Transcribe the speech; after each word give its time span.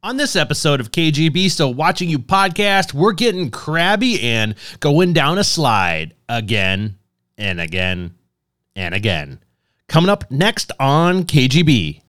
On 0.00 0.16
this 0.16 0.36
episode 0.36 0.78
of 0.78 0.92
KGB 0.92 1.50
Still 1.50 1.74
Watching 1.74 2.08
You 2.08 2.20
podcast, 2.20 2.94
we're 2.94 3.12
getting 3.12 3.50
crabby 3.50 4.20
and 4.22 4.54
going 4.78 5.12
down 5.12 5.38
a 5.38 5.44
slide 5.44 6.14
again 6.28 6.96
and 7.36 7.60
again 7.60 8.14
and 8.76 8.94
again. 8.94 9.40
Coming 9.88 10.08
up 10.08 10.30
next 10.30 10.70
on 10.78 11.24
KGB. 11.24 12.02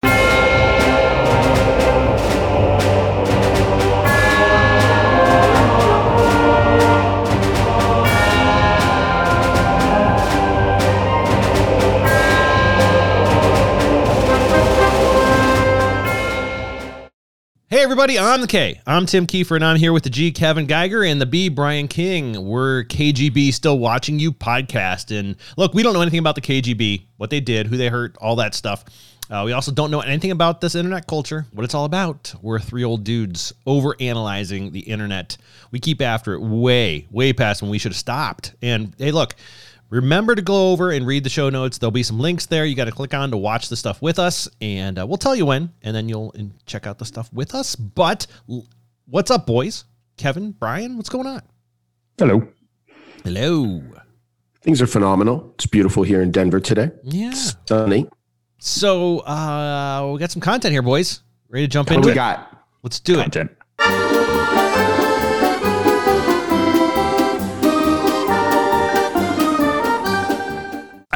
Everybody, 17.87 18.19
I'm 18.19 18.41
the 18.41 18.49
K. 18.49 18.81
I'm 18.85 19.07
Tim 19.07 19.29
Kiefer 19.29 19.55
and 19.55 19.65
I'm 19.65 19.77
here 19.77 19.93
with 19.93 20.03
the 20.03 20.11
G, 20.11 20.33
Kevin 20.33 20.67
Geiger, 20.67 21.05
and 21.05 21.21
the 21.21 21.25
B, 21.25 21.49
Brian 21.49 21.87
King. 21.87 22.45
We're 22.45 22.83
KGB 22.83 23.55
Still 23.55 23.79
Watching 23.79 24.19
You 24.19 24.33
podcast. 24.33 25.17
And 25.17 25.37
look, 25.57 25.73
we 25.73 25.85
don't 25.85 25.93
know 25.93 26.03
anything 26.03 26.19
about 26.19 26.35
the 26.35 26.41
KGB, 26.41 27.05
what 27.17 27.31
they 27.31 27.39
did, 27.39 27.69
who 27.69 27.77
they 27.77 27.89
hurt, 27.89 28.17
all 28.17 28.35
that 28.37 28.57
stuff. 28.57 28.85
Uh, 29.31 29.45
we 29.47 29.53
also 29.53 29.71
don't 29.71 29.93
know 29.93 30.01
anything 30.01 30.33
about 30.33 30.61
this 30.61 30.75
internet 30.75 31.07
culture, 31.07 31.47
what 31.53 31.63
it's 31.63 31.77
all 31.77 31.85
about. 31.85 32.35
We're 32.43 32.59
three 32.59 32.83
old 32.83 33.05
dudes 33.05 33.53
over 33.67 33.95
analyzing 34.01 34.73
the 34.73 34.81
internet. 34.81 35.37
We 35.71 35.79
keep 35.79 36.03
after 36.03 36.35
it 36.35 36.41
way, 36.41 37.07
way 37.13 37.33
past 37.33 37.63
when 37.63 37.71
we 37.71 37.79
should 37.79 37.93
have 37.93 37.99
stopped. 37.99 38.53
And 38.63 38.97
hey, 38.99 39.13
look, 39.13 39.37
Remember 39.89 40.35
to 40.35 40.43
go 40.43 40.73
over 40.73 40.91
and 40.91 41.07
read 41.07 41.23
the 41.23 41.31
show 41.31 41.49
notes. 41.49 41.79
There'll 41.79 41.93
be 41.93 42.03
some 42.03 42.19
links 42.19 42.47
there 42.47 42.65
you 42.65 42.75
got 42.75 42.87
to 42.87 42.93
click 42.93 43.15
on 43.15 43.31
to 43.31 43.37
watch 43.37 43.69
the 43.69 43.77
stuff 43.77 44.03
with 44.03 44.19
us, 44.19 44.49
and 44.61 44.99
uh, 44.99 45.07
we'll 45.07 45.17
tell 45.17 45.37
you 45.37 45.47
when, 45.47 45.73
and 45.83 45.95
then 45.95 46.09
you'll 46.09 46.35
check 46.67 46.87
out 46.87 46.99
the 46.99 47.05
stuff 47.05 47.33
with 47.33 47.55
us. 47.55 47.77
But 47.77 48.27
what's 49.07 49.31
up, 49.31 49.47
boys? 49.47 49.85
Kevin, 50.17 50.51
Brian, 50.53 50.97
what's 50.97 51.09
going 51.09 51.27
on? 51.27 51.43
Hello. 52.19 52.49
Hello. 53.23 53.83
Things 54.63 54.83
are 54.83 54.87
phenomenal. 54.89 55.53
It's 55.55 55.67
beautiful 55.67 56.03
here 56.03 56.21
in 56.23 56.33
Denver 56.33 56.59
today. 56.59 56.91
Yeah. 57.05 57.29
It's 57.31 57.55
Sunny. 57.67 58.09
So 58.59 59.21
uh, 59.21 60.11
we 60.13 60.19
got 60.19 60.33
some 60.33 60.43
content 60.43 60.73
here, 60.73 60.83
boys. 60.83 61.21
Ready 61.49 61.67
to 61.67 61.71
jump 61.71 61.91
What 61.91 61.97
into 61.97 62.07
we 62.07 62.13
it? 62.13 62.17
got? 62.17 62.65
Let's 62.83 62.99
do 62.99 63.21
it. 63.21 63.37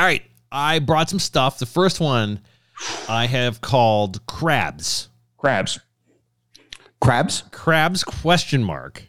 All 0.00 0.06
right. 0.06 0.22
I 0.50 0.78
brought 0.78 1.10
some 1.10 1.18
stuff. 1.18 1.58
The 1.58 1.66
first 1.66 2.00
one 2.00 2.40
I 3.06 3.26
have 3.26 3.60
called 3.60 4.24
crabs. 4.24 5.10
Crabs. 5.36 5.78
Crabs? 7.02 7.42
Crabs 7.50 8.02
question 8.02 8.64
mark. 8.64 9.02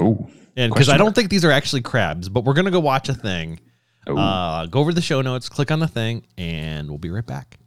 Oh. 0.00 0.28
And 0.56 0.72
because 0.72 0.88
I 0.88 0.96
don't 0.96 1.14
think 1.14 1.30
these 1.30 1.44
are 1.44 1.52
actually 1.52 1.82
crabs, 1.82 2.28
but 2.28 2.44
we're 2.44 2.54
gonna 2.54 2.72
go 2.72 2.80
watch 2.80 3.08
a 3.08 3.14
thing. 3.14 3.60
Uh, 4.04 4.66
go 4.66 4.80
over 4.80 4.92
the 4.92 5.00
show 5.00 5.22
notes, 5.22 5.48
click 5.48 5.70
on 5.70 5.78
the 5.78 5.86
thing, 5.86 6.26
and 6.36 6.88
we'll 6.88 6.98
be 6.98 7.10
right 7.10 7.24
back. 7.24 7.58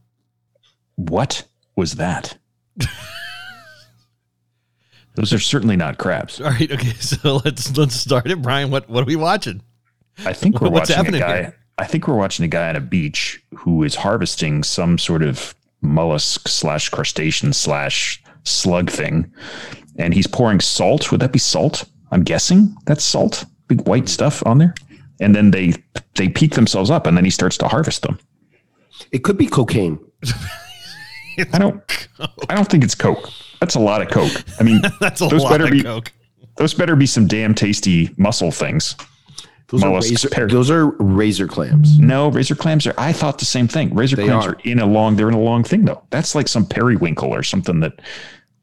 what 0.98 1.46
was 1.78 1.94
that? 1.94 2.38
Those 5.16 5.32
are 5.32 5.40
certainly 5.40 5.78
not 5.78 5.98
crabs. 5.98 6.42
All 6.42 6.50
right, 6.52 6.70
okay, 6.70 6.94
so 7.00 7.38
let's 7.46 7.78
let's 7.78 7.96
start 7.96 8.30
it. 8.30 8.42
Brian, 8.42 8.70
what 8.70 8.90
what 8.90 9.04
are 9.04 9.08
we 9.08 9.16
watching? 9.16 9.62
I 10.26 10.34
think 10.34 10.60
we're 10.60 10.70
What's 10.70 10.90
watching 10.90 10.94
a 10.94 10.98
happening 10.98 11.22
guy. 11.22 11.38
here? 11.42 11.59
I 11.80 11.86
think 11.86 12.08
we're 12.08 12.16
watching 12.16 12.44
a 12.44 12.50
guy 12.50 12.70
on 12.70 12.76
a 12.76 12.82
beach 12.82 13.42
who 13.56 13.84
is 13.84 13.96
harvesting 13.96 14.64
some 14.64 14.98
sort 14.98 15.24
of 15.24 15.56
mollusk 15.82 16.50
slash 16.50 16.90
crustacean 16.90 17.54
slash 17.54 18.22
slug 18.44 18.90
thing, 18.90 19.32
and 19.98 20.14
he's 20.14 20.28
pouring 20.28 20.60
salt. 20.60 21.10
Would 21.10 21.22
that 21.22 21.32
be 21.32 21.40
salt? 21.40 21.86
I'm 22.12 22.24
guessing 22.24 22.76
that's 22.86 23.04
salt. 23.04 23.46
Big 23.68 23.88
white 23.88 24.10
stuff 24.10 24.46
on 24.46 24.58
there, 24.58 24.74
and 25.22 25.34
then 25.34 25.52
they 25.52 25.74
they 26.16 26.28
peak 26.28 26.56
themselves 26.56 26.92
up, 26.92 27.08
and 27.08 27.16
then 27.16 27.24
he 27.24 27.32
starts 27.32 27.58
to 27.60 27.68
harvest 27.68 28.02
them. 28.02 28.20
It 29.14 29.24
could 29.24 29.38
be 29.38 29.48
cocaine. 29.48 30.00
I 31.54 31.58
don't. 31.58 32.08
I 32.50 32.56
don't 32.56 32.68
think 32.68 32.84
it's 32.84 32.96
Coke. 32.96 33.30
That's 33.62 33.76
a 33.76 33.80
lot 33.80 34.02
of 34.02 34.10
Coke. 34.10 34.44
I 34.60 34.64
mean, 34.64 34.82
That's 35.00 35.22
a 35.22 35.28
those 35.28 35.44
lot 35.44 35.52
better 35.52 35.66
of 35.66 35.72
be 35.72 35.84
coke. 35.84 36.12
those 36.58 36.74
better 36.74 36.98
be 36.98 37.06
some 37.06 37.28
damn 37.28 37.54
tasty 37.56 38.14
muscle 38.18 38.52
things. 38.52 38.96
Those 39.72 39.84
are, 39.84 39.94
razor, 39.94 40.30
par- 40.30 40.48
those 40.48 40.72
are 40.72 40.88
razor 40.88 41.48
clams. 41.48 42.00
No, 42.00 42.30
razor 42.30 42.56
clams 42.56 42.88
are. 42.88 42.94
I 42.98 43.14
thought 43.14 43.38
the 43.38 43.46
same 43.46 43.68
thing. 43.68 43.94
Razor 43.94 44.16
They 44.16 44.26
clams 44.26 44.46
are. 44.48 44.50
are. 44.56 44.60
in 44.64 44.80
a 44.80 44.86
long. 44.86 45.16
They're 45.16 45.28
in 45.30 45.36
a 45.36 45.40
long 45.40 45.64
thing 45.64 45.86
though. 45.86 46.02
That's 46.10 46.34
like 46.34 46.48
some 46.48 46.66
periwinkle 46.66 47.30
or 47.34 47.44
something 47.44 47.80
that, 47.82 48.02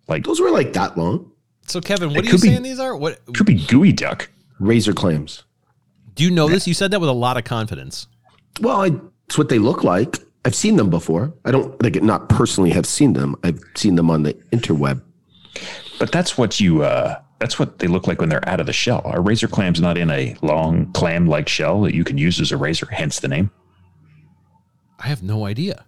like, 0.08 0.24
Those 0.24 0.40
were 0.40 0.50
like 0.50 0.72
that 0.72 0.98
long. 0.98 1.30
So 1.68 1.80
Kevin, 1.80 2.08
what 2.10 2.18
It 2.18 2.22
are 2.24 2.26
you 2.26 2.32
be- 2.32 2.48
saying 2.48 2.62
these 2.62 2.80
are? 2.80 2.96
What 2.96 3.20
could 3.34 3.46
be 3.46 3.56
geoduck. 3.56 4.26
Razor 4.58 4.92
clams. 4.94 5.44
do 6.14 6.24
you 6.24 6.30
know 6.30 6.48
this? 6.48 6.66
You 6.66 6.74
said 6.74 6.90
that 6.92 7.00
with 7.00 7.10
a 7.10 7.12
lot 7.12 7.36
of 7.36 7.44
confidence. 7.44 8.06
Well, 8.60 8.80
I, 8.82 8.90
it's 9.26 9.36
what 9.38 9.48
they 9.48 9.58
look 9.58 9.84
like. 9.84 10.18
I've 10.44 10.54
seen 10.54 10.76
them 10.76 10.90
before. 10.90 11.34
I 11.44 11.50
don't 11.50 11.80
like 11.82 12.02
not 12.02 12.28
personally 12.28 12.70
have 12.70 12.86
seen 12.86 13.12
them. 13.12 13.36
I've 13.44 13.60
seen 13.74 13.96
them 13.96 14.10
on 14.10 14.22
the 14.22 14.34
interweb. 14.52 15.02
But 15.98 16.10
that's 16.12 16.38
what 16.38 16.58
you. 16.60 16.82
uh 16.84 17.20
That's 17.38 17.58
what 17.58 17.78
they 17.78 17.86
look 17.86 18.06
like 18.06 18.20
when 18.20 18.28
they're 18.30 18.46
out 18.48 18.60
of 18.60 18.66
the 18.66 18.72
shell. 18.72 19.02
A 19.12 19.20
razor 19.20 19.46
clam's 19.48 19.80
not 19.80 19.98
in 19.98 20.10
a 20.10 20.34
long 20.42 20.90
clam-like 20.92 21.48
shell 21.48 21.82
that 21.82 21.94
you 21.94 22.02
can 22.02 22.16
use 22.16 22.40
as 22.40 22.50
a 22.52 22.56
razor. 22.56 22.86
Hence 22.90 23.20
the 23.20 23.28
name. 23.28 23.50
I 24.98 25.08
have 25.08 25.22
no 25.22 25.44
idea. 25.44 25.84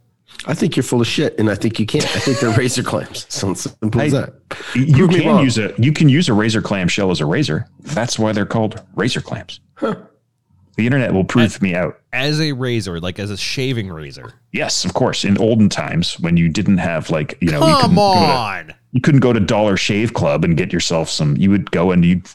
I 0.46 0.52
think 0.54 0.76
you're 0.76 0.82
full 0.82 1.00
of 1.00 1.06
shit, 1.06 1.38
and 1.38 1.48
I 1.50 1.54
think 1.54 1.80
you 1.80 1.86
can't. 1.86 2.04
I 2.04 2.18
think 2.20 2.38
they're 2.38 2.50
razor 2.56 2.82
clams. 2.82 3.26
Sounds 3.32 3.62
simple 3.80 4.00
as 4.00 4.12
that. 4.12 4.34
You 4.74 5.06
Prove 5.06 5.10
can 5.20 5.26
wrong. 5.26 5.42
use 5.42 5.56
a 5.58 5.72
you 5.78 5.90
can 5.92 6.08
use 6.10 6.28
a 6.28 6.34
razor 6.34 6.60
clam 6.60 6.86
shell 6.86 7.10
as 7.10 7.20
a 7.20 7.26
razor. 7.26 7.66
That's 7.80 8.18
why 8.18 8.32
they're 8.32 8.44
called 8.46 8.80
razor 8.94 9.22
clams. 9.22 9.60
The 9.80 10.86
internet 10.86 11.12
will 11.12 11.24
prove 11.24 11.60
me 11.62 11.74
out. 11.74 11.98
As 12.12 12.40
a 12.40 12.52
razor, 12.52 13.00
like 13.00 13.18
as 13.18 13.30
a 13.30 13.36
shaving 13.36 13.88
razor. 13.88 14.34
Yes, 14.52 14.84
of 14.84 14.92
course. 14.94 15.24
In 15.24 15.38
olden 15.38 15.68
times, 15.70 16.20
when 16.20 16.36
you 16.36 16.48
didn't 16.50 16.78
have 16.78 17.10
like 17.10 17.36
you 17.40 17.50
know, 17.50 17.66
you 17.66 17.74
couldn't, 17.76 17.80
Come 17.80 17.94
go 17.96 18.14
to, 18.14 18.20
on. 18.20 18.74
You 18.92 19.00
couldn't 19.00 19.20
go 19.20 19.32
to 19.32 19.40
Dollar 19.40 19.76
Shave 19.76 20.14
Club 20.14 20.44
and 20.44 20.56
get 20.56 20.72
yourself 20.72 21.08
some. 21.08 21.36
You 21.36 21.50
would 21.50 21.70
go 21.70 21.90
and 21.92 22.04
you'd 22.04 22.26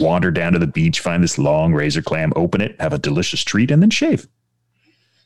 wander 0.00 0.30
down 0.30 0.52
to 0.52 0.58
the 0.58 0.66
beach, 0.66 1.00
find 1.00 1.22
this 1.22 1.38
long 1.38 1.72
razor 1.74 2.02
clam, 2.02 2.32
open 2.36 2.60
it, 2.60 2.80
have 2.80 2.92
a 2.92 2.98
delicious 2.98 3.42
treat, 3.42 3.70
and 3.70 3.82
then 3.82 3.90
shave. 3.90 4.28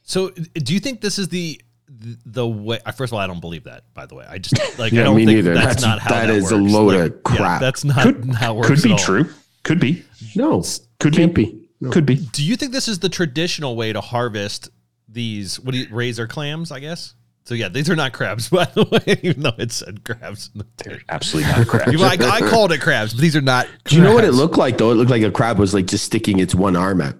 So, 0.03 0.31
do 0.31 0.73
you 0.73 0.81
think 0.81 1.01
this 1.01 1.19
is 1.19 1.29
the 1.29 1.61
the 1.89 2.47
way? 2.47 2.79
uh, 2.87 2.93
First 2.93 3.11
of 3.13 3.15
all, 3.15 3.21
I 3.21 3.27
don't 3.27 3.41
believe 3.41 3.65
that. 3.65 3.85
By 3.95 4.07
the 4.07 4.15
way, 4.15 4.25
I 4.29 4.39
just 4.39 4.57
like 4.79 4.93
I 4.93 5.03
don't 5.03 5.17
me 5.17 5.27
think 5.27 5.37
neither. 5.37 5.55
that's, 5.55 5.67
That's- 5.81 5.83
not 5.83 5.99
how 6.01 6.11
that 6.11 6.27
that 6.27 6.35
is 6.35 6.51
a 6.53 6.57
load 6.57 6.95
Like, 6.95 7.13
of 7.13 7.23
crap. 7.25 7.61
that's 7.61 7.85
not 7.85 8.03
Could 8.03 8.25
how 8.35 8.55
it 8.55 8.57
works. 8.59 8.69
could 8.69 8.83
be 8.83 8.93
at 8.93 9.01
all. 9.01 9.05
true. 9.05 9.31
Could 9.65 9.81
be. 9.81 10.05
No, 10.37 10.63
Could 11.01 11.15
can't 11.15 11.35
be. 11.35 11.47
be. 11.47 11.69
No. 11.81 11.91
Could 11.91 12.07
be. 12.07 12.17
Do 12.17 12.45
you 12.45 12.57
think 12.57 12.71
this 12.73 12.87
is 12.87 13.01
the 13.01 13.09
traditional 13.09 13.75
way 13.75 13.93
to 13.93 14.01
harvest 14.01 14.71
these? 15.09 15.59
What 15.59 15.73
do 15.73 15.79
you 15.79 15.89
razor 15.91 16.29
clams? 16.29 16.71
I 16.71 16.79
guess. 16.79 17.15
So 17.47 17.55
yeah, 17.55 17.69
these 17.69 17.89
are 17.89 17.97
not 17.97 18.13
crabs, 18.13 18.49
by 18.51 18.65
the 18.67 18.85
way, 18.85 19.19
even 19.23 19.43
though 19.43 19.55
it 19.57 19.73
said 19.73 20.05
crabs. 20.05 20.51
They're 20.85 21.01
absolutely 21.09 21.51
not 21.53 21.67
crabs. 21.67 21.93
You- 21.93 22.03
I, 22.05 22.17
I 22.21 22.41
called 22.41 22.73
it 22.73 22.81
crabs, 22.81 23.15
but 23.15 23.21
these 23.23 23.35
are 23.37 23.41
not. 23.41 23.67
Do 23.85 23.97
you 23.97 24.03
know 24.03 24.15
what 24.15 24.25
it 24.25 24.33
looked 24.33 24.59
like 24.59 24.77
though? 24.79 24.91
It 24.91 24.95
looked 24.97 25.11
like 25.11 25.23
a 25.23 25.31
crab 25.31 25.59
was 25.59 25.73
like 25.73 25.87
just 25.87 26.05
sticking 26.05 26.39
its 26.41 26.55
one 26.55 26.77
arm 26.77 27.01
out. 27.01 27.15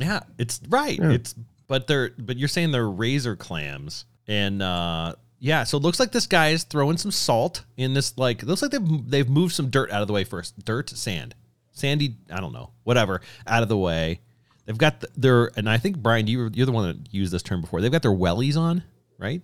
Yeah, 0.00 0.20
it's 0.38 0.60
right. 0.68 0.98
It's 1.00 1.34
but 1.66 1.86
they're 1.86 2.10
but 2.18 2.36
you're 2.36 2.48
saying 2.48 2.70
they're 2.72 2.88
razor 2.88 3.36
clams, 3.36 4.04
and 4.26 4.62
uh 4.62 5.14
yeah, 5.40 5.62
so 5.62 5.76
it 5.76 5.84
looks 5.84 6.00
like 6.00 6.10
this 6.10 6.26
guy 6.26 6.48
is 6.48 6.64
throwing 6.64 6.96
some 6.96 7.12
salt 7.12 7.64
in 7.76 7.94
this. 7.94 8.18
Like, 8.18 8.42
it 8.42 8.46
looks 8.48 8.60
like 8.60 8.72
they've 8.72 9.10
they've 9.10 9.28
moved 9.28 9.54
some 9.54 9.70
dirt 9.70 9.90
out 9.92 10.02
of 10.02 10.08
the 10.08 10.14
way 10.14 10.24
first. 10.24 10.58
Dirt, 10.64 10.90
sand, 10.90 11.36
sandy. 11.70 12.16
I 12.28 12.40
don't 12.40 12.52
know, 12.52 12.70
whatever, 12.82 13.20
out 13.46 13.62
of 13.62 13.68
the 13.68 13.76
way. 13.76 14.20
They've 14.66 14.76
got 14.76 15.00
the, 15.00 15.08
their, 15.16 15.50
and 15.56 15.70
I 15.70 15.78
think 15.78 15.98
Brian, 15.98 16.26
you 16.26 16.50
you're 16.52 16.66
the 16.66 16.72
one 16.72 16.88
that 16.88 17.14
used 17.14 17.32
this 17.32 17.42
term 17.44 17.60
before. 17.60 17.80
They've 17.80 17.92
got 17.92 18.02
their 18.02 18.10
wellies 18.10 18.56
on, 18.56 18.82
right? 19.18 19.42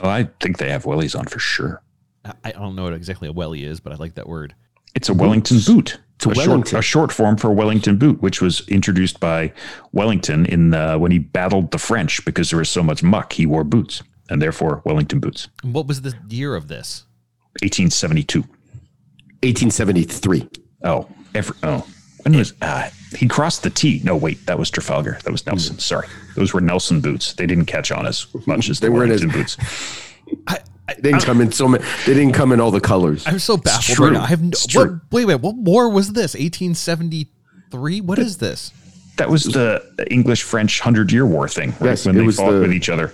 Oh, 0.00 0.08
I 0.08 0.28
think 0.40 0.58
they 0.58 0.70
have 0.70 0.84
wellies 0.84 1.18
on 1.18 1.26
for 1.26 1.38
sure. 1.38 1.82
I, 2.24 2.32
I 2.44 2.52
don't 2.52 2.76
know 2.76 2.84
what 2.84 2.94
exactly 2.94 3.28
a 3.28 3.32
welly 3.32 3.64
is, 3.64 3.80
but 3.80 3.92
I 3.92 3.96
like 3.96 4.14
that 4.14 4.28
word. 4.28 4.54
It's 4.94 5.08
a 5.08 5.14
Wellington 5.14 5.58
boot. 5.66 5.98
It's 6.16 6.24
a 6.24 6.34
short, 6.34 6.48
Wellington. 6.48 6.78
a 6.78 6.82
short 6.82 7.12
form 7.12 7.36
for 7.36 7.52
Wellington 7.52 7.98
boot, 7.98 8.22
which 8.22 8.40
was 8.40 8.66
introduced 8.68 9.20
by 9.20 9.52
Wellington 9.92 10.46
in 10.46 10.72
uh, 10.72 10.98
when 10.98 11.12
he 11.12 11.18
battled 11.18 11.70
the 11.70 11.78
French 11.78 12.24
because 12.24 12.48
there 12.48 12.58
was 12.58 12.70
so 12.70 12.82
much 12.82 13.02
muck. 13.02 13.34
He 13.34 13.44
wore 13.44 13.64
boots, 13.64 14.02
and 14.30 14.40
therefore 14.40 14.80
Wellington 14.86 15.20
boots. 15.20 15.48
And 15.62 15.74
what 15.74 15.86
was 15.86 16.00
the 16.00 16.14
year 16.28 16.54
of 16.54 16.68
this? 16.68 17.04
1872. 17.60 18.40
1873. 18.40 20.48
Oh, 20.84 21.06
every, 21.34 21.56
oh, 21.62 21.86
when 22.26 22.36
was 22.38 22.54
uh, 22.60 22.90
he 23.16 23.28
crossed 23.28 23.62
the 23.62 23.70
T? 23.70 24.00
No, 24.04 24.16
wait, 24.16 24.44
that 24.46 24.58
was 24.58 24.68
Trafalgar. 24.70 25.18
That 25.24 25.30
was 25.30 25.46
Nelson. 25.46 25.78
Sorry, 25.78 26.08
those 26.34 26.52
were 26.52 26.60
Nelson 26.60 27.00
boots. 27.00 27.34
They 27.34 27.46
didn't 27.46 27.66
catch 27.66 27.90
on 27.92 28.06
as 28.06 28.26
much 28.46 28.68
as 28.68 28.80
They 28.80 28.88
the 28.88 28.92
weren't 28.92 29.12
as- 29.12 29.20
Wellington 29.24 29.40
boots. 29.42 29.56
I, 30.48 30.58
I, 30.88 30.94
They 30.94 31.10
didn't 31.12 31.24
come 31.24 31.40
in 31.40 31.52
so 31.52 31.66
many. 31.68 31.84
They 32.06 32.14
didn't 32.14 32.32
come 32.34 32.52
in 32.52 32.60
all 32.60 32.70
the 32.70 32.80
colors. 32.80 33.24
I'm 33.26 33.38
so 33.38 33.56
baffled 33.56 33.96
true. 33.96 34.06
right 34.06 34.12
now. 34.14 34.22
I 34.22 34.26
have 34.26 34.42
no. 34.42 34.48
It's 34.48 34.74
What, 34.76 34.90
wait, 35.12 35.24
wait. 35.24 35.40
What 35.40 35.56
war 35.56 35.88
was 35.88 36.12
this? 36.12 36.34
1873. 36.34 38.00
What 38.00 38.18
is 38.18 38.38
this? 38.38 38.72
That 39.16 39.30
was 39.30 39.44
the 39.44 39.82
English 40.10 40.42
French 40.42 40.80
Hundred 40.80 41.10
Year 41.10 41.24
War 41.26 41.48
thing, 41.48 41.70
right? 41.80 41.82
Yes, 41.90 42.06
when 42.06 42.16
it 42.16 42.18
they 42.20 42.26
was 42.26 42.36
fought 42.36 42.50
the- 42.52 42.60
with 42.60 42.72
each 42.72 42.88
other. 42.88 43.12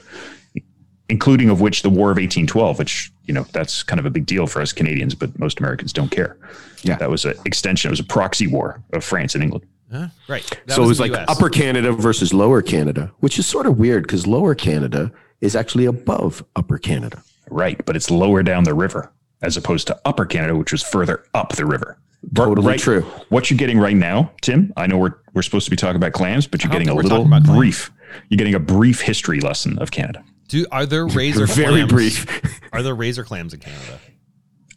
Including 1.13 1.51
of 1.51 1.61
which 1.61 1.83
the 1.83 1.91
War 1.91 2.11
of 2.11 2.17
1812, 2.17 2.79
which, 2.79 3.13
you 3.27 3.35
know, 3.35 3.45
that's 3.53 3.83
kind 3.83 4.01
of 4.01 4.07
a 4.07 4.11
big 4.11 4.25
deal 4.25 4.47
for 4.47 4.63
us 4.63 4.73
Canadians, 4.73 5.15
but 5.15 5.39
most 5.39 5.59
Americans 5.61 5.93
don't 5.93 6.11
care. 6.11 6.39
Yeah. 6.83 6.97
That 6.97 7.11
was 7.11 7.27
an 7.27 7.35
extension. 7.45 7.91
It 7.91 7.93
was 7.93 8.01
a 8.01 8.05
proxy 8.05 8.47
war 8.47 8.83
of 8.95 9.05
France 9.05 9.35
and 9.35 9.45
England. 9.45 9.67
Huh? 9.93 10.09
Right. 10.27 10.49
That 10.67 10.75
so 10.75 10.83
it 10.83 10.87
was 10.87 10.99
like 10.99 11.13
US. 11.13 11.29
Upper 11.29 11.51
Canada 11.51 11.93
versus 11.93 12.33
Lower 12.33 12.63
Canada, 12.63 13.13
which 13.21 13.39
is 13.39 13.47
sort 13.47 13.67
of 13.67 13.79
weird 13.79 14.05
because 14.05 14.27
Lower 14.27 14.55
Canada 14.55 15.13
is 15.43 15.55
actually 15.55 15.85
above 15.85 16.43
Upper 16.57 16.79
Canada. 16.79 17.23
Right. 17.51 17.85
But 17.85 17.95
it's 17.95 18.11
lower 18.11 18.43
down 18.43 18.65
the 18.65 18.73
river 18.73 19.13
as 19.43 19.59
opposed 19.59 19.87
to 19.89 20.01
Upper 20.07 20.25
Canada, 20.25 20.57
which 20.57 20.73
was 20.73 20.83
further 20.83 21.25
up 21.35 21.57
the 21.57 21.67
river. 21.67 21.99
Totally 22.35 22.67
right- 22.67 22.81
true. 22.81 23.03
What 23.29 23.51
you're 23.51 23.59
getting 23.59 23.79
right 23.79 23.97
now, 23.97 24.33
Tim, 24.41 24.73
I 24.79 24.87
know 24.87 24.97
we're, 24.97 25.15
we're 25.35 25.43
supposed 25.43 25.67
to 25.67 25.71
be 25.71 25.77
talking 25.77 25.97
about 25.97 26.13
clams, 26.13 26.47
but 26.47 26.65
you're 26.65 26.73
getting 26.73 26.89
a 26.89 26.95
little 26.95 27.11
talking 27.11 27.27
about 27.27 27.45
clams. 27.45 27.59
brief. 27.59 27.91
You're 28.31 28.39
getting 28.39 28.55
a 28.55 28.61
brief 28.61 29.01
history 29.03 29.41
lesson 29.41 29.79
of 29.79 29.91
Canada. 29.91 30.25
Do 30.53 30.67
are 30.71 30.85
there 30.85 31.07
razor 31.07 31.47
Very 31.47 31.87
clams? 31.87 31.91
brief. 31.93 32.61
Are 32.75 32.83
there 32.83 32.95
razor 32.95 33.25
clams 33.25 33.55
in 33.55 33.61
Canada? 33.61 33.95
Uh, 33.95 33.99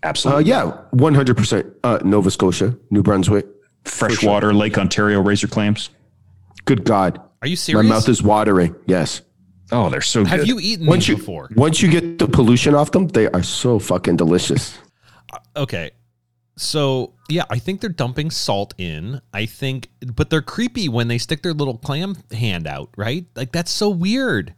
Absolutely. 0.04 0.46
yeah, 0.46 0.72
100%. 0.94 1.76
Uh, 1.84 2.00
Nova 2.06 2.32
Scotia, 2.32 2.78
New 2.92 3.04
Brunswick. 3.04 3.46
Freshwater 3.84 4.54
Lake 4.54 4.78
Ontario 4.78 5.20
razor 5.22 5.48
clams. 5.50 5.90
Good 6.64 6.86
God. 6.86 7.20
Are 7.42 7.48
you 7.50 7.58
serious? 7.58 7.84
My 7.84 7.94
mouth 7.94 8.08
is 8.08 8.24
watering. 8.24 8.74
Yes. 8.88 9.22
Oh, 9.74 9.90
they're 9.90 10.00
so 10.00 10.24
Have 10.24 10.40
good. 10.40 10.48
you 10.48 10.60
eaten 10.62 10.86
Once 10.86 11.04
these 11.08 11.10
you, 11.10 11.18
before? 11.18 11.50
once 11.58 11.82
you 11.82 11.92
get 11.92 12.20
the 12.20 12.28
pollution 12.30 12.74
off 12.74 12.92
them, 12.92 13.08
they 13.10 13.28
are 13.32 13.44
so 13.44 13.78
fucking 13.78 14.16
delicious. 14.16 14.78
Okay. 15.58 15.92
So 16.56 17.16
yeah, 17.28 17.44
I 17.50 17.60
think 17.60 17.82
they're 17.82 17.90
dumping 17.90 18.32
salt 18.32 18.74
in. 18.78 19.20
I 19.34 19.46
think, 19.46 19.90
but 20.16 20.30
they're 20.30 20.42
creepy 20.42 20.88
when 20.88 21.10
they 21.10 21.18
stick 21.18 21.44
their 21.44 21.54
little 21.54 21.78
clam 21.78 22.16
hand 22.32 22.66
out, 22.66 22.92
right? 22.96 23.26
Like 23.36 23.52
that's 23.52 23.72
so 23.72 23.90
weird. 23.90 24.54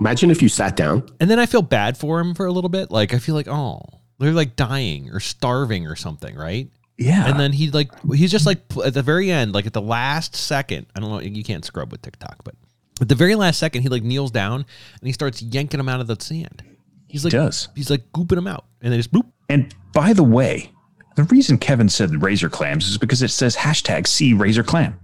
Imagine 0.00 0.30
if 0.30 0.42
you 0.42 0.48
sat 0.48 0.76
down. 0.76 1.08
And 1.20 1.30
then 1.30 1.38
I 1.38 1.46
feel 1.46 1.62
bad 1.62 1.96
for 1.96 2.20
him 2.20 2.34
for 2.34 2.46
a 2.46 2.52
little 2.52 2.70
bit. 2.70 2.90
Like 2.90 3.14
I 3.14 3.18
feel 3.18 3.34
like, 3.34 3.48
oh, 3.48 3.82
they're 4.18 4.32
like 4.32 4.56
dying 4.56 5.10
or 5.10 5.20
starving 5.20 5.86
or 5.86 5.96
something, 5.96 6.36
right? 6.36 6.68
yeah. 6.98 7.28
And 7.28 7.38
then 7.38 7.52
he 7.52 7.70
like 7.70 7.90
he's 8.12 8.30
just 8.30 8.44
like 8.44 8.58
at 8.84 8.92
the 8.92 9.02
very 9.02 9.30
end, 9.30 9.54
like 9.54 9.66
at 9.66 9.72
the 9.72 9.80
last 9.80 10.34
second. 10.34 10.86
I 10.94 11.00
don't 11.00 11.10
know, 11.10 11.20
you 11.20 11.44
can't 11.44 11.64
scrub 11.64 11.92
with 11.92 12.02
TikTok, 12.02 12.42
but 12.44 12.54
at 13.00 13.08
the 13.08 13.14
very 13.14 13.36
last 13.36 13.58
second, 13.58 13.82
he 13.82 13.88
like 13.88 14.02
kneels 14.02 14.32
down 14.32 14.66
and 15.00 15.06
he 15.06 15.12
starts 15.12 15.40
yanking 15.40 15.78
them 15.78 15.88
out 15.88 16.00
of 16.00 16.08
the 16.08 16.16
sand. 16.20 16.62
He's 17.06 17.24
like 17.24 17.32
does. 17.32 17.68
he's 17.74 17.88
like 17.88 18.12
gooping 18.12 18.34
them 18.34 18.46
out, 18.46 18.66
and 18.82 18.92
then 18.92 18.98
just 18.98 19.12
boop. 19.12 19.30
And 19.48 19.74
by 19.94 20.12
the 20.12 20.24
way, 20.24 20.70
the 21.16 21.22
reason 21.24 21.56
Kevin 21.56 21.88
said 21.88 22.22
razor 22.22 22.50
clams 22.50 22.86
is 22.86 22.98
because 22.98 23.22
it 23.22 23.30
says 23.30 23.56
hashtag 23.56 24.06
see 24.06 24.34
razor 24.34 24.62
clam. 24.62 24.98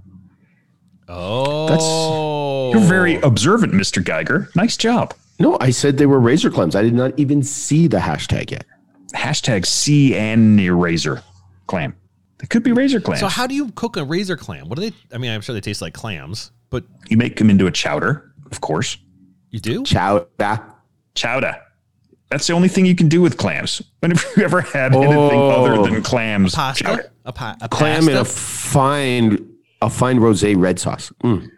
Oh, 1.09 1.69
that's 1.69 2.75
You're 2.81 2.89
very 2.89 3.17
observant, 3.21 3.73
Mr. 3.73 4.03
Geiger. 4.03 4.49
Nice 4.55 4.77
job. 4.77 5.15
No, 5.39 5.59
I 5.61 5.71
said 5.71 5.99
they 5.99 6.07
were 6.07 6.21
razor 6.21 6.51
clams. 6.51 6.75
I 6.77 6.83
did 6.83 6.95
not 6.95 7.13
even 7.19 7.43
see 7.43 7.87
the 7.89 7.99
hashtag 7.99 8.51
yet. 8.51 8.65
Hashtag 9.15 9.67
see 9.67 10.15
and 10.15 10.59
razor 10.81 11.23
clam. 11.67 11.95
It 12.43 12.51
could 12.51 12.63
be 12.63 12.73
razor 12.73 13.01
clams. 13.01 13.21
So 13.21 13.29
how 13.29 13.47
do 13.47 13.55
you 13.55 13.71
cook 13.73 13.97
a 13.97 14.05
razor 14.05 14.37
clam? 14.37 14.69
What 14.69 14.79
do 14.79 14.89
they? 14.91 14.97
I 15.13 15.19
mean, 15.19 15.31
I'm 15.31 15.41
sure 15.41 15.55
they 15.55 15.61
taste 15.61 15.83
like 15.83 15.95
clams, 15.95 16.53
but 16.71 16.85
you 17.09 17.17
make 17.17 17.37
them 17.37 17.51
into 17.51 17.67
a 17.67 17.71
chowder, 17.71 18.33
of 18.51 18.61
course. 18.61 18.97
you 19.51 19.61
do. 19.61 19.83
Chowder. 19.85 20.27
Chowder. 21.15 21.57
That's 22.31 22.47
the 22.47 22.53
only 22.55 22.69
thing 22.69 22.87
you 22.87 22.97
can 22.97 23.09
do 23.09 23.21
with 23.21 23.37
clams. 23.37 23.83
When 24.01 24.11
have 24.11 24.25
you 24.37 24.43
ever 24.45 24.61
had 24.63 24.95
anything 24.95 25.15
Oh. 25.17 25.51
other 25.51 25.83
than 25.91 26.03
clams? 26.03 26.55
Pasta, 26.55 26.83
Chowder. 26.85 27.13
a, 27.25 27.33
pa- 27.33 27.57
a 27.61 27.69
Clam 27.69 28.09
in 28.09 28.17
a 28.17 28.25
fine, 28.25 29.54
a 29.83 29.91
fine 29.91 30.19
rosé 30.19 30.57
red 30.57 30.79
sauce. 30.79 31.13
Mm. 31.23 31.51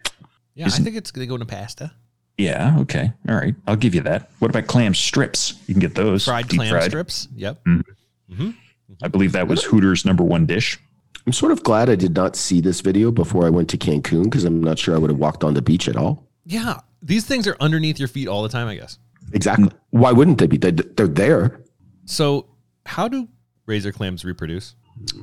yeah, 0.54 0.66
I 0.66 0.70
think 0.70 0.96
it's 0.96 1.10
gonna 1.10 1.26
go 1.26 1.34
into 1.34 1.46
pasta. 1.46 1.92
Yeah, 2.38 2.76
okay. 2.80 3.12
All 3.28 3.34
right. 3.34 3.54
I'll 3.66 3.76
give 3.76 3.94
you 3.94 4.02
that. 4.02 4.30
What 4.40 4.50
about 4.50 4.66
clam 4.66 4.94
strips? 4.94 5.54
You 5.66 5.74
can 5.74 5.80
get 5.80 5.94
those. 5.94 6.26
Fried 6.26 6.48
deep 6.48 6.58
clam 6.60 6.70
fried. 6.70 6.90
strips. 6.90 7.28
Yep. 7.34 7.64
Mm-hmm. 7.64 8.32
Mm-hmm. 8.32 8.48
Mm-hmm. 8.48 9.04
I 9.04 9.08
believe 9.08 9.32
that 9.32 9.48
was 9.48 9.64
Hooters' 9.64 10.04
number 10.04 10.22
one 10.22 10.44
dish. 10.44 10.78
I'm 11.26 11.32
sort 11.32 11.52
of 11.52 11.62
glad 11.62 11.88
I 11.90 11.96
did 11.96 12.14
not 12.14 12.36
see 12.36 12.60
this 12.60 12.80
video 12.80 13.10
before 13.10 13.46
I 13.46 13.50
went 13.50 13.68
to 13.70 13.78
Cancun 13.78 14.24
because 14.24 14.44
I'm 14.44 14.62
not 14.62 14.78
sure 14.78 14.94
I 14.94 14.98
would 14.98 15.10
have 15.10 15.19
walked 15.19 15.44
on 15.44 15.54
the 15.54 15.62
beach 15.62 15.88
at 15.88 15.96
all. 15.96 16.28
Yeah, 16.44 16.80
these 17.02 17.24
things 17.24 17.46
are 17.48 17.56
underneath 17.58 17.98
your 17.98 18.08
feet 18.08 18.28
all 18.28 18.42
the 18.42 18.48
time. 18.48 18.69
I 18.69 18.76
guess. 18.76 18.98
Exactly. 19.32 19.70
Why 19.90 20.12
wouldn't 20.12 20.38
they 20.38 20.46
be? 20.46 20.58
They, 20.58 20.70
they're 20.70 21.08
there. 21.08 21.60
So, 22.04 22.46
how 22.84 23.08
do 23.08 23.28
razor 23.64 23.92
clams 23.92 24.24
reproduce? 24.24 24.76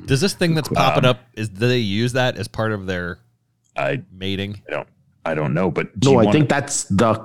Does 0.06 0.22
this 0.22 0.34
thing 0.34 0.54
that's 0.56 0.70
popping 0.70 1.06
Um, 1.06 1.12
up 1.12 1.22
is 1.34 1.50
do 1.50 1.68
they 1.68 1.80
use 1.80 2.14
that 2.14 2.38
as 2.38 2.48
part 2.48 2.72
of 2.72 2.86
their 2.86 3.20
I, 3.75 4.02
mating? 4.12 4.62
I 4.68 4.72
don't 4.72 4.88
I 5.25 5.34
don't 5.36 5.54
know, 5.54 5.72
but 5.72 5.98
do 6.00 6.12
No, 6.12 6.20
I 6.20 6.24
wanna- 6.25 6.31
think 6.38 6.50
that's 6.50 6.84
the 6.86 7.20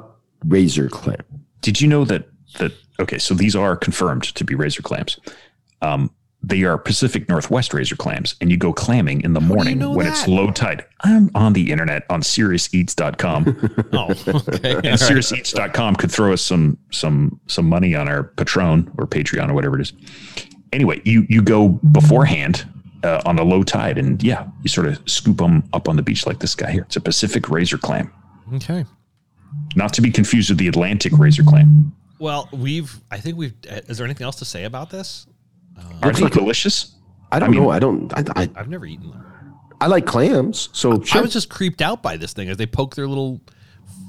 razor 0.45 0.89
clam. 0.89 1.21
did 1.63 1.81
you 1.81 1.89
know 1.89 2.05
that 2.05 2.29
that 2.59 2.73
okay, 3.01 3.19
so 3.19 3.35
these 3.35 3.55
are 3.57 3.77
confirmed 3.77 4.23
to 4.35 4.45
be 4.45 4.55
razor 4.55 4.83
clams. 4.83 5.19
Um 5.83 6.11
they 6.41 6.63
are 6.63 6.79
Pacific 6.79 7.29
Northwest 7.29 7.75
razor 7.75 7.97
clams, 7.97 8.37
and 8.41 8.49
you 8.49 8.57
go 8.57 8.73
clamming 8.73 9.23
in 9.23 9.33
the 9.33 9.41
do 9.41 9.47
you 9.47 9.55
morning 9.55 9.79
know 9.81 9.91
when 9.91 10.07
that? 10.07 10.13
it's 10.21 10.29
low 10.29 10.53
tide. 10.53 10.85
I'm 11.01 11.31
on 11.35 11.53
the 11.53 11.73
internet 11.73 12.05
on 12.09 12.23
SeriousEats.com. 12.23 13.45
Oh, 13.93 14.11
okay. 14.11 14.75
and 14.77 14.99
SeriousEats.com 15.01 15.97
could 15.97 16.13
throw 16.13 16.33
us 16.33 16.41
some 16.43 16.79
some 16.93 17.41
some 17.49 17.69
money 17.69 17.95
on 17.97 18.09
our 18.09 18.23
Patron 18.23 18.89
or 18.99 19.07
Patreon 19.09 19.51
or 19.51 19.55
whatever 19.55 19.81
it 19.81 19.83
is. 19.83 19.93
Anyway, 20.73 21.01
you 21.05 21.27
you 21.29 21.43
go 21.43 21.69
beforehand 21.69 22.67
uh, 23.03 23.23
on 23.25 23.39
a 23.39 23.43
low 23.45 23.63
tide, 23.63 23.99
and 23.99 24.23
yeah, 24.23 24.47
you 24.63 24.69
sort 24.69 24.87
of 24.87 25.01
scoop 25.09 25.39
them 25.39 25.63
up 25.73 25.89
on 25.89 25.97
the 25.97 26.03
beach 26.03 26.27
like 26.27 26.41
this 26.41 26.55
guy 26.55 26.71
here. 26.71 26.83
It's 26.83 26.97
a 26.97 27.01
Pacific 27.01 27.49
razor 27.49 27.79
clam, 27.79 28.13
okay. 28.55 28.85
not 29.77 29.93
to 29.95 30.03
be 30.03 30.11
confused 30.11 30.51
with 30.51 30.59
the 30.59 30.69
Atlantic 30.69 31.13
razor 31.17 31.43
clam. 31.43 31.93
Well, 32.19 32.49
we've. 32.53 33.01
I 33.11 33.19
think 33.19 33.39
we've. 33.39 33.55
Is 33.65 33.99
there 33.99 34.05
anything 34.05 34.25
else 34.25 34.37
to 34.37 34.45
say 34.45 34.65
about 34.65 34.91
this? 34.91 35.27
Are 36.03 36.13
they 36.13 36.29
delicious? 36.29 36.95
I 37.31 37.39
don't 37.39 37.49
I 37.49 37.53
mean- 37.53 37.63
know. 37.63 37.71
I 37.71 37.79
don't. 37.79 38.13
I, 38.13 38.43
I, 38.43 38.51
I've 38.57 38.69
never 38.69 38.87
eaten 38.87 39.11
them. 39.11 39.25
I 39.81 39.87
like 39.87 40.07
clams. 40.07 40.71
So 40.73 41.01
I 41.01 41.05
sure. 41.05 41.23
was 41.23 41.33
just 41.33 41.49
creeped 41.49 41.81
out 41.81 42.03
by 42.03 42.17
this 42.17 42.33
thing 42.33 42.49
as 42.49 42.57
they 42.57 42.67
poke 42.67 42.97
their 42.97 43.07
little 43.07 43.41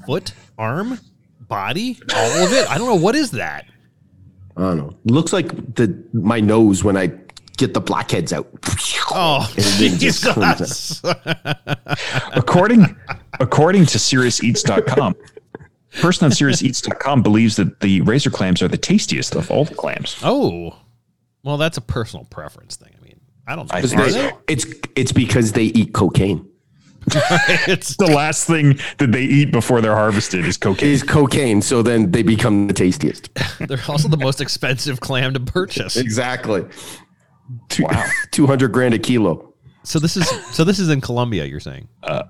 foot, 0.04 0.32
arm, 0.58 0.98
body, 1.38 1.96
all 2.14 2.44
of 2.44 2.52
it. 2.52 2.68
I 2.68 2.76
don't 2.76 2.88
know 2.88 2.96
what 2.96 3.14
is 3.14 3.30
that. 3.32 3.66
I 4.60 4.74
don't 4.74 4.76
know. 4.76 4.96
Looks 5.06 5.32
like 5.32 5.48
the 5.74 6.02
my 6.12 6.40
nose 6.40 6.84
when 6.84 6.96
I 6.96 7.10
get 7.56 7.74
the 7.74 7.80
blackheads 7.80 8.32
out. 8.32 8.48
Oh, 9.10 9.50
And 9.56 9.64
then 9.64 9.98
just 9.98 10.24
Jesus. 10.24 11.02
according 12.34 12.96
according 13.38 13.86
to 13.86 13.98
SeriousEats.com, 13.98 15.14
person 16.00 16.24
on 16.26 16.30
SeriousEats.com 16.30 17.22
believes 17.22 17.56
that 17.56 17.80
the 17.80 18.00
razor 18.02 18.30
clams 18.30 18.62
are 18.62 18.68
the 18.68 18.78
tastiest 18.78 19.34
of 19.34 19.50
all 19.50 19.64
the 19.64 19.74
clams. 19.74 20.16
oh, 20.22 20.76
well, 21.42 21.56
that's 21.56 21.78
a 21.78 21.82
personal 21.82 22.26
preference 22.26 22.76
thing. 22.76 22.92
I 23.00 23.02
mean, 23.04 23.18
I 23.46 23.56
don't. 23.56 23.72
Know. 23.72 23.80
think 23.80 24.00
Are 24.00 24.10
so. 24.10 24.22
they? 24.22 24.32
It's 24.48 24.66
it's 24.94 25.12
because 25.12 25.52
they 25.52 25.64
eat 25.64 25.94
cocaine. 25.94 26.46
It's 27.66 27.96
the 27.96 28.06
last 28.06 28.46
thing 28.46 28.78
that 28.98 29.12
they 29.12 29.22
eat 29.22 29.52
before 29.52 29.80
they're 29.80 29.94
harvested 29.94 30.44
is 30.46 30.56
cocaine. 30.56 30.88
Is 30.88 31.02
cocaine, 31.02 31.62
so 31.62 31.82
then 31.82 32.10
they 32.10 32.22
become 32.22 32.66
the 32.66 32.74
tastiest. 32.74 33.30
they're 33.60 33.80
also 33.88 34.08
the 34.08 34.16
most 34.16 34.40
expensive 34.40 35.00
clam 35.00 35.34
to 35.34 35.40
purchase. 35.40 35.96
Exactly. 35.96 36.64
Two, 37.68 37.86
200 38.30 38.72
grand 38.72 38.94
a 38.94 38.98
kilo. 38.98 39.54
So 39.82 39.98
this 39.98 40.16
is 40.16 40.28
so 40.54 40.64
this 40.64 40.78
is 40.78 40.88
in 40.90 41.00
Colombia. 41.00 41.44
You're 41.46 41.60
saying? 41.60 41.88
Uh, 42.02 42.24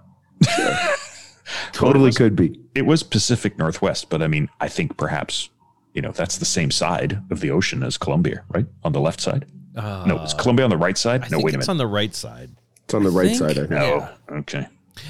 totally 1.73 2.13
could 2.13 2.37
be. 2.37 2.61
It 2.75 2.87
was 2.87 3.03
Pacific 3.03 3.59
Northwest, 3.59 4.09
but 4.09 4.23
I 4.23 4.29
mean, 4.29 4.49
I 4.61 4.69
think 4.69 4.97
perhaps 4.97 5.51
you 5.95 6.03
know 6.03 6.13
that's 6.13 6.39
the 6.39 6.45
same 6.45 6.71
side 6.71 7.21
of 7.31 7.41
the 7.41 7.51
ocean 7.51 7.83
as 7.83 7.99
Colombia, 7.99 8.45
right? 8.49 8.67
On 8.85 8.93
the 8.93 9.01
left 9.01 9.21
side. 9.21 9.47
Uh, 9.77 10.05
no, 10.07 10.23
is 10.23 10.35
Colombia 10.35 10.65
on 10.65 10.71
the 10.71 10.77
right 10.77 10.97
side? 10.99 11.23
I 11.23 11.25
no, 11.25 11.37
think 11.39 11.45
wait 11.45 11.51
a 11.51 11.53
minute. 11.55 11.63
it's 11.63 11.69
on 11.69 11.79
the 11.79 11.87
right 11.87 12.15
side. 12.15 12.51
It's 12.91 12.95
on 12.95 13.03
the 13.05 13.11
right 13.11 13.27
think- 13.29 13.39
side. 13.39 13.51
I 13.53 13.55
think. 13.55 13.71
no, 13.71 14.09
oh, 14.31 14.35
okay. 14.39 14.67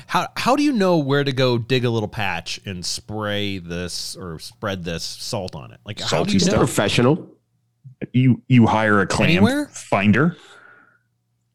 How 0.07 0.29
how 0.37 0.55
do 0.55 0.63
you 0.63 0.73
know 0.73 0.99
where 0.99 1.25
to 1.25 1.33
go 1.33 1.59
dig 1.59 1.85
a 1.85 1.91
little 1.91 2.09
patch 2.09 2.61
and 2.65 2.85
spray 2.85 3.59
this 3.59 4.15
or 4.17 4.39
spread 4.39 4.85
this 4.85 5.03
salt 5.03 5.57
on 5.57 5.73
it? 5.73 5.81
Like 5.85 5.99
how 6.01 6.07
Salty 6.07 6.29
do 6.31 6.35
you 6.35 6.41
stuff. 6.41 6.53
know? 6.55 6.59
Professional. 6.59 7.29
You 8.13 8.41
you 8.47 8.67
hire 8.67 9.01
a 9.01 9.07
clam 9.07 9.31
Anywhere? 9.31 9.67
finder. 9.73 10.37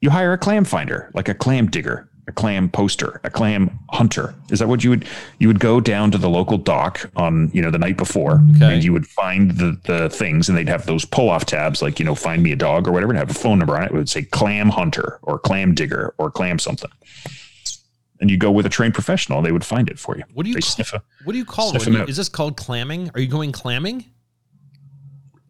You 0.02 0.10
hire 0.10 0.34
a 0.34 0.38
clam 0.38 0.66
finder, 0.66 1.10
like 1.14 1.30
a 1.30 1.34
clam 1.34 1.68
digger, 1.68 2.10
a 2.28 2.32
clam 2.32 2.70
poster, 2.70 3.22
a 3.24 3.30
clam 3.30 3.78
hunter. 3.92 4.34
Is 4.50 4.60
that 4.60 4.68
what 4.68 4.84
you 4.84 4.90
would 4.90 5.06
you 5.40 5.48
would 5.48 5.60
go 5.60 5.80
down 5.80 6.10
to 6.12 6.18
the 6.18 6.30
local 6.30 6.58
dock 6.58 7.10
on 7.16 7.52
you 7.54 7.62
know 7.62 7.70
the 7.72 7.78
night 7.78 7.98
before, 7.98 8.42
Okay. 8.56 8.74
and 8.76 8.84
you 8.84 8.92
would 8.94 9.06
find 9.08 9.52
the 9.52 9.80
the 9.86 10.10
things, 10.10 10.50
and 10.50 10.58
they'd 10.58 10.68
have 10.70 10.86
those 10.88 11.06
pull 11.06 11.30
off 11.30 11.46
tabs, 11.46 11.82
like 11.82 12.00
you 12.00 12.06
know, 12.06 12.16
find 12.16 12.42
me 12.42 12.52
a 12.52 12.56
dog 12.56 12.88
or 12.88 12.92
whatever, 12.92 13.12
and 13.12 13.20
have 13.20 13.30
a 13.30 13.34
phone 13.34 13.60
number 13.60 13.76
on 13.78 13.84
it. 13.84 13.92
It 13.92 13.94
would 13.94 14.10
say 14.10 14.24
clam 14.24 14.70
hunter 14.70 15.20
or 15.22 15.38
clam 15.38 15.76
digger 15.76 16.16
or 16.18 16.32
clam 16.32 16.58
something. 16.60 16.90
And 18.22 18.32
you 18.32 18.38
go 18.38 18.50
with 18.50 18.66
a 18.66 18.70
trained 18.70 18.94
professional, 18.94 19.40
and 19.40 19.46
they 19.46 19.52
would 19.52 19.66
find 19.66 19.90
it 19.90 20.00
for 20.00 20.18
you. 20.18 20.24
What 20.34 20.44
do 20.44 20.50
you 20.50 20.56
They 20.56 20.62
call- 20.62 20.70
sniff 20.72 20.94
a, 20.94 21.04
What 21.26 21.34
do 21.34 21.38
you 21.38 21.46
call 21.46 21.68
it? 21.68 21.72
Sniff 21.72 21.86
when 21.86 21.94
them 21.94 22.02
you- 22.04 22.08
is 22.08 22.18
this 22.18 22.30
called 22.30 22.56
clamming? 22.58 23.12
Are 23.14 23.20
you 23.20 23.28
going 23.28 23.52
clamming? 23.52 24.06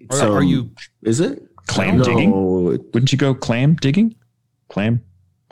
Or 0.10 0.18
So, 0.18 0.34
are 0.34 0.44
you 0.44 0.72
Is 1.04 1.20
it 1.20 1.44
Clam 1.68 1.98
no, 1.98 2.04
digging? 2.04 2.32
Wouldn't 2.66 3.12
you 3.12 3.18
go 3.18 3.34
clam 3.34 3.76
digging? 3.76 4.16
Clam 4.70 5.02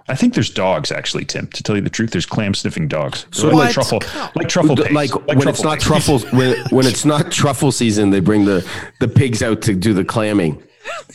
I 0.07 0.15
think 0.15 0.33
there's 0.33 0.49
dogs 0.49 0.91
actually, 0.91 1.25
Tim. 1.25 1.47
To 1.47 1.63
tell 1.63 1.75
you 1.75 1.81
the 1.81 1.89
truth, 1.89 2.11
there's 2.11 2.25
clam 2.25 2.53
sniffing 2.53 2.87
dogs. 2.87 3.25
So 3.31 3.47
like 3.49 3.71
truffle, 3.73 4.01
like 4.35 4.49
truffle 4.49 4.75
pigs. 4.75 4.91
like, 4.91 5.11
when 5.27 5.47
it's 5.47 5.63
not 5.63 5.75
pigs. 5.75 5.85
truffles 5.85 6.31
when 6.33 6.57
when 6.69 6.85
it's 6.85 7.05
not 7.05 7.31
truffle 7.31 7.71
season, 7.71 8.09
they 8.09 8.19
bring 8.19 8.45
the 8.45 8.67
the 8.99 9.07
pigs 9.07 9.41
out 9.41 9.61
to 9.63 9.73
do 9.75 9.93
the 9.93 10.03
clamming. 10.03 10.61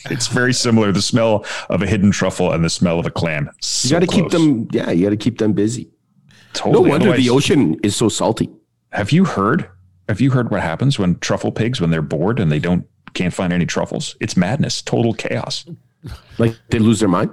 It's 0.09 0.27
very 0.27 0.53
similar. 0.53 0.91
The 0.91 1.01
smell 1.01 1.45
of 1.69 1.83
a 1.83 1.87
hidden 1.87 2.09
truffle 2.11 2.51
and 2.51 2.65
the 2.65 2.69
smell 2.69 2.99
of 2.99 3.05
a 3.05 3.11
clam. 3.11 3.49
You 3.83 3.91
got 3.91 3.99
to 3.99 4.07
keep 4.07 4.29
them. 4.29 4.67
Yeah, 4.71 4.89
you 4.89 5.03
got 5.05 5.11
to 5.11 5.17
keep 5.17 5.37
them 5.37 5.53
busy. 5.53 5.91
Totally. 6.53 6.73
No 6.83 6.89
wonder 6.89 7.09
Otherwise- 7.09 7.19
the 7.23 7.29
ocean 7.29 7.75
is 7.83 7.95
so 7.95 8.09
salty. 8.09 8.49
Have 8.91 9.11
you 9.11 9.25
heard? 9.25 9.69
Have 10.07 10.19
you 10.19 10.31
heard 10.31 10.49
what 10.49 10.61
happens 10.61 10.97
when 10.97 11.19
truffle 11.19 11.51
pigs 11.51 11.79
when 11.79 11.91
they're 11.91 12.01
bored 12.01 12.39
and 12.39 12.51
they 12.51 12.57
don't 12.57 12.87
can't 13.13 13.33
find 13.33 13.53
any 13.53 13.67
truffles? 13.67 14.15
It's 14.19 14.35
madness, 14.35 14.81
total 14.81 15.13
chaos. 15.13 15.65
Like 16.39 16.55
they 16.69 16.79
lose 16.79 16.99
their 16.99 17.09
mind. 17.09 17.29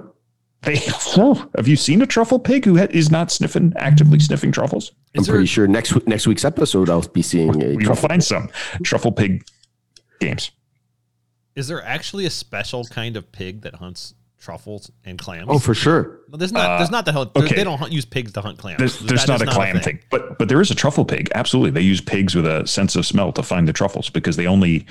They 0.63 0.75
have 0.77 1.67
you 1.67 1.75
seen 1.75 2.01
a 2.01 2.05
truffle 2.07 2.39
pig 2.39 2.65
who 2.65 2.77
is 2.77 3.09
not 3.11 3.31
sniffing 3.31 3.73
actively 3.77 4.19
sniffing 4.19 4.51
truffles? 4.51 4.91
I'm 5.15 5.21
Is 5.21 5.27
there, 5.27 5.35
pretty 5.35 5.47
sure 5.47 5.67
next 5.67 6.07
next 6.07 6.27
week's 6.27 6.43
episode 6.43 6.89
I'll 6.89 7.01
be 7.07 7.21
seeing 7.21 7.49
a 7.49 7.57
We 7.69 7.75
will 7.77 7.85
truffle. 7.85 8.09
find 8.09 8.23
some 8.23 8.49
truffle 8.83 9.11
pig 9.11 9.45
games. 10.19 10.51
is 11.55 11.67
there 11.67 11.83
actually 11.83 12.25
a 12.25 12.29
special 12.29 12.83
kind 12.85 13.15
of 13.17 13.31
pig 13.31 13.61
that 13.61 13.75
hunts 13.75 14.13
truffles 14.39 14.91
and 15.05 15.17
clams? 15.19 15.45
Oh, 15.49 15.59
for 15.59 15.73
sure. 15.73 16.19
No, 16.29 16.37
there's 16.37 16.51
not. 16.51 16.77
there's 16.79 16.91
not 16.91 17.05
the 17.05 17.11
hell. 17.11 17.31
Uh, 17.35 17.39
okay. 17.43 17.55
They 17.55 17.63
don't 17.63 17.77
hunt, 17.77 17.91
use 17.93 18.05
pigs 18.05 18.31
to 18.33 18.41
hunt 18.41 18.57
clams. 18.57 18.79
There's, 18.79 18.99
there's 18.99 19.21
That 19.25 19.39
not 19.39 19.41
is 19.43 19.47
a 19.47 19.51
clam 19.51 19.79
thing, 19.79 19.99
but 20.09 20.37
but 20.39 20.49
there 20.49 20.59
is 20.59 20.71
a 20.71 20.75
truffle 20.75 21.05
pig. 21.05 21.29
Absolutely, 21.35 21.71
they 21.71 21.81
use 21.81 22.01
pigs 22.01 22.35
with 22.35 22.45
a 22.47 22.65
sense 22.67 22.95
of 22.95 23.05
smell 23.05 23.31
to 23.33 23.43
find 23.43 23.67
the 23.67 23.73
truffles 23.73 24.09
because 24.09 24.35
they 24.37 24.47
only 24.47 24.85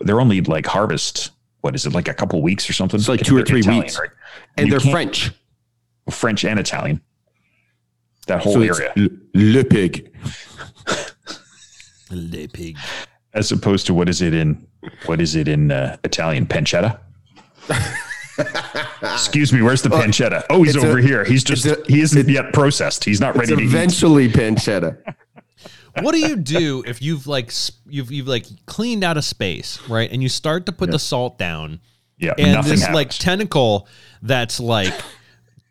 they're 0.00 0.20
only 0.20 0.40
like 0.42 0.66
harvest. 0.66 1.30
What 1.66 1.74
is 1.74 1.84
it 1.84 1.92
like 1.94 2.06
a 2.06 2.14
couple 2.14 2.40
weeks 2.42 2.70
or 2.70 2.72
something? 2.72 2.96
It's 3.00 3.08
like 3.08 3.22
two 3.22 3.36
or 3.36 3.42
three 3.42 3.58
Italian, 3.58 3.82
weeks. 3.82 3.98
right? 3.98 4.10
And 4.56 4.68
you 4.68 4.78
they're 4.78 4.92
French. 4.92 5.32
French 6.08 6.44
and 6.44 6.60
Italian. 6.60 7.00
That 8.28 8.40
whole 8.40 8.52
So 8.52 8.60
area, 8.62 8.92
le, 8.94 9.08
le 9.34 9.64
pig. 9.64 10.12
Le 12.12 12.46
pig. 12.46 12.76
as 13.34 13.50
opposed 13.50 13.84
to 13.86 13.94
what 13.94 14.08
is 14.08 14.22
it 14.22 14.32
in 14.32 14.64
what 15.06 15.20
is 15.20 15.34
it 15.34 15.48
in 15.48 15.72
uh, 15.72 15.96
Italian 16.04 16.46
pancetta? 16.46 17.00
Excuse 19.02 19.52
me, 19.52 19.60
where's 19.60 19.82
the 19.82 19.88
pancetta? 19.88 20.44
Oh, 20.48 20.62
he's 20.62 20.76
it's 20.76 20.84
a- 20.84 20.88
over 20.88 20.98
here. 20.98 21.24
He's 21.24 21.42
just 21.42 21.66
a- 21.66 21.82
he 21.88 22.00
isn't 22.00 22.28
yet 22.28 22.52
processed. 22.52 23.02
He's 23.02 23.20
not 23.20 23.30
It's 23.34 23.50
ready 23.50 23.56
to 23.56 23.60
eat. 23.62 23.66
eventually 23.74 24.28
pancetta. 24.28 24.98
What 26.02 26.12
do 26.12 26.18
you 26.18 26.36
do 26.36 26.82
if 26.86 27.00
you've 27.02 27.26
like 27.26 27.52
you've 27.86 28.10
you've 28.12 28.28
like 28.28 28.46
cleaned 28.66 29.02
out 29.04 29.16
a 29.16 29.22
space, 29.22 29.80
right? 29.88 30.10
And 30.10 30.22
you 30.22 30.28
start 30.28 30.66
to 30.66 30.72
put 30.72 30.90
the 30.90 30.98
salt 30.98 31.38
down, 31.38 31.80
Yeah, 32.18 32.34
and 32.38 32.64
this 32.64 32.80
happens. 32.82 32.94
like 32.94 33.10
tentacle 33.10 33.88
that's 34.22 34.60
like 34.60 34.92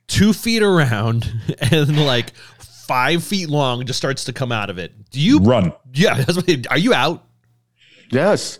two 0.08 0.34
feet 0.34 0.62
around 0.63 1.32
and 1.72 2.05
like 2.05 2.34
five 2.60 3.24
feet 3.24 3.50
long 3.50 3.86
just 3.86 3.98
starts 3.98 4.24
to 4.25 4.34
come 4.34 4.51
out 4.51 4.70
of 4.70 4.77
it. 4.77 5.10
Do 5.12 5.20
you? 5.20 5.39
Run. 5.39 5.74
Yeah. 5.94 6.24
Are 6.70 6.77
you 6.77 6.94
out? 6.94 7.24
Yes. 8.12 8.60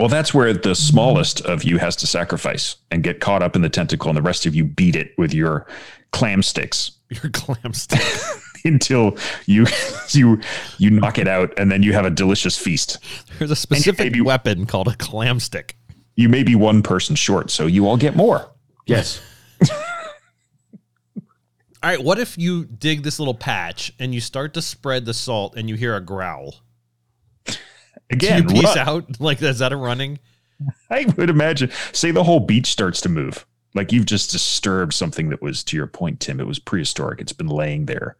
Well, 0.00 0.08
that's 0.08 0.34
where 0.34 0.52
the 0.52 0.74
smallest 0.74 1.40
of 1.42 1.62
you 1.62 1.78
has 1.78 1.94
to 1.96 2.08
sacrifice 2.08 2.76
and 2.90 3.04
get 3.04 3.20
caught 3.20 3.40
up 3.42 3.54
in 3.54 3.62
the 3.62 3.68
tentacle, 3.68 4.08
and 4.10 4.16
the 4.16 4.22
rest 4.22 4.44
of 4.44 4.54
you 4.54 4.64
beat 4.64 4.96
it 4.96 5.12
with 5.16 5.32
your 5.32 5.66
clam 6.12 6.42
sticks 6.42 6.90
Your 7.08 7.30
clam 7.30 7.72
stick. 7.72 8.00
until 8.72 9.16
you 9.46 9.66
you 10.10 10.40
you 10.78 10.90
knock 10.90 11.18
it 11.18 11.28
out, 11.28 11.52
and 11.58 11.70
then 11.70 11.82
you 11.82 11.92
have 11.92 12.04
a 12.04 12.10
delicious 12.10 12.56
feast. 12.58 12.98
There's 13.38 13.50
a 13.50 13.56
specific 13.56 14.12
maybe- 14.12 14.20
weapon 14.20 14.66
called 14.66 14.88
a 14.88 14.96
clam 14.96 15.40
stick. 15.40 15.76
You 16.16 16.28
may 16.28 16.42
be 16.42 16.54
one 16.54 16.82
person 16.82 17.14
short, 17.14 17.50
so 17.50 17.66
you 17.66 17.86
all 17.86 17.96
get 17.98 18.16
more. 18.16 18.50
Yes. 18.86 19.20
All 21.82 21.90
right. 21.90 22.02
What 22.02 22.18
if 22.18 22.38
you 22.38 22.64
dig 22.64 23.02
this 23.02 23.18
little 23.18 23.34
patch 23.34 23.92
and 24.00 24.14
you 24.14 24.20
start 24.20 24.54
to 24.54 24.62
spread 24.62 25.04
the 25.04 25.14
salt 25.14 25.56
and 25.56 25.68
you 25.68 25.74
hear 25.76 25.94
a 25.94 26.00
growl? 26.00 26.56
Again, 28.10 28.46
Do 28.46 28.54
you 28.54 28.60
peace 28.62 28.76
run. 28.76 28.88
out? 28.88 29.20
Like, 29.20 29.42
is 29.42 29.58
that 29.58 29.72
a 29.72 29.76
running? 29.76 30.18
I 30.90 31.04
would 31.16 31.28
imagine. 31.28 31.70
Say 31.92 32.12
the 32.12 32.24
whole 32.24 32.40
beach 32.40 32.68
starts 32.68 33.00
to 33.02 33.08
move. 33.08 33.44
Like 33.74 33.92
you've 33.92 34.06
just 34.06 34.30
disturbed 34.30 34.94
something 34.94 35.28
that 35.28 35.42
was, 35.42 35.62
to 35.64 35.76
your 35.76 35.86
point, 35.86 36.20
Tim, 36.20 36.40
it 36.40 36.46
was 36.46 36.58
prehistoric. 36.58 37.20
It's 37.20 37.32
been 37.32 37.48
laying 37.48 37.86
there 37.86 38.16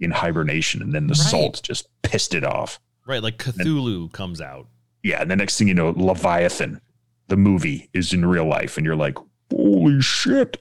in 0.00 0.10
hibernation, 0.10 0.82
and 0.82 0.92
then 0.92 1.06
the 1.06 1.12
Right. 1.14 1.28
salt 1.30 1.60
just 1.62 1.86
pissed 2.02 2.34
it 2.34 2.44
off. 2.44 2.80
Right. 3.06 3.22
Like 3.22 3.38
Cthulhu 3.38 4.10
comes 4.12 4.40
out. 4.40 4.66
Yeah, 5.02 5.22
and 5.22 5.30
the 5.30 5.36
next 5.36 5.58
thing 5.58 5.68
you 5.68 5.74
know, 5.74 5.90
Leviathan, 5.96 6.80
the 7.28 7.36
movie, 7.36 7.88
is 7.94 8.12
in 8.12 8.24
real 8.26 8.46
life, 8.46 8.76
and 8.76 8.84
you're 8.84 8.96
like, 8.96 9.16
holy 9.50 10.00
shit. 10.00 10.58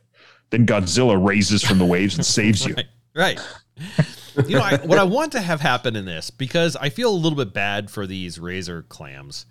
Then 0.50 0.65
Godzilla 0.65 1.24
raises 1.24 1.63
from 1.63 1.77
the 1.77 1.86
waves 1.86 2.15
and 2.15 2.25
saves 2.25 2.65
you. 2.65 2.75
Right. 3.15 3.39
Right. 3.86 4.48
you 4.48 4.55
know, 4.58 4.62
I, 4.63 4.77
what 4.77 4.98
I 5.00 5.03
want 5.03 5.31
to 5.34 5.41
have 5.41 5.60
happen 5.62 5.96
in 5.96 6.05
this, 6.05 6.29
because 6.29 6.75
I 6.75 6.89
feel 6.89 7.10
a 7.10 7.15
little 7.15 7.36
bit 7.38 7.53
bad 7.53 7.89
for 7.89 8.05
these 8.08 8.39
razor 8.39 8.84
clams, 8.84 9.46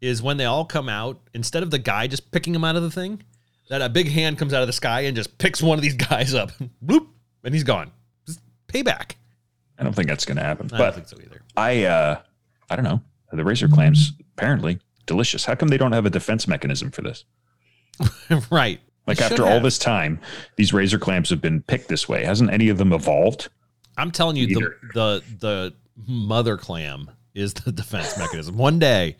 is 0.00 0.22
when 0.22 0.36
they 0.36 0.44
all 0.44 0.64
come 0.64 0.88
out, 0.88 1.18
instead 1.34 1.62
of 1.62 1.70
the 1.70 1.78
guy 1.78 2.06
just 2.06 2.30
picking 2.30 2.52
them 2.52 2.62
out 2.62 2.76
of 2.76 2.82
the 2.82 2.90
thing, 2.90 3.22
that 3.68 3.80
a 3.82 3.88
big 3.88 4.08
hand 4.08 4.38
comes 4.38 4.52
out 4.52 4.60
of 4.60 4.66
the 4.66 4.72
sky 4.72 5.00
and 5.02 5.16
just 5.16 5.38
picks 5.38 5.62
one 5.62 5.78
of 5.78 5.82
these 5.82 5.94
guys 5.94 6.34
up, 6.34 6.52
bloop, 6.84 7.06
and 7.42 7.54
he's 7.54 7.64
gone. 7.64 7.90
Just 8.26 8.40
payback. 8.68 9.12
I 9.80 9.84
don't 9.84 9.94
think 9.94 10.08
that's 10.08 10.24
going 10.26 10.36
to 10.36 10.42
happen. 10.44 10.68
I 10.72 10.78
don't 10.78 10.94
think 10.94 11.08
so 11.08 11.16
either. 11.24 11.40
I, 11.56 11.84
uh, 11.84 12.20
I 12.68 12.76
don't 12.76 12.84
know. 12.84 13.00
The 13.32 13.42
razor 13.44 13.66
clams, 13.68 14.12
apparently 14.36 14.78
delicious. 15.06 15.44
How 15.44 15.54
come 15.54 15.68
they 15.68 15.78
don't 15.78 15.92
have 15.92 16.04
a 16.06 16.10
defense 16.10 16.46
mechanism 16.46 16.90
for 16.90 17.02
this? 17.02 17.24
right. 18.50 18.80
Like 19.06 19.18
They 19.18 19.24
after 19.24 19.44
all 19.44 19.52
have. 19.54 19.62
this 19.62 19.78
time, 19.78 20.20
these 20.56 20.72
razor 20.72 20.98
clams 20.98 21.30
have 21.30 21.40
been 21.40 21.62
picked 21.62 21.88
this 21.88 22.08
way. 22.08 22.24
Hasn't 22.24 22.50
any 22.52 22.68
of 22.68 22.78
them 22.78 22.92
evolved? 22.92 23.48
I'm 23.96 24.10
telling 24.10 24.36
you, 24.36 24.46
the, 24.46 24.70
the 24.94 25.22
the 25.40 25.74
mother 26.06 26.56
clam 26.56 27.10
is 27.34 27.54
the 27.54 27.72
defense 27.72 28.16
mechanism. 28.18 28.56
One 28.56 28.78
day, 28.78 29.16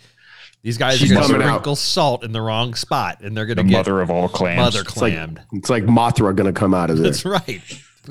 these 0.63 0.77
guys 0.79 0.99
She's 0.99 1.11
are 1.11 1.15
going 1.15 1.27
to 1.27 1.33
coming 1.33 1.47
out. 1.47 1.55
sprinkle 1.55 1.77
salt 1.77 2.25
in 2.25 2.33
the 2.33 2.41
wrong 2.41 2.75
spot, 2.75 3.21
and 3.23 3.37
they're 3.37 3.47
going 3.47 3.57
The 3.57 3.63
to 3.65 3.69
get 3.69 3.77
mother 3.79 4.01
of 4.01 4.11
all 4.11 4.29
clams. 4.29 4.59
mother 4.61 4.85
clammed. 4.85 5.41
It's 5.53 5.71
like 5.71 5.85
Mothra 5.85 6.35
going 6.37 6.53
to 6.53 6.59
come 6.59 6.75
out 6.75 6.91
of 6.91 6.99
there. 6.99 7.11
That's 7.11 7.25
right. 7.25 7.63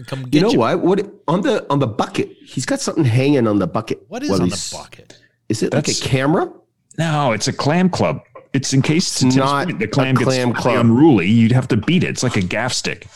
Come 0.07 0.21
You 0.21 0.25
get 0.27 0.41
know 0.43 0.51
what? 0.51 0.79
What 0.81 1.11
on 1.27 1.41
the 1.41 1.65
on 1.69 1.79
the 1.79 1.87
bucket? 1.87 2.29
He's 2.45 2.65
got 2.65 2.79
something 2.79 3.03
hanging 3.05 3.47
on 3.47 3.59
the 3.59 3.67
bucket. 3.67 4.03
What 4.07 4.23
is 4.23 4.29
while 4.29 4.41
on 4.41 4.49
the 4.49 4.69
bucket? 4.71 5.17
Is 5.49 5.63
it 5.63 5.73
like 5.73 5.87
a 5.87 5.93
camera? 5.93 6.51
No, 6.97 7.31
it's 7.31 7.47
a 7.47 7.53
clam 7.53 7.89
club. 7.89 8.21
It's 8.53 8.73
in 8.73 8.81
case 8.81 9.21
It's 9.23 9.35
not 9.35 9.65
point, 9.67 9.79
the 9.79 9.85
a 9.85 9.87
clam 9.87 10.15
gets 10.15 10.25
clam 10.25 10.49
really 10.49 10.61
club. 10.61 10.77
unruly. 10.79 11.27
You'd 11.27 11.51
have 11.51 11.67
to 11.69 11.77
beat 11.77 12.03
it. 12.03 12.09
It's 12.09 12.23
like 12.23 12.35
a 12.35 12.41
gaff 12.41 12.73
stick. 12.73 13.07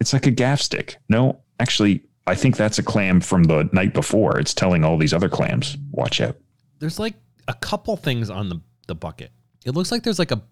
It's 0.00 0.12
like 0.12 0.26
a 0.26 0.30
gaff 0.30 0.60
stick. 0.60 0.96
No, 1.08 1.40
actually, 1.60 2.02
I 2.26 2.34
think 2.34 2.56
that's 2.56 2.78
a 2.78 2.82
clam 2.82 3.20
from 3.20 3.44
the 3.44 3.68
night 3.72 3.94
before. 3.94 4.38
It's 4.38 4.52
telling 4.54 4.84
all 4.84 4.98
these 4.98 5.14
other 5.14 5.28
clams, 5.28 5.76
watch 5.92 6.20
out. 6.20 6.36
There's 6.78 6.98
like 6.98 7.14
a 7.48 7.54
couple 7.54 7.96
things 7.96 8.28
on 8.30 8.48
the, 8.48 8.60
the 8.86 8.94
bucket. 8.94 9.30
It 9.64 9.70
looks 9.72 9.90
like 9.92 10.02
there's 10.02 10.18
like 10.18 10.32
a 10.32 10.42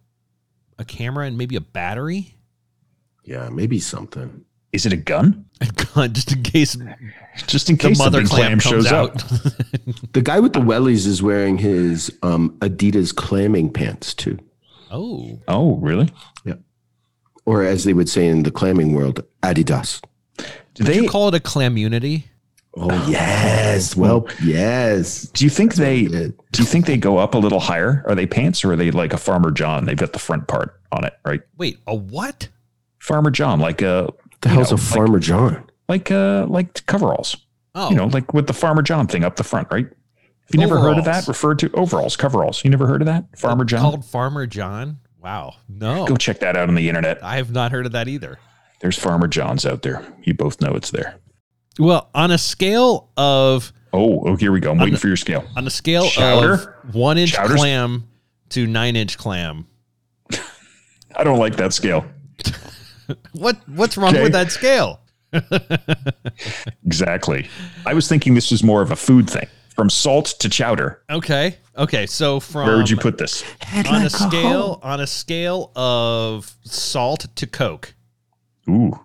a 0.79 0.85
camera 0.85 1.27
and 1.27 1.37
maybe 1.37 1.57
a 1.57 1.61
battery. 1.61 2.39
Yeah, 3.25 3.49
maybe 3.51 3.81
something. 3.81 4.45
Is 4.73 4.87
it 4.87 4.93
a 4.93 4.97
gun? 4.97 5.45
A 5.61 5.67
gun, 5.67 6.13
just 6.13 6.33
in 6.33 6.43
case 6.43 6.77
Just 7.47 7.69
in 7.69 7.77
case 7.77 7.99
the, 7.99 8.05
mother 8.05 8.21
big 8.21 8.29
clam, 8.29 8.41
clam, 8.41 8.51
comes 8.61 8.63
shows 8.63 8.93
out. 8.93 9.23
up. 9.23 9.53
The 10.13 10.23
guy 10.23 10.41
with 10.41 10.53
the 10.53 10.61
wellies 10.61 11.07
is 11.07 11.23
wearing 11.23 11.59
his 11.59 12.11
um, 12.23 12.57
Adidas 12.61 13.15
clamming 13.15 13.73
pants 13.73 14.15
too, 14.15 14.39
oh, 14.91 15.39
Oh, 15.49 15.77
really? 15.77 16.09
Yeah. 16.45 16.55
Or 17.47 17.63
as 17.65 17.85
they 17.85 17.93
would 17.93 18.09
say 18.09 18.27
in 18.27 18.43
the 18.45 18.51
clamming 18.51 18.93
world, 18.93 19.25
Adidas. 19.43 20.01
Do 20.37 20.45
did 20.75 20.87
they? 20.87 21.01
you 21.03 21.09
call 21.09 21.29
it 21.29 21.35
a 21.35 21.41
clamunity? 21.41 22.27
Oh 22.77 23.09
yes, 23.11 23.97
well 23.97 24.29
yes. 24.41 25.23
do 25.23 25.45
you 25.45 25.51
think 25.51 25.75
they? 25.75 26.05
Do 26.07 26.33
you 26.57 26.65
think 26.65 26.87
they 26.87 26.97
go 26.97 27.19
up 27.19 27.35
a 27.35 27.39
little 27.39 27.59
higher? 27.59 28.05
Are 28.07 28.15
they 28.15 28.27
pants 28.27 28.65
or 28.65 28.73
are 28.73 28.77
they 28.77 28.93
like 28.93 29.13
a 29.13 29.17
Farmer 29.19 29.51
John? 29.51 29.87
They've 29.87 29.97
got 29.97 30.13
the 30.13 30.21
front 30.21 30.47
part 30.47 30.81
on 30.93 31.05
it, 31.05 31.15
right? 31.25 31.41
Wait, 31.59 31.79
a 31.89 31.95
what? 31.97 32.49
Farmer 33.01 33.31
John, 33.33 33.59
like 33.59 33.83
a 33.83 34.13
The 34.43 34.49
hell's 34.49 34.71
know, 34.71 34.77
a 34.77 34.79
Farmer 34.79 35.19
John? 35.19 35.65
like 35.89 36.11
uh 36.11 36.47
like 36.49 36.85
coveralls. 36.87 37.37
Oh, 37.75 37.91
You 37.91 37.97
know, 37.97 38.07
like 38.07 38.33
with 38.35 38.47
the 38.47 38.53
Farmer 38.53 38.83
John 38.83 39.07
thing 39.07 39.25
up 39.25 39.37
the 39.37 39.45
front, 39.45 39.69
right? 39.71 39.87
Have 39.87 39.95
you 40.55 40.59
never 40.61 40.79
heard 40.81 40.99
of 40.99 41.05
that? 41.05 41.29
Referred 41.29 41.59
to 41.61 41.71
overalls, 41.75 42.17
coveralls. 42.17 42.65
You 42.65 42.71
never 42.71 42.87
heard 42.87 43.03
of 43.03 43.07
that? 43.07 43.27
Farmer 43.39 43.65
John? 43.65 43.81
called 43.81 44.05
Farmer 44.05 44.47
John. 44.47 44.99
Wow, 45.23 45.55
no, 45.69 46.07
Go 46.07 46.17
check 46.17 46.41
that 46.41 46.57
out 46.57 46.69
on 46.69 46.75
the 46.75 46.89
internet. 46.89 47.23
I 47.23 47.37
have 47.37 47.53
not 47.53 47.71
heard 47.73 47.85
of 47.87 47.93
that 47.93 48.09
either. 48.09 48.39
There's 48.81 48.99
Farmer 48.99 49.29
Johns 49.29 49.67
out 49.67 49.83
there. 49.83 50.03
You 50.23 50.33
both 50.35 50.61
know 50.63 50.73
it's 50.75 50.91
there. 50.91 51.17
Well, 51.79 52.09
on 52.15 52.31
a 52.31 52.39
scale 52.39 53.11
of 53.19 53.73
Oh, 53.93 54.23
oh, 54.27 54.37
here 54.37 54.51
we 54.53 54.61
go. 54.61 54.71
I'm 54.71 54.79
waiting 54.79 54.95
the- 54.95 55.01
for 55.01 55.09
your 55.09 55.17
scale. 55.19 55.45
on 55.57 55.67
a 55.67 55.71
scale 55.71 56.09
Chowder? 56.09 56.53
of 56.55 56.95
one 56.95 57.19
inch 57.19 57.33
Chowders? 57.35 57.57
clam 57.57 58.09
to 58.51 58.67
nine 58.67 58.97
inch 58.97 59.19
clam, 59.19 59.67
I 61.17 61.23
don't 61.25 61.39
like 61.39 61.57
that 61.57 61.73
scale. 61.75 62.05
what 63.33 63.57
what's 63.69 63.97
wrong 63.97 64.11
Okay. 64.15 64.23
with 64.23 64.33
that 64.33 64.51
scale? 64.53 65.01
Exactly. 66.85 67.49
I 67.87 67.95
was 67.95 68.09
thinking 68.09 68.35
this 68.35 68.51
was 68.51 68.63
more 68.63 68.83
of 68.83 68.91
a 68.91 68.97
food 68.97 69.29
thing. 69.29 69.47
From 69.77 69.89
salt 69.89 70.27
to 70.41 70.49
chowder. 70.49 71.01
Okay, 71.09 71.57
okay. 71.79 72.05
So 72.07 72.39
from 72.41 72.67
Where 72.67 72.77
would 72.77 72.91
you 72.91 72.97
put 72.97 73.17
this? 73.17 73.45
on 73.89 74.03
a 74.03 74.11
scale 74.11 74.79
on 74.83 75.01
a 75.01 75.07
scale 75.07 75.71
of 75.77 76.53
salt 76.65 77.29
to 77.37 77.47
Coke? 77.47 77.95
Ooh. 78.69 78.99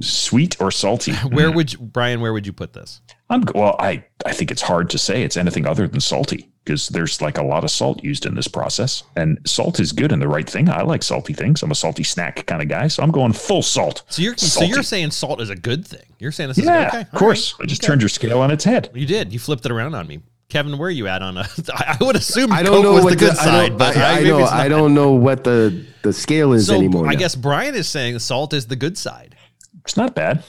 Sweet 0.00 0.60
or 0.60 0.70
salty? 0.72 1.12
Where 1.30 1.50
would 1.50 1.72
you, 1.72 1.78
Brian? 1.78 2.20
Where 2.20 2.32
would 2.32 2.46
you 2.46 2.52
put 2.52 2.72
this? 2.74 3.00
I'm 3.30 3.44
well. 3.54 3.76
I 3.78 4.04
I 4.26 4.32
think 4.32 4.50
it's 4.50 4.60
hard 4.62 4.90
to 4.90 4.98
say 4.98 5.22
it's 5.22 5.36
anything 5.36 5.66
other 5.66 5.86
than 5.88 6.00
salty 6.00 6.48
because 6.64 6.88
there's 6.88 7.22
like 7.22 7.38
a 7.38 7.42
lot 7.42 7.64
of 7.64 7.70
salt 7.70 8.02
used 8.04 8.26
in 8.26 8.34
this 8.34 8.48
process, 8.48 9.04
and 9.16 9.38
salt 9.46 9.80
is 9.80 9.92
good 9.92 10.10
and 10.12 10.20
the 10.20 10.28
right 10.28 10.48
thing. 10.50 10.68
I 10.68 10.82
like 10.82 11.02
salty 11.02 11.32
things. 11.32 11.62
I'm 11.62 11.70
a 11.70 11.74
salty 11.76 12.02
snack 12.02 12.44
kind 12.46 12.60
of 12.60 12.68
guy, 12.68 12.88
so 12.88 13.02
I'm 13.02 13.10
going 13.12 13.32
full 13.32 13.62
salt. 13.62 14.02
So 14.08 14.20
you're 14.20 14.36
so 14.36 14.64
you're 14.64 14.82
saying 14.82 15.12
salt 15.12 15.40
is 15.40 15.48
a 15.48 15.56
good 15.56 15.86
thing. 15.86 16.02
You're 16.18 16.32
saying 16.32 16.48
this 16.48 16.58
is 16.58 16.64
Yeah, 16.64 16.88
okay, 16.88 17.00
of 17.02 17.12
course. 17.12 17.54
right, 17.58 17.64
I 17.64 17.66
just 17.68 17.82
okay. 17.82 17.86
turned 17.88 18.02
your 18.02 18.08
scale 18.10 18.40
on 18.40 18.50
its 18.50 18.64
head. 18.64 18.90
You 18.94 19.06
did. 19.06 19.32
You 19.32 19.38
flipped 19.38 19.64
it 19.64 19.70
around 19.72 19.94
on 19.94 20.06
me, 20.08 20.20
Kevin. 20.48 20.76
Where 20.76 20.88
are 20.88 20.90
you 20.90 21.06
at 21.06 21.22
on 21.22 21.36
a? 21.38 21.42
I 21.74 21.96
I 22.00 22.04
would 22.04 22.16
assume 22.16 22.50
I 22.52 22.62
don't 22.64 22.74
Coke 22.74 22.82
know 22.84 22.92
was 22.94 23.04
what 23.04 23.10
the 23.10 23.16
good 23.16 23.30
I 23.30 23.34
side, 23.44 23.68
don't- 23.68 23.78
but 23.78 23.96
I, 23.96 24.16
I, 24.16 24.18
I 24.18 24.22
know 24.24 24.44
I 24.44 24.68
don't 24.68 24.92
know 24.92 25.12
what 25.12 25.44
the 25.44 25.86
the 26.02 26.12
scale 26.12 26.52
is 26.52 26.66
So 26.66 26.74
anymore. 26.74 27.06
I 27.06 27.12
now. 27.12 27.18
guess 27.20 27.36
Brian 27.36 27.74
is 27.76 27.88
saying 27.88 28.18
salt 28.18 28.52
is 28.54 28.66
the 28.66 28.76
good 28.76 28.98
side. 28.98 29.36
It's 29.84 29.96
not 29.96 30.14
bad. 30.16 30.42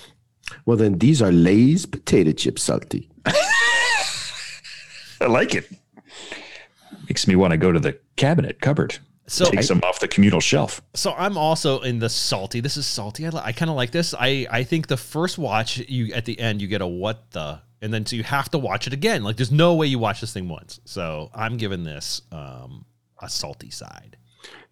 Well, 0.66 0.78
then 0.78 1.00
these 1.00 1.22
are 1.22 1.32
Lay's 1.32 1.86
potato 1.86 2.32
chip 2.32 2.60
salty. 2.60 3.10
I 3.26 3.34
like 5.28 5.56
it. 5.56 5.70
Makes 7.08 7.28
me 7.28 7.36
want 7.36 7.52
to 7.52 7.58
go 7.58 7.72
to 7.72 7.80
the 7.80 7.98
cabinet 8.16 8.62
cupboard. 8.62 8.98
So 9.28 9.46
Take 9.46 9.64
some 9.64 9.80
off 9.84 10.00
the 10.00 10.08
communal 10.08 10.42
shelf. 10.42 10.82
So 10.94 11.14
I'm 11.14 11.38
also 11.38 11.80
in 11.82 12.00
the 12.00 12.10
salty. 12.10 12.60
This 12.60 12.76
is 12.76 12.86
salty. 12.86 13.26
I, 13.26 13.30
li- 13.30 13.42
I 13.44 13.52
kind 13.54 13.70
of 13.70 13.78
like 13.78 13.92
this. 13.92 14.14
I 14.18 14.46
I 14.52 14.64
think 14.64 14.88
the 14.88 14.98
first 14.98 15.38
watch 15.38 15.78
you 15.78 16.14
at 16.14 16.26
the 16.26 16.38
end 16.38 16.62
you 16.62 16.68
get 16.68 16.82
a 16.82 16.88
what 16.88 17.32
the 17.32 17.62
and 17.82 17.94
then 17.94 18.06
so 18.06 18.18
you 18.18 18.24
have 18.24 18.50
to 18.52 18.58
watch 18.58 18.88
it 18.88 18.94
again. 18.94 19.24
Like 19.24 19.38
there's 19.38 19.52
no 19.52 19.76
way 19.76 19.88
you 19.88 20.00
watch 20.00 20.20
this 20.20 20.34
thing 20.34 20.50
once. 20.50 20.82
So 20.84 21.30
I'm 21.34 21.56
giving 21.58 21.84
this 21.84 22.24
um 22.32 22.86
a 23.22 23.30
salty 23.30 23.70
side. 23.70 24.18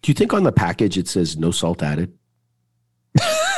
Do 0.02 0.10
you 0.10 0.14
think 0.14 0.34
on 0.34 0.42
the 0.42 0.52
package 0.52 0.98
it 0.98 1.08
says 1.08 1.38
no 1.38 1.52
salt 1.52 1.82
added? 1.82 2.12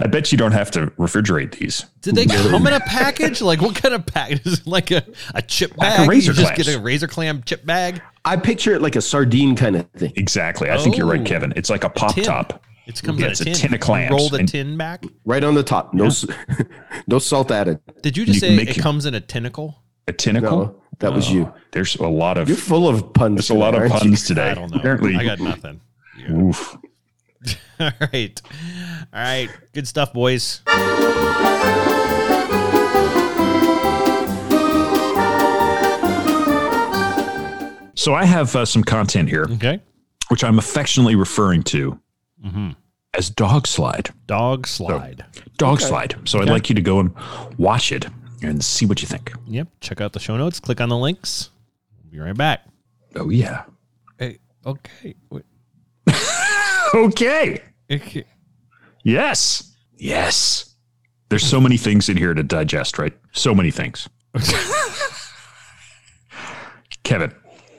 I 0.00 0.06
bet 0.06 0.30
you 0.32 0.38
don't 0.38 0.52
have 0.52 0.70
to 0.72 0.86
refrigerate 0.98 1.58
these. 1.58 1.86
Did 2.02 2.14
they 2.14 2.26
come 2.26 2.66
in 2.66 2.72
a 2.72 2.80
package? 2.80 3.40
Like 3.40 3.60
what 3.60 3.74
kind 3.76 3.94
of 3.94 4.06
package? 4.06 4.40
Is 4.46 4.60
it 4.60 4.66
like 4.66 4.90
a, 4.90 5.04
a 5.34 5.42
chip 5.42 5.76
Like 5.76 5.94
a 5.94 5.96
bag? 5.98 6.08
razor 6.08 6.32
you 6.32 6.38
just 6.38 6.54
get 6.54 6.68
a 6.68 6.78
razor 6.80 7.06
clam 7.06 7.42
chip 7.44 7.64
bag. 7.66 8.00
I 8.24 8.36
picture 8.36 8.74
it 8.74 8.82
like 8.82 8.96
a 8.96 9.00
sardine 9.00 9.56
kind 9.56 9.76
of 9.76 9.90
thing. 9.92 10.12
Exactly. 10.16 10.70
I 10.70 10.78
think 10.78 10.96
you're 10.96 11.06
right, 11.06 11.20
Oh. 11.20 11.24
Kevin. 11.24 11.52
It's 11.56 11.70
like 11.70 11.84
a 11.84 11.90
pop 11.90 12.14
Tin. 12.14 12.24
top. 12.24 12.62
It 12.86 13.02
comes 13.02 13.20
Yeah, 13.20 13.26
in 13.26 13.32
it's 13.32 13.40
a 13.40 13.42
a 13.42 13.46
tin. 13.46 13.54
tin 13.70 13.74
of 13.74 13.88
You 14.10 14.16
Roll 14.16 14.28
the 14.30 14.38
and- 14.38 14.48
tin 14.48 14.76
back. 14.78 15.04
Right 15.24 15.44
on 15.44 15.54
the 15.54 15.62
top. 15.62 15.92
No, 15.94 16.06
s 16.06 16.24
no 17.06 17.18
salt 17.18 17.50
added. 17.50 17.80
Did 18.02 18.16
you 18.16 18.24
just 18.24 18.36
You 18.42 18.48
say 18.48 18.56
make 18.56 18.70
it 18.70 18.78
it- 18.78 18.80
comes 18.80 19.04
in 19.06 19.14
a 19.14 19.20
tentacle? 19.20 19.82
A 20.06 20.12
tentacle? 20.12 20.58
No, 20.58 20.82
that 21.00 21.12
was 21.12 21.28
oh, 21.28 21.32
you. 21.32 21.52
There's 21.72 21.96
a 21.96 22.06
lot 22.06 22.38
of 22.38 22.48
You're 22.48 22.56
full 22.56 22.88
of 22.88 23.12
puns. 23.12 23.36
there's 23.36 23.50
a 23.50 23.54
lot 23.54 23.74
of 23.74 23.80
aren't 23.82 23.92
you? 23.94 23.98
puns 24.10 24.26
today. 24.26 24.50
I 24.50 24.54
don't 24.54 24.70
know. 24.70 24.78
Apparently, 24.78 25.16
I 25.16 25.24
got 25.24 25.38
nothing. 25.38 25.80
oof. 26.30 26.76
All 27.80 27.90
right. 28.12 28.40
All 29.12 29.20
right. 29.20 29.48
Good 29.72 29.86
stuff, 29.88 30.12
boys. 30.12 30.62
So 37.94 38.14
I 38.14 38.24
have 38.24 38.54
uh, 38.54 38.64
some 38.64 38.84
content 38.84 39.28
here, 39.28 39.44
Okay. 39.50 39.80
which 40.28 40.44
I'm 40.44 40.58
affectionately 40.58 41.16
referring 41.16 41.62
to 41.64 41.98
Mm-hmm. 42.44 42.70
as 43.14 43.28
Dog 43.28 43.66
Slide. 43.66 44.10
Dog 44.28 44.68
slide. 44.68 45.24
Dog 45.56 45.80
Slide. 45.80 46.14
So 46.24 46.40
I'd 46.40 46.48
like 46.48 46.68
you 46.68 46.76
to 46.76 46.80
go 46.80 47.00
and 47.00 47.12
watch 47.58 47.90
it 47.90 48.06
and 48.42 48.64
see 48.64 48.86
what 48.86 49.02
you 49.02 49.08
think. 49.08 49.32
Yep. 49.48 49.66
Check 49.80 50.00
out 50.00 50.12
the 50.12 50.20
show 50.20 50.36
notes. 50.36 50.60
Click 50.60 50.80
on 50.80 50.88
the 50.88 50.96
links. 50.96 51.50
We'll 52.04 52.12
be 52.12 52.18
right 52.20 52.36
back. 52.36 52.64
Oh 53.16 53.28
yeah. 53.30 53.64
Hey, 54.18 54.38
okay. 54.64 55.16
Wait. 56.94 57.04
Okay. 57.04 57.62
Okay. 57.90 58.24
Yes. 59.04 59.74
Yes. 59.96 60.74
There's 61.28 61.44
so 61.44 61.60
many 61.60 61.76
things 61.76 62.08
in 62.08 62.16
here 62.16 62.34
to 62.34 62.42
digest, 62.42 62.98
right? 62.98 63.12
So 63.32 63.54
many 63.54 63.70
things. 63.70 64.08
Kevin. 67.02 67.34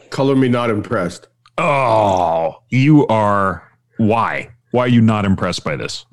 Color 0.10 0.36
me 0.36 0.50
not 0.50 0.70
impressed. 0.70 1.28
Oh, 1.58 2.64
you 2.70 3.06
are. 3.08 3.70
Why? 3.98 4.50
Why 4.72 4.86
are 4.86 4.88
you 4.88 5.02
not 5.02 5.26
impressed 5.26 5.64
by 5.64 5.76
this? 5.76 6.06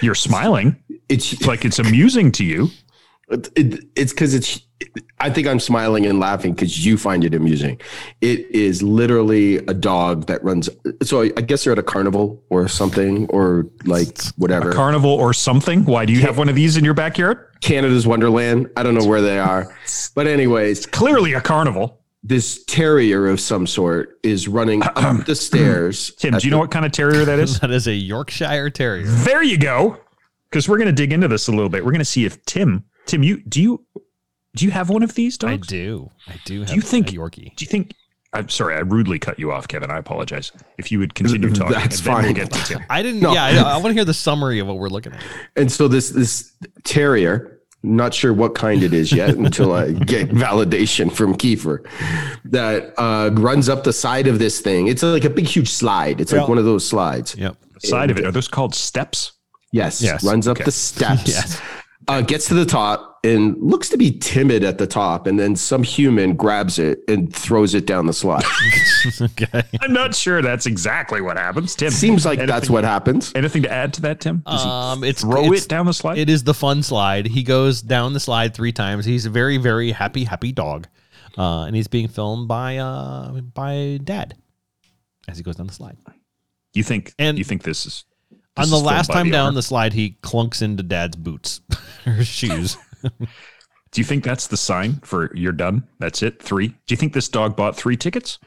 You're 0.00 0.14
smiling. 0.14 0.76
It's 1.08 1.32
It's 1.32 1.46
like 1.46 1.64
it's 1.64 1.78
amusing 1.78 2.32
to 2.32 2.44
you. 2.44 2.70
It, 3.28 3.48
it, 3.56 3.84
it's 3.96 4.12
because 4.12 4.34
it's. 4.34 4.60
I 5.20 5.30
think 5.30 5.46
I'm 5.46 5.60
smiling 5.60 6.06
and 6.06 6.20
laughing 6.20 6.54
because 6.54 6.84
you 6.84 6.96
find 6.98 7.24
it 7.24 7.34
amusing. 7.34 7.80
It 8.20 8.50
is 8.50 8.82
literally 8.82 9.56
a 9.58 9.74
dog 9.74 10.26
that 10.26 10.42
runs. 10.44 10.68
So 11.02 11.22
I, 11.22 11.30
I 11.36 11.40
guess 11.40 11.64
they're 11.64 11.72
at 11.72 11.78
a 11.78 11.82
carnival 11.82 12.42
or 12.50 12.68
something, 12.68 13.26
or 13.28 13.66
like 13.84 14.20
whatever. 14.36 14.72
Carnival 14.72 15.10
or 15.10 15.32
something. 15.32 15.84
Why 15.84 16.04
do 16.04 16.12
you 16.12 16.20
have 16.22 16.38
one 16.38 16.48
of 16.48 16.54
these 16.54 16.76
in 16.76 16.84
your 16.84 16.94
backyard? 16.94 17.48
Canada's 17.60 18.06
Wonderland. 18.06 18.70
I 18.76 18.82
don't 18.82 18.94
know 18.94 19.06
where 19.06 19.22
they 19.22 19.38
are, 19.38 19.74
but 20.14 20.26
anyways, 20.26 20.86
Clearly 20.86 21.32
a 21.32 21.40
carnival. 21.40 22.00
this 22.22 22.62
terrier 22.64 23.26
of 23.28 23.40
some 23.40 23.66
sort 23.66 24.18
is 24.22 24.48
running 24.48 24.82
up 24.82 25.24
the 25.26 25.34
stairs. 25.34 26.12
Tim, 26.18 26.34
do 26.36 26.46
you 26.46 26.50
know 26.50 26.58
what 26.58 26.70
kind 26.70 26.84
of 26.84 26.92
terrier 26.92 27.24
that 27.24 27.38
is? 27.38 27.58
That 27.64 27.70
is 27.70 27.86
a 27.86 27.94
Yorkshire 27.94 28.70
Terrier. 28.70 29.06
There 29.06 29.42
you 29.42 29.56
go. 29.58 29.98
Because 30.50 30.68
we're 30.68 30.76
going 30.78 30.86
to 30.86 30.92
dig 30.92 31.12
into 31.12 31.26
this 31.26 31.48
a 31.48 31.50
little 31.50 31.68
bit. 31.68 31.84
We're 31.84 31.90
going 31.90 31.98
to 31.98 32.04
see 32.04 32.24
if 32.26 32.44
Tim, 32.44 32.84
Tim, 33.06 33.24
you 33.24 33.42
do 33.42 33.60
you 33.60 33.86
do 34.56 34.64
you 34.64 34.70
have 34.70 34.88
one 34.90 35.02
of 35.02 35.14
these 35.14 35.36
dogs? 35.38 35.68
I 35.68 35.70
do. 35.70 36.10
I 36.28 36.34
do 36.44 36.60
have 36.60 36.74
you 36.74 36.80
think- 36.80 37.10
a 37.10 37.16
Yorkie. 37.16 37.54
Do 37.56 37.64
you 37.64 37.68
think? 37.68 37.92
I'm 38.32 38.48
sorry, 38.48 38.74
I 38.74 38.80
rudely 38.80 39.20
cut 39.20 39.38
you 39.38 39.52
off, 39.52 39.68
Kevin. 39.68 39.92
I 39.92 39.98
apologize. 39.98 40.50
If 40.76 40.90
you 40.90 40.98
would 40.98 41.14
continue 41.14 41.50
talking, 41.54 41.72
That's 41.74 41.98
and 41.98 42.06
then 42.06 42.14
we'll 42.14 42.22
fine. 42.24 42.34
get 42.34 42.50
to 42.52 42.64
Tim. 42.64 42.84
I 42.90 43.00
didn't. 43.00 43.20
No. 43.20 43.32
Yeah, 43.32 43.44
I, 43.44 43.74
I 43.74 43.76
want 43.76 43.86
to 43.88 43.92
hear 43.92 44.04
the 44.04 44.12
summary 44.12 44.58
of 44.58 44.66
what 44.66 44.78
we're 44.78 44.88
looking 44.88 45.12
at. 45.12 45.22
And 45.54 45.70
so 45.70 45.86
this 45.86 46.10
this 46.10 46.52
terrier, 46.82 47.60
not 47.84 48.12
sure 48.12 48.32
what 48.32 48.56
kind 48.56 48.82
it 48.82 48.92
is 48.92 49.12
yet 49.12 49.36
until 49.36 49.72
I 49.72 49.92
get 49.92 50.30
validation 50.30 51.12
from 51.12 51.34
Kiefer, 51.36 51.86
that 52.46 52.92
uh, 52.98 53.30
runs 53.34 53.68
up 53.68 53.84
the 53.84 53.92
side 53.92 54.26
of 54.26 54.40
this 54.40 54.60
thing. 54.60 54.88
It's 54.88 55.04
like 55.04 55.24
a 55.24 55.30
big, 55.30 55.46
huge 55.46 55.68
slide. 55.70 56.20
It's 56.20 56.32
Well- 56.32 56.42
like 56.42 56.48
one 56.48 56.58
of 56.58 56.64
those 56.64 56.84
slides. 56.86 57.36
Yep. 57.36 57.56
Side 57.84 58.10
of 58.10 58.18
it 58.18 58.24
are 58.24 58.32
those 58.32 58.48
called 58.48 58.74
steps? 58.74 59.32
Yes, 59.70 60.00
Yes. 60.02 60.24
runs 60.24 60.48
up 60.48 60.56
Okay. 60.56 60.64
the 60.64 60.72
steps. 60.72 61.28
Yes. 61.28 61.60
Uh, 62.08 62.20
gets 62.20 62.48
to 62.48 62.54
the 62.54 62.66
top 62.66 63.13
and 63.24 63.56
looks 63.60 63.88
to 63.88 63.96
be 63.96 64.12
timid 64.18 64.62
at 64.62 64.78
the 64.78 64.86
top, 64.86 65.26
and 65.26 65.38
then 65.40 65.56
some 65.56 65.82
human 65.82 66.36
grabs 66.36 66.78
it 66.78 67.00
and 67.08 67.34
throws 67.34 67.74
it 67.74 67.86
down 67.86 68.06
the 68.06 68.12
slide. 68.12 68.44
okay. 69.20 69.62
I'm 69.80 69.92
not 69.92 70.14
sure 70.14 70.42
that's 70.42 70.66
exactly 70.66 71.20
what 71.20 71.36
happens. 71.36 71.74
Tim, 71.74 71.90
Seems 71.90 72.24
like 72.24 72.38
anything, 72.38 72.54
that's 72.54 72.70
what 72.70 72.84
happens. 72.84 73.32
Anything 73.34 73.62
to 73.62 73.72
add 73.72 73.92
to 73.94 74.02
that, 74.02 74.20
Tim? 74.20 74.42
Does 74.46 74.64
Um, 74.64 75.02
it's 75.02 75.22
throw 75.22 75.44
it's- 75.46 75.64
it 75.64 75.68
down 75.68 75.86
the 75.86 75.94
slide? 75.94 76.18
It 76.18 76.28
is 76.30 76.44
the 76.44 76.54
fun 76.54 76.82
slide. 76.82 77.26
He 77.26 77.42
goes 77.42 77.82
down 77.82 78.12
the 78.12 78.20
slide 78.20 78.54
three 78.54 78.72
times. 78.72 79.04
He's 79.04 79.26
a 79.26 79.30
very, 79.30 79.56
very 79.56 79.90
happy, 79.92 80.24
happy 80.24 80.52
dog, 80.52 80.86
uh, 81.38 81.62
and 81.64 81.74
he's 81.74 81.88
being 81.88 82.08
filmed 82.08 82.46
by 82.46 82.76
uh, 82.76 83.32
by 83.40 83.98
Dad 84.04 84.34
as 85.28 85.36
he 85.38 85.42
goes 85.42 85.56
down 85.56 85.66
the 85.66 85.72
slide. 85.72 85.96
you 86.74 86.82
think? 86.82 87.14
and- 87.18 87.38
you 87.38 87.44
think 87.44 87.62
this 87.62 87.86
is 87.86 88.04
On 88.56 88.68
the 88.70 88.76
last 88.76 89.10
time 89.10 89.26
the 89.28 89.32
down 89.32 89.46
owner? 89.48 89.54
the 89.54 89.62
slide, 89.62 89.92
he 89.94 90.18
clunks 90.22 90.60
into 90.62 90.82
Dad's 90.82 91.16
boots 91.16 91.60
or 92.06 92.22
shoes. 92.24 92.76
Do 93.10 94.00
you 94.00 94.04
think 94.04 94.24
that's 94.24 94.48
the 94.48 94.56
sign 94.56 94.94
for 95.04 95.30
you're 95.36 95.52
done? 95.52 95.86
That's 96.00 96.22
it. 96.22 96.42
Three. 96.42 96.68
Do 96.68 96.74
you 96.88 96.96
think 96.96 97.12
this 97.12 97.28
dog 97.28 97.56
bought 97.56 97.76
three 97.76 97.96
tickets? 97.96 98.38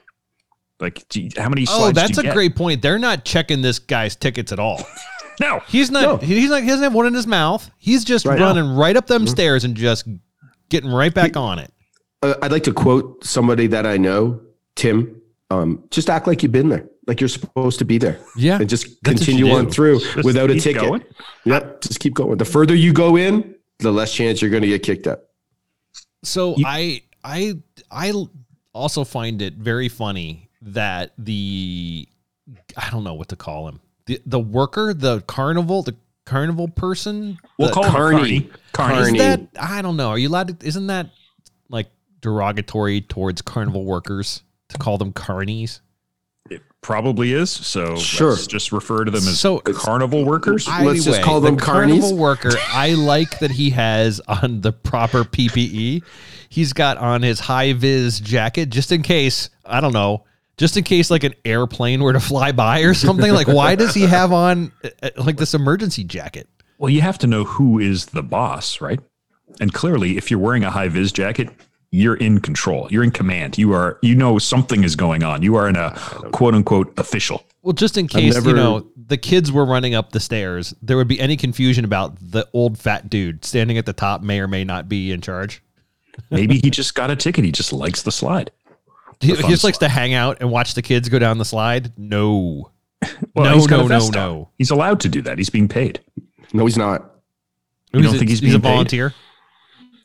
Like, 0.80 1.08
do 1.10 1.22
you- 1.22 1.30
how 1.38 1.50
many? 1.50 1.64
oh, 1.64 1.78
slides 1.92 1.94
do 1.96 2.02
that's 2.02 2.18
you 2.18 2.22
a 2.22 2.24
get? 2.24 2.34
great 2.34 2.56
point. 2.56 2.82
They're 2.82 3.00
not 3.00 3.24
checking 3.26 3.62
this 3.62 3.80
guy's 3.80 4.16
tickets 4.16 4.52
at 4.52 4.60
all. 4.60 4.82
No, 5.40 5.60
He's 5.68 5.92
not. 5.92 6.02
No. 6.02 6.18
He's 6.18 6.50
not. 6.50 6.64
He 6.64 6.68
doesn't 6.68 6.82
have 6.82 6.96
one 6.96 7.06
in 7.06 7.14
his 7.14 7.28
mouth. 7.28 7.70
He's 7.78 8.04
just 8.04 8.26
Right. 8.26 8.40
running 8.40 8.76
right 8.76 8.98
up 8.98 9.06
them 9.06 9.28
stairs 9.28 9.66
and 9.66 9.76
just 9.76 10.08
getting 10.70 10.90
right 10.92 11.14
back 11.14 11.38
on 11.38 11.60
it. 11.60 11.72
Uh, 12.24 12.34
I'd 12.42 12.52
like 12.52 12.64
to 12.64 12.74
quote 12.74 13.24
somebody 13.24 13.68
that 13.68 13.86
I 13.86 13.98
know, 13.98 14.42
Tim. 14.76 15.22
Um, 15.52 15.84
just 15.92 16.10
act 16.10 16.26
like 16.26 16.42
you've 16.42 16.52
been 16.52 16.70
there, 16.70 16.90
like 17.06 17.22
you're 17.22 17.28
supposed 17.28 17.78
to 17.78 17.86
be 17.86 18.00
there, 18.00 18.20
Yeah, 18.36 18.58
and 18.60 18.68
just 18.68 18.88
That's 19.04 19.20
continue 19.24 19.52
on 19.52 19.70
through 19.70 20.00
Just 20.00 20.24
without 20.26 20.50
a 20.50 20.60
ticket. 20.60 20.82
going? 20.82 21.04
Yep, 21.46 21.82
just 21.82 22.00
keep 22.00 22.16
going. 22.16 22.40
The 22.40 22.44
further 22.44 22.74
you 22.74 22.92
go 22.92 23.16
in, 23.16 23.54
the 23.80 23.92
less 23.92 24.14
chance 24.14 24.42
you're 24.42 24.52
going 24.52 24.64
to 24.64 24.68
get 24.70 24.84
kicked 24.84 25.08
out. 25.08 25.22
So 26.24 26.56
I 26.66 27.04
I 27.24 27.56
I 27.92 28.14
also 28.74 29.04
find 29.04 29.42
it 29.42 29.54
very 29.56 29.90
funny 29.90 30.50
that 30.62 31.14
the 31.18 32.08
I 32.76 32.90
don't 32.90 33.04
know 33.04 33.14
what 33.14 33.30
to 33.30 33.36
call 33.36 33.68
him. 33.68 33.80
The 34.08 34.20
the 34.26 34.40
worker, 34.40 34.94
the 34.94 35.22
carnival, 35.22 35.84
the 35.84 35.96
carnival 36.26 36.68
person. 36.68 37.38
we'll 37.58 37.70
the- 37.70 37.74
call 37.74 37.84
him 37.86 37.92
Carney. 37.92 38.18
Carney. 38.20 38.50
Carney. 38.74 38.98
Is 39.00 39.06
Carney. 39.06 39.18
that 39.20 39.42
I 39.60 39.82
don't 39.82 39.98
know. 39.98 40.10
Are 40.10 40.18
you 40.18 40.28
allowed 40.30 40.60
to 40.60 40.68
isn't 40.68 40.88
that 40.88 41.10
like 41.70 41.88
derogatory 42.22 43.02
towards 43.02 43.42
carnival 43.42 43.86
workers 43.86 44.42
to 44.70 44.78
call 44.78 44.98
them 44.98 45.14
carnies? 45.14 45.82
It 46.50 46.62
probably 46.82 47.34
is. 47.34 47.50
So 47.52 47.96
Sure. 47.98 48.30
let's 48.32 48.48
just 48.48 48.72
refer 48.72 49.04
to 49.06 49.12
them 49.12 49.18
as 49.28 49.40
So- 49.40 49.60
carnival 49.60 50.26
workers. 50.26 50.68
Let's 50.68 51.04
just 51.04 51.22
call 51.22 51.42
them 51.42 51.56
the 51.56 51.62
carnies. 51.62 51.66
carnival 51.66 52.18
worker. 52.18 52.52
I 52.72 52.94
like 52.94 53.40
that 53.40 53.52
he 53.52 53.72
has 53.72 54.22
on 54.28 54.62
the 54.62 54.72
proper 54.72 55.24
PPE. 55.24 56.04
He's 56.50 56.74
got 56.74 56.98
on 56.98 57.22
his 57.24 57.42
high 57.42 57.74
vis 57.74 58.20
jacket 58.20 58.70
just 58.70 58.92
in 58.92 59.02
case. 59.04 59.50
I 59.66 59.82
don't 59.82 59.94
know. 59.94 60.24
just 60.58 60.76
in 60.76 60.84
case 60.84 61.12
like 61.12 61.24
an 61.24 61.36
airplane 61.46 62.02
were 62.02 62.14
to 62.14 62.20
fly 62.20 62.52
by 62.52 62.80
or 62.80 62.96
something. 62.96 63.32
like, 63.32 63.48
why 63.48 63.76
does 63.76 63.94
he 63.94 64.02
have 64.08 64.32
on 64.34 64.72
uh, 65.04 65.10
like 65.18 65.38
this 65.38 65.54
emergency 65.54 66.04
jacket? 66.04 66.48
Well, 66.80 66.90
you 66.90 67.02
have 67.02 67.20
to 67.20 67.28
know 67.28 67.44
who 67.44 67.78
is 67.78 68.08
the 68.08 68.24
boss, 68.24 68.82
right? 68.82 69.00
And 69.60 69.72
clearly, 69.72 70.18
if 70.18 70.32
you're 70.32 70.40
wearing 70.40 70.64
a 70.64 70.72
high 70.72 70.88
vis 70.88 71.12
jacket, 71.12 71.50
you're 71.92 72.16
in 72.16 72.40
control. 72.40 72.88
You're 72.92 73.04
in 73.04 73.12
command. 73.12 73.58
You 73.58 73.74
are, 73.74 73.98
you 74.02 74.16
know, 74.16 74.38
something 74.40 74.84
is 74.84 74.96
going 74.96 75.24
on. 75.24 75.42
You 75.42 75.56
are 75.56 75.68
in 75.70 75.76
a 75.76 75.92
quote 76.32 76.54
unquote 76.54 76.98
official. 77.00 77.46
Well, 77.62 77.74
just 77.74 77.98
in 77.98 78.08
case 78.08 78.36
you 78.46 78.54
know 78.54 78.88
the 79.08 79.18
kids 79.18 79.52
were 79.52 79.66
running 79.66 79.94
up 79.96 80.12
the 80.12 80.20
stairs, 80.20 80.74
there 80.82 80.98
would 80.98 81.08
be 81.08 81.20
any 81.20 81.36
confusion 81.38 81.84
about 81.86 82.16
the 82.20 82.48
old 82.54 82.78
fat 82.78 83.10
dude 83.10 83.44
standing 83.44 83.78
at 83.78 83.86
the 83.86 83.94
top 83.94 84.22
may 84.22 84.40
or 84.40 84.48
may 84.48 84.64
not 84.64 84.88
be 84.88 85.12
in 85.12 85.22
charge. 85.22 85.62
Maybe 86.32 86.60
he 86.60 86.70
just 86.70 86.96
got 86.96 87.12
a 87.12 87.16
ticket. 87.16 87.44
He 87.46 87.52
just 87.52 87.72
likes 87.74 88.02
the 88.04 88.12
slide. 88.12 88.52
He, 89.20 89.30
he 89.30 89.36
fun 89.36 89.50
just 89.50 89.64
likes 89.64 89.80
to 89.80 89.90
hang 89.90 90.14
out 90.14 90.38
and 90.42 90.52
watch 90.52 90.76
the 90.76 90.84
kids 90.84 91.10
go 91.10 91.18
down 91.18 91.40
the 91.40 91.46
slide. 91.46 91.92
No, 91.98 92.70
Well, 93.34 93.46
no, 93.46 93.56
he's 93.56 93.66
got 93.66 93.80
a 93.80 93.88
no, 93.88 93.98
no, 93.98 94.06
on. 94.06 94.12
no. 94.12 94.50
He's 94.60 94.70
allowed 94.70 95.00
to 95.00 95.10
do 95.10 95.24
that. 95.24 95.40
He's 95.40 95.50
being 95.50 95.68
paid. 95.68 96.00
No, 96.54 96.68
he's 96.68 96.78
not. 96.78 97.16
You 97.94 98.04
don't 98.04 98.14
a- 98.14 98.18
think 98.20 98.30
he's 98.30 98.42
he's 98.42 98.54
a 98.54 98.60
being 98.60 98.76
paid? 98.86 99.14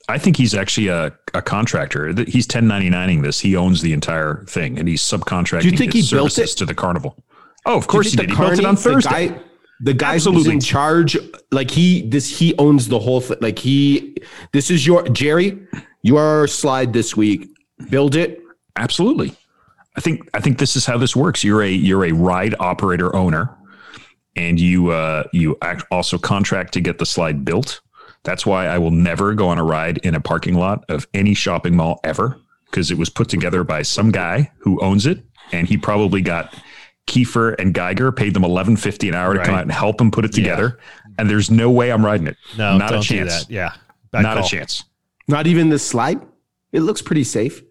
I 0.08 0.18
think 0.18 0.36
he's 0.36 0.54
actually 0.54 0.88
a, 0.88 1.12
a 1.34 1.42
contractor. 1.42 2.08
He's 2.24 2.46
1099ing 2.46 3.22
this. 3.22 3.40
He 3.40 3.56
owns 3.56 3.82
the 3.82 3.92
entire 3.92 4.44
thing 4.46 4.78
and 4.78 4.88
he's 4.88 5.02
subcontracting 5.02 5.62
Do 5.62 5.68
you 5.68 5.76
think 5.76 5.92
he 5.92 6.06
built 6.10 6.38
it? 6.38 6.48
to 6.48 6.66
the 6.66 6.74
carnival. 6.74 7.16
Oh, 7.66 7.76
of 7.78 7.86
course 7.86 8.10
he 8.10 8.16
did. 8.16 8.30
He 8.30 8.36
built 8.36 8.58
it 8.58 8.64
on 8.64 8.76
Thursday. 8.76 9.28
The 9.28 9.34
guy, 9.34 9.42
the 9.80 9.94
guy 9.94 10.18
who's 10.18 10.46
in 10.46 10.60
charge, 10.60 11.16
like 11.50 11.70
he, 11.70 12.08
this, 12.08 12.38
he 12.38 12.56
owns 12.58 12.88
the 12.88 12.98
whole 12.98 13.20
thing. 13.20 13.38
Like 13.40 13.58
he, 13.58 14.16
this 14.52 14.70
is 14.70 14.86
your 14.86 15.08
Jerry. 15.08 15.66
Your 16.02 16.48
slide 16.48 16.92
this 16.92 17.16
week. 17.16 17.48
Build 17.88 18.16
it. 18.16 18.40
Absolutely. 18.76 19.36
I 19.96 20.00
think 20.00 20.28
I 20.34 20.40
think 20.40 20.58
this 20.58 20.74
is 20.76 20.86
how 20.86 20.98
this 20.98 21.14
works. 21.14 21.44
You're 21.44 21.62
a 21.62 21.70
you're 21.70 22.04
a 22.04 22.12
ride 22.12 22.54
operator 22.58 23.14
owner, 23.14 23.54
and 24.36 24.58
you 24.58 24.90
uh, 24.90 25.24
you 25.32 25.56
act 25.62 25.84
also 25.90 26.18
contract 26.18 26.72
to 26.74 26.80
get 26.80 26.98
the 26.98 27.06
slide 27.06 27.44
built. 27.44 27.80
That's 28.24 28.46
why 28.46 28.66
I 28.66 28.78
will 28.78 28.90
never 28.92 29.34
go 29.34 29.48
on 29.48 29.58
a 29.58 29.64
ride 29.64 29.98
in 29.98 30.14
a 30.14 30.20
parking 30.20 30.54
lot 30.54 30.84
of 30.88 31.06
any 31.12 31.34
shopping 31.34 31.74
mall 31.76 32.00
ever 32.04 32.38
because 32.66 32.90
it 32.90 32.98
was 32.98 33.10
put 33.10 33.28
together 33.28 33.64
by 33.64 33.82
some 33.82 34.10
guy 34.10 34.50
who 34.58 34.80
owns 34.80 35.06
it, 35.06 35.22
and 35.52 35.66
he 35.68 35.76
probably 35.76 36.22
got 36.22 36.54
Kiefer 37.08 37.54
and 37.58 37.74
Geiger 37.74 38.12
paid 38.12 38.32
them 38.34 38.44
eleven 38.44 38.76
fifty 38.76 39.08
an 39.08 39.14
hour 39.14 39.34
to 39.34 39.44
come 39.44 39.54
out 39.56 39.62
and 39.62 39.72
help 39.72 40.00
him 40.00 40.10
put 40.10 40.24
it 40.24 40.32
together. 40.32 40.78
And 41.18 41.28
there's 41.28 41.50
no 41.50 41.70
way 41.70 41.90
I'm 41.92 42.04
riding 42.04 42.26
it. 42.28 42.36
No, 42.56 42.78
not 42.78 42.90
don't 42.90 43.00
a 43.00 43.02
chance. 43.02 43.44
do 43.44 43.46
that. 43.46 43.50
Yeah, 43.50 43.74
Bad 44.12 44.22
Not 44.22 44.36
call. 44.36 44.46
a 44.46 44.48
chance. 44.48 44.84
Not 45.28 45.46
even 45.46 45.68
this 45.68 45.86
slide. 45.86 46.20
It 46.72 46.80
looks 46.80 47.02
pretty 47.02 47.24
safe. 47.24 47.62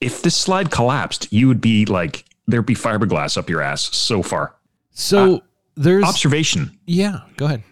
If 0.00 0.22
this 0.22 0.34
slide 0.36 0.70
collapsed, 0.70 1.32
you 1.32 1.48
would 1.48 1.60
be 1.60 1.84
like 1.84 2.24
there'd 2.46 2.66
be 2.66 2.74
fiberglass 2.74 3.36
up 3.36 3.48
your 3.50 3.60
ass 3.60 3.82
so 3.94 4.22
far. 4.22 4.56
So 4.90 5.36
uh, 5.36 5.40
there's 5.76 6.04
Observation. 6.04 6.76
yeah. 6.86 7.20
Go 7.36 7.44
ahead. 7.46 7.62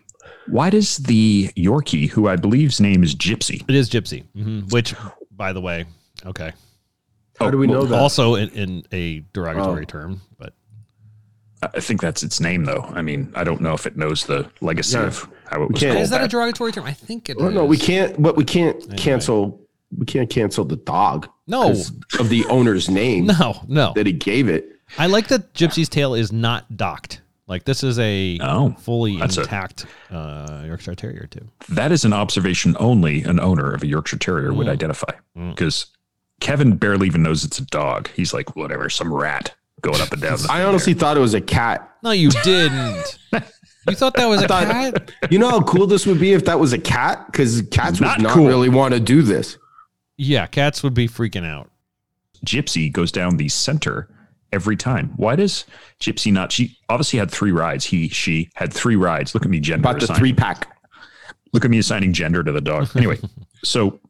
Why 0.49 0.71
does 0.71 0.99
the 0.99 1.49
Yorkie, 1.57 2.09
who 2.11 2.29
I 2.29 2.37
believe's 2.37 2.81
name 2.81 3.03
is 3.03 3.15
Gypsy, 3.15 3.65
It 3.69 3.75
is 3.75 3.91
Gypsy, 3.91 4.25
mhm, 4.37 4.71
which, 4.73 4.95
by 5.33 5.53
the 5.53 5.61
way, 5.61 5.85
okay, 6.25 6.53
How 7.39 7.51
do 7.51 7.59
we 7.59 7.67
know 7.67 7.85
that? 7.85 7.99
also 7.99 8.35
in, 8.37 8.49
in 8.51 8.83
a 8.93 9.21
derogatory 9.33 9.83
Oh. 9.83 9.87
term, 9.87 10.21
but 10.39 10.53
I 11.63 11.81
think 11.81 12.01
that's 12.01 12.23
its 12.23 12.39
name, 12.41 12.65
though. 12.65 12.83
I 12.95 13.03
mean, 13.03 13.33
I 13.35 13.43
don't 13.43 13.61
know 13.61 13.73
if 13.75 13.87
it 13.87 13.97
knows 13.97 14.25
the 14.27 14.49
legacy 14.61 14.97
Yeah. 14.99 15.07
of 15.07 15.29
how 15.47 15.63
it 15.63 15.71
was 15.71 15.81
can't- 15.81 15.95
called. 15.95 16.03
is 16.05 16.11
that 16.11 16.23
a 16.23 16.29
derogatory 16.29 16.71
term? 16.73 16.85
I 16.85 16.93
think 16.93 17.29
it 17.31 17.37
is. 17.39 17.43
Well, 17.43 17.51
no, 17.53 17.65
we 17.65 17.77
can't. 17.79 18.21
But 18.23 18.37
we 18.37 18.45
can't 18.45 18.97
cancel. 18.97 19.61
We 19.97 20.05
can't 20.05 20.29
cancel 20.29 20.65
the 20.65 20.77
dog. 20.77 21.29
No, 21.47 21.71
of 22.19 22.29
the 22.29 22.45
owner's 22.47 22.89
name 22.91 23.27
No, 23.41 23.63
no. 23.69 23.93
that 23.95 24.05
he 24.07 24.13
gave 24.13 24.49
it. 24.49 24.69
I 24.99 25.07
like 25.07 25.29
that 25.29 25.55
Gypsy's 25.55 25.89
tail 25.89 26.15
is 26.15 26.31
not 26.33 26.77
docked. 26.77 27.23
Like 27.49 27.65
this 27.65 27.85
is 27.85 27.99
a 27.99 28.39
Oh, 28.43 28.71
fully 28.81 29.19
that's 29.19 29.37
a- 29.37 29.43
intact 29.43 29.87
uh, 30.11 30.65
Yorkshire 30.67 30.97
Terrier 30.97 31.27
too. 31.31 31.47
that 31.69 31.93
is 31.93 32.05
an 32.05 32.13
observation 32.13 32.77
only 32.81 33.23
an 33.23 33.39
owner 33.39 33.73
of 33.73 33.83
a 33.83 33.87
Yorkshire 33.87 34.19
Terrier 34.19 34.53
would 34.53 34.69
identify. 34.69 35.13
Because 35.35 35.87
Kevin 36.41 36.77
barely 36.77 37.07
even 37.07 37.23
knows 37.23 37.45
it's 37.45 37.59
a 37.59 37.65
dog. 37.67 38.09
He's 38.17 38.35
like, 38.35 38.57
whatever, 38.57 38.91
some 38.91 39.13
rat 39.15 39.55
going 39.81 40.01
up 40.01 40.11
and 40.13 40.21
down. 40.23 40.39
The 40.39 40.49
I 40.51 40.65
honestly 40.65 40.93
thought 40.95 41.17
it 41.17 41.21
was 41.21 41.35
a 41.35 41.41
cat. 41.41 41.89
No, 42.03 42.11
you 42.11 42.31
didn't. 42.43 43.19
you 43.33 43.95
thought 43.95 44.15
that 44.15 44.27
was 44.27 44.43
a 44.43 44.49
thought- 44.49 44.67
cat? 44.67 45.13
You 45.31 45.39
know 45.39 45.49
how 45.51 45.63
cool 45.63 45.87
this 45.87 46.05
would 46.07 46.19
be 46.19 46.33
if 46.33 46.45
that 46.47 46.59
was 46.59 46.73
a 46.73 46.79
cat? 46.79 47.27
Because 47.27 47.63
cats 47.71 48.01
Not 48.01 48.19
would 48.19 48.25
not 48.25 48.33
cool. 48.33 48.47
really 48.49 48.69
want 48.69 48.93
to 48.95 49.01
do 49.01 49.23
this. 49.23 49.57
Yeah, 50.17 50.47
cats 50.47 50.83
would 50.83 50.95
be 50.95 51.07
freaking 51.09 51.47
out. 51.47 51.71
Gypsy 52.45 52.91
goes 52.93 53.13
down 53.13 53.37
the 53.37 53.49
center 53.49 54.09
every 54.57 54.77
time. 54.77 55.13
Why 55.17 55.37
does 55.37 55.65
Gypsy 56.01 56.33
not? 56.33 56.51
She 56.51 56.77
obviously 56.89 57.19
had 57.21 57.31
three 57.31 57.53
rides. 57.53 57.85
He, 57.85 58.09
she 58.09 58.51
had 58.55 58.73
three 58.73 58.97
rides. 58.97 59.35
Look 59.35 59.45
at 59.45 59.51
me, 59.51 59.61
gender. 59.61 59.89
About 59.89 59.99
the 60.01 60.05
assigning. 60.05 60.19
three 60.21 60.33
pack. 60.33 60.67
look 61.53 61.65
at 61.65 61.71
me 61.71 61.79
assigning 61.79 62.13
gender 62.13 62.43
to 62.43 62.51
the 62.51 62.61
dog. 62.61 62.89
Anyway, 62.97 63.19
so 63.63 64.01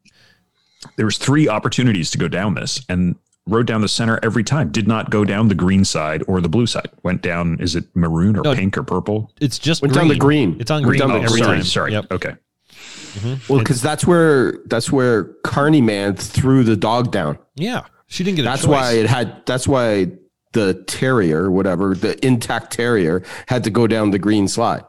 there 0.95 1.05
was 1.05 1.17
three 1.17 1.47
opportunities 1.47 2.09
to 2.11 2.17
go 2.17 2.27
down 2.27 2.55
this 2.55 2.83
and 2.89 3.15
rode 3.45 3.67
down 3.67 3.81
the 3.81 3.87
center 3.87 4.19
every 4.23 4.43
time. 4.43 4.71
Did 4.71 4.87
not 4.87 5.09
go 5.09 5.23
down 5.25 5.47
the 5.47 5.55
green 5.55 5.85
side 5.85 6.23
or 6.27 6.41
the 6.41 6.49
blue 6.49 6.65
side. 6.67 6.89
Went 7.03 7.21
down, 7.21 7.59
is 7.59 7.75
it 7.75 7.85
maroon 7.95 8.35
or 8.37 8.41
No. 8.43 8.55
pink 8.55 8.77
or 8.77 8.83
purple? 8.83 9.31
It's 9.41 9.59
just 9.59 9.81
Went 9.81 9.93
green. 9.93 10.03
down 10.05 10.09
the 10.09 10.19
green. 10.19 10.57
It's 10.59 10.71
on 10.71 10.81
green 10.83 10.99
down 10.99 11.09
the 11.09 11.15
every 11.15 11.27
green. 11.41 11.43
sorry, 11.43 11.57
time. 11.57 11.65
sorry. 11.65 11.91
Yep. 11.93 12.11
Okay. 12.11 12.35
Mm-hmm. 12.69 13.51
Well, 13.51 13.59
because 13.59 13.81
that's 13.81 14.05
where 14.05 14.59
that's 14.67 14.91
where 14.91 15.25
Carney 15.43 15.81
Man 15.81 16.15
threw 16.15 16.63
the 16.63 16.75
dog 16.75 17.11
down. 17.11 17.39
Yeah, 17.55 17.85
she 18.07 18.23
didn't 18.23 18.35
get. 18.37 18.41
A 18.43 18.45
That's 18.45 18.61
choice. 18.61 18.69
why 18.69 18.91
it 18.93 19.07
had. 19.07 19.43
That's 19.47 19.67
why 19.67 20.11
the 20.57 20.73
terrier, 20.87 21.51
whatever 21.51 21.93
the 21.93 22.25
intact 22.25 22.73
terrier, 22.73 23.23
had 23.47 23.63
to 23.63 23.69
go 23.69 23.85
down 23.85 24.09
the 24.09 24.17
green 24.17 24.47
slide. 24.47 24.83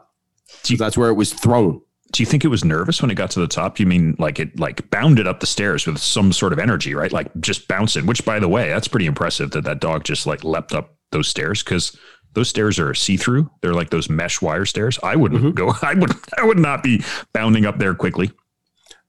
So 0.63 0.75
that's 0.75 0.97
where 0.97 1.09
it 1.09 1.13
was 1.13 1.31
thrown. 1.31 1.79
Do 2.11 2.23
you 2.23 2.25
think 2.25 2.43
it 2.43 2.47
was 2.47 2.65
nervous 2.65 3.03
when 3.03 3.11
it 3.11 3.15
got 3.15 3.29
to 3.31 3.39
the 3.39 3.47
top? 3.47 3.79
You 3.79 3.85
mean 3.85 4.15
like 4.17 4.39
it 4.39 4.59
like 4.59 4.89
bounded 4.89 5.27
up 5.27 5.41
the 5.41 5.45
stairs 5.45 5.85
with 5.85 5.99
some 5.99 6.33
sort 6.33 6.53
of 6.53 6.59
energy, 6.59 6.95
right? 6.95 7.11
Like 7.11 7.29
just 7.39 7.67
bouncing, 7.67 8.07
which 8.07 8.25
by 8.25 8.39
the 8.39 8.49
way, 8.49 8.69
that's 8.69 8.87
pretty 8.87 9.05
impressive 9.05 9.51
that 9.51 9.63
that 9.65 9.79
dog 9.79 10.05
just 10.05 10.25
like 10.25 10.43
leapt 10.43 10.73
up 10.73 10.95
those 11.11 11.27
stairs 11.27 11.61
because 11.61 11.95
those 12.33 12.49
stairs 12.49 12.79
are 12.79 12.95
see-through. 12.95 13.49
They're 13.61 13.75
like 13.75 13.91
those 13.91 14.09
mesh 14.09 14.41
wire 14.41 14.65
stairs. 14.65 14.97
I 15.03 15.15
wouldn't 15.15 15.41
mm-hmm. 15.41 15.51
go. 15.51 15.73
I 15.83 15.93
would. 15.93 16.11
I 16.35 16.45
would 16.45 16.57
not 16.57 16.81
be 16.81 17.03
bounding 17.31 17.67
up 17.67 17.77
there 17.77 17.93
quickly. 17.93 18.31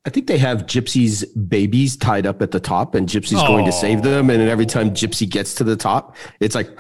I 0.07 0.11
think 0.11 0.27
they 0.29 0.39
have 0.39 0.63
Gypsy's 0.63 1.25
babies 1.27 1.97
tied 1.97 2.27
up 2.27 2.41
at 2.41 2.53
the 2.53 2.61
top, 2.61 2.95
and 2.95 3.07
Gypsy's 3.09 3.43
going 3.43 3.67
to 3.67 3.73
save 3.73 4.03
them. 4.03 4.31
And 4.31 4.41
then 4.41 4.49
every 4.49 4.65
time 4.67 4.91
Gypsy 4.93 5.29
gets 5.29 5.55
to 5.57 5.65
the 5.65 5.77
top, 5.77 6.17
it's 6.41 6.55
like 6.55 6.71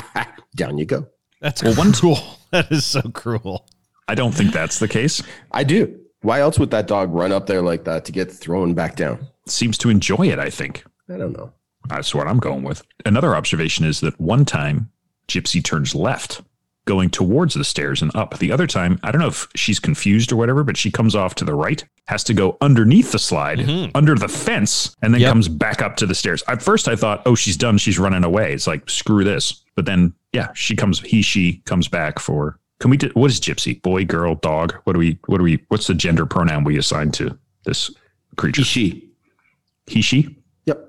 down 0.56 0.78
you 0.78 0.84
go. 0.86 1.06
That's 1.40 1.62
Well, 1.62 1.74
one- 1.74 1.92
tool. 1.92 2.18
That 2.50 2.70
is 2.70 2.84
so 2.84 3.00
cruel. 3.02 3.66
I 4.08 4.14
don't 4.14 4.32
think 4.32 4.52
that's 4.52 4.78
the 4.78 4.88
case. 4.88 5.22
I 5.52 5.64
do. 5.64 5.98
Why 6.20 6.40
else 6.40 6.58
would 6.58 6.70
that 6.70 6.86
dog 6.86 7.12
run 7.12 7.32
up 7.32 7.46
there 7.46 7.62
like 7.62 7.84
that 7.84 8.04
to 8.04 8.12
get 8.12 8.30
thrown 8.30 8.74
back 8.74 8.94
down? 8.96 9.26
Seems 9.46 9.76
to 9.78 9.88
enjoy 9.90 10.28
it. 10.28 10.38
I 10.38 10.50
think. 10.50 10.84
I 11.08 11.16
don't 11.16 11.32
know. 11.32 11.52
That's 11.88 12.14
what 12.14 12.28
I'm 12.28 12.38
going 12.38 12.62
with. 12.62 12.82
Another 13.06 13.34
observation 13.34 13.84
is 13.86 14.00
that 14.00 14.20
one 14.20 14.44
time 14.44 14.90
Gypsy 15.28 15.64
turns 15.64 15.94
left, 15.94 16.42
going 16.84 17.10
towards 17.10 17.54
the 17.54 17.64
stairs 17.64 18.02
and 18.02 18.14
up. 18.16 18.38
The 18.38 18.50
other 18.50 18.66
time, 18.66 18.98
I 19.02 19.12
don't 19.12 19.20
know 19.20 19.28
if 19.28 19.46
she's 19.54 19.78
confused 19.78 20.32
or 20.32 20.36
whatever, 20.36 20.64
but 20.64 20.76
she 20.76 20.90
comes 20.90 21.14
off 21.14 21.34
to 21.36 21.44
the 21.44 21.54
right, 21.54 21.84
has 22.06 22.24
to 22.24 22.34
go 22.34 22.56
underneath 22.60 23.12
the 23.12 23.18
slide, 23.18 23.58
mm-hmm. 23.58 23.90
under 23.94 24.14
the 24.14 24.28
fence, 24.28 24.96
and 25.02 25.14
then 25.14 25.20
Yep. 25.20 25.30
comes 25.32 25.48
back 25.48 25.80
up 25.80 25.96
to 25.96 26.06
the 26.06 26.14
stairs. 26.14 26.42
At 26.48 26.62
first, 26.62 26.88
I 26.88 26.96
thought, 26.96 27.22
oh, 27.26 27.34
she's 27.34 27.56
done. 27.56 27.78
She's 27.78 27.98
running 27.98 28.24
away. 28.24 28.52
It's 28.52 28.66
like, 28.66 28.88
screw 28.90 29.24
this. 29.24 29.62
But 29.74 29.86
then, 29.86 30.12
yeah, 30.32 30.48
she 30.54 30.74
comes, 30.76 31.00
he, 31.00 31.22
she 31.22 31.58
comes 31.64 31.88
back 31.88 32.18
for. 32.18 32.58
Can 32.80 32.90
we 32.90 32.96
do, 32.96 33.10
what 33.14 33.30
is 33.30 33.38
gypsy? 33.38 33.80
Boy, 33.80 34.04
girl, 34.04 34.34
dog? 34.34 34.74
What 34.84 34.94
do 34.94 34.98
we, 34.98 35.18
what 35.26 35.38
do 35.38 35.44
we, 35.44 35.64
what's 35.68 35.86
the 35.86 35.94
gender 35.94 36.26
pronoun 36.26 36.64
we 36.64 36.76
assign 36.78 37.12
to 37.12 37.38
this 37.64 37.90
creature? 38.36 38.62
He, 38.62 38.64
she. 38.64 39.08
He, 39.86 40.02
she? 40.02 40.36
Yep. 40.66 40.88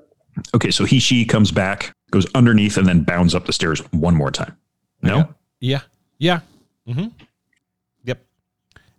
Okay, 0.56 0.72
so 0.72 0.86
he 0.86 1.00
she 1.00 1.26
comes 1.26 1.52
back, 1.52 1.94
goes 2.10 2.26
underneath, 2.34 2.78
and 2.78 2.88
then 2.88 3.04
bounds 3.04 3.36
up 3.36 3.46
the 3.46 3.54
stairs 3.54 3.80
one 3.92 4.16
more 4.16 4.32
time. 4.32 4.58
No, 5.04 5.32
Yeah. 5.64 5.80
Yeah. 6.18 6.42
Mm-hmm. 6.88 7.08
Yep. 8.04 8.26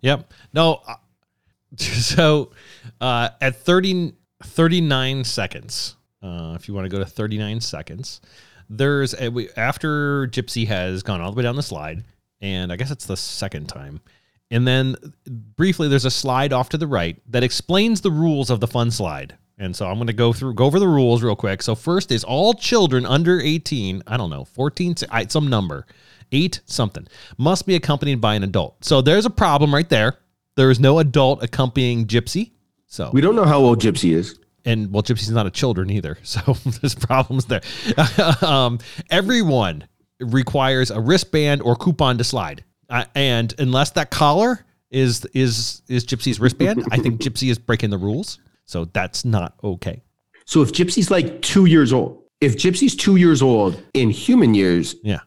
Yep. 0.01 0.33
No. 0.51 0.81
uh, 0.87 0.95
So 1.77 2.51
uh, 2.99 3.29
at 3.39 3.57
30, 3.57 4.13
39 4.43 5.23
seconds, 5.25 5.95
uh, 6.23 6.53
if 6.55 6.67
you 6.67 6.73
want 6.73 6.85
to 6.85 6.89
go 6.89 6.97
to 6.97 7.05
39 7.05 7.61
seconds, 7.61 8.19
there's 8.67 9.13
a, 9.13 9.29
we, 9.29 9.49
after 9.55 10.25
Gypsy 10.27 10.65
has 10.67 11.03
gone 11.03 11.21
all 11.21 11.31
the 11.31 11.37
way 11.37 11.43
down 11.43 11.55
the 11.55 11.61
slide, 11.61 12.03
and 12.41 12.71
I 12.71 12.77
guess 12.77 12.89
it's 12.89 13.05
the 13.05 13.17
second 13.17 13.67
time. 13.67 14.01
And 14.49 14.67
then 14.67 14.95
briefly, 15.27 15.87
there's 15.87 16.05
a 16.05 16.11
slide 16.11 16.51
off 16.51 16.69
to 16.69 16.77
the 16.79 16.87
right 16.87 17.21
that 17.29 17.43
explains 17.43 18.01
the 18.01 18.11
rules 18.11 18.49
of 18.49 18.59
the 18.59 18.67
fun 18.67 18.89
slide. 18.89 19.37
And 19.59 19.75
so 19.75 19.87
I'm 19.87 19.95
going 19.95 20.07
to 20.07 20.13
go 20.13 20.33
through, 20.33 20.55
go 20.55 20.65
over 20.65 20.79
the 20.79 20.87
rules 20.87 21.21
real 21.21 21.35
quick. 21.35 21.61
So 21.61 21.75
first 21.75 22.11
is 22.11 22.23
all 22.23 22.53
children 22.55 23.05
under 23.05 23.39
18, 23.39 24.01
I 24.07 24.17
don't 24.17 24.29
know, 24.29 24.45
14, 24.45 24.95
some 25.29 25.47
number, 25.47 25.85
eight 26.31 26.61
something, 26.65 27.07
must 27.37 27.65
be 27.65 27.75
accompanied 27.75 28.21
by 28.21 28.35
an 28.35 28.43
adult. 28.43 28.83
So 28.83 29.01
there's 29.01 29.25
a 29.25 29.29
problem 29.29 29.73
right 29.73 29.87
there. 29.89 30.17
There 30.55 30.71
is 30.71 30.79
no 30.79 30.99
adult 30.99 31.43
accompanying 31.43 32.05
Gypsy. 32.07 32.51
So 32.87 33.09
We 33.11 33.21
don't 33.21 33.35
know 33.35 33.45
how 33.45 33.59
old 33.59 33.81
Gypsy 33.81 34.13
is. 34.13 34.39
and 34.63 34.91
well, 34.91 35.03
Gypsy's 35.03 35.31
not 35.31 35.45
a 35.45 35.51
children 35.51 35.89
either, 35.89 36.17
so 36.23 36.39
there's 36.81 36.95
problems 36.95 37.45
there. 37.45 37.61
um, 38.41 38.79
everyone 39.09 39.87
requires 40.19 40.91
a 40.91 40.99
wristband 40.99 41.61
or 41.61 41.75
coupon 41.75 42.17
to 42.17 42.23
slide, 42.23 42.63
uh, 42.89 43.05
and 43.15 43.53
unless 43.59 43.91
that 43.91 44.11
collar 44.11 44.65
is 44.91 45.25
is 45.33 45.81
is 45.89 46.05
Gypsy's 46.05 46.39
wristband, 46.39 46.85
I 46.91 46.97
think 46.97 47.19
Gypsy 47.21 47.49
is 47.49 47.59
breaking 47.59 47.89
the 47.89 47.97
rules. 47.97 48.39
So 48.65 48.85
that's 48.85 49.25
not 49.25 49.55
okay. 49.63 50.01
So 50.45 50.61
if 50.61 50.71
Gypsy's 50.71 51.11
like 51.11 51.41
two 51.41 51.65
years 51.65 51.91
old, 51.91 52.23
if 52.39 52.55
Gypsy's 52.55 52.95
two 52.95 53.15
years 53.17 53.41
old 53.41 53.81
in 53.93 54.09
human 54.09 54.53
years, 54.53 54.95
Yeah, 55.03 55.19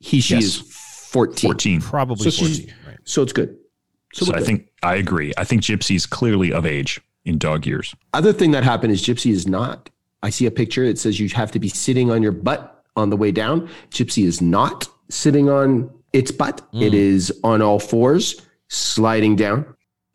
he 0.00 0.20
she 0.20 0.34
Yes. 0.34 0.44
is 0.44 0.56
14. 1.10 1.48
14. 1.50 1.80
probably 1.80 2.30
So 2.30 2.44
14. 2.46 2.74
Right. 2.86 2.96
So 3.04 3.22
it's 3.22 3.32
good. 3.32 3.56
So, 4.14 4.24
So 4.26 4.32
I 4.34 4.38
good. 4.38 4.46
think 4.46 4.68
I 4.82 4.96
agree. 4.96 5.32
I 5.38 5.44
think 5.44 5.62
Gypsy's 5.62 6.06
clearly 6.06 6.52
of 6.52 6.66
age 6.66 7.00
in 7.24 7.38
dog 7.38 7.66
years. 7.66 7.94
other 8.14 8.32
thing 8.32 8.50
that 8.52 8.64
happened 8.64 8.92
is 8.92 9.02
Gypsy 9.02 9.30
is 9.30 9.46
not. 9.46 9.90
I 10.22 10.30
see 10.30 10.46
a 10.46 10.50
picture. 10.50 10.84
It 10.84 10.98
says 10.98 11.20
you 11.20 11.28
have 11.30 11.50
to 11.52 11.58
be 11.58 11.68
sitting 11.68 12.10
on 12.10 12.22
your 12.22 12.32
butt 12.32 12.82
on 12.96 13.10
the 13.10 13.16
way 13.16 13.30
down. 13.30 13.68
Gypsy 13.90 14.24
is 14.24 14.40
not 14.42 14.88
sitting 15.08 15.48
on 15.48 15.90
its 16.12 16.30
butt. 16.32 16.60
Mm. 16.72 16.82
It 16.82 16.94
is 16.94 17.32
on 17.44 17.62
all 17.62 17.78
fours, 17.78 18.40
sliding 18.68 19.36
down. 19.36 19.64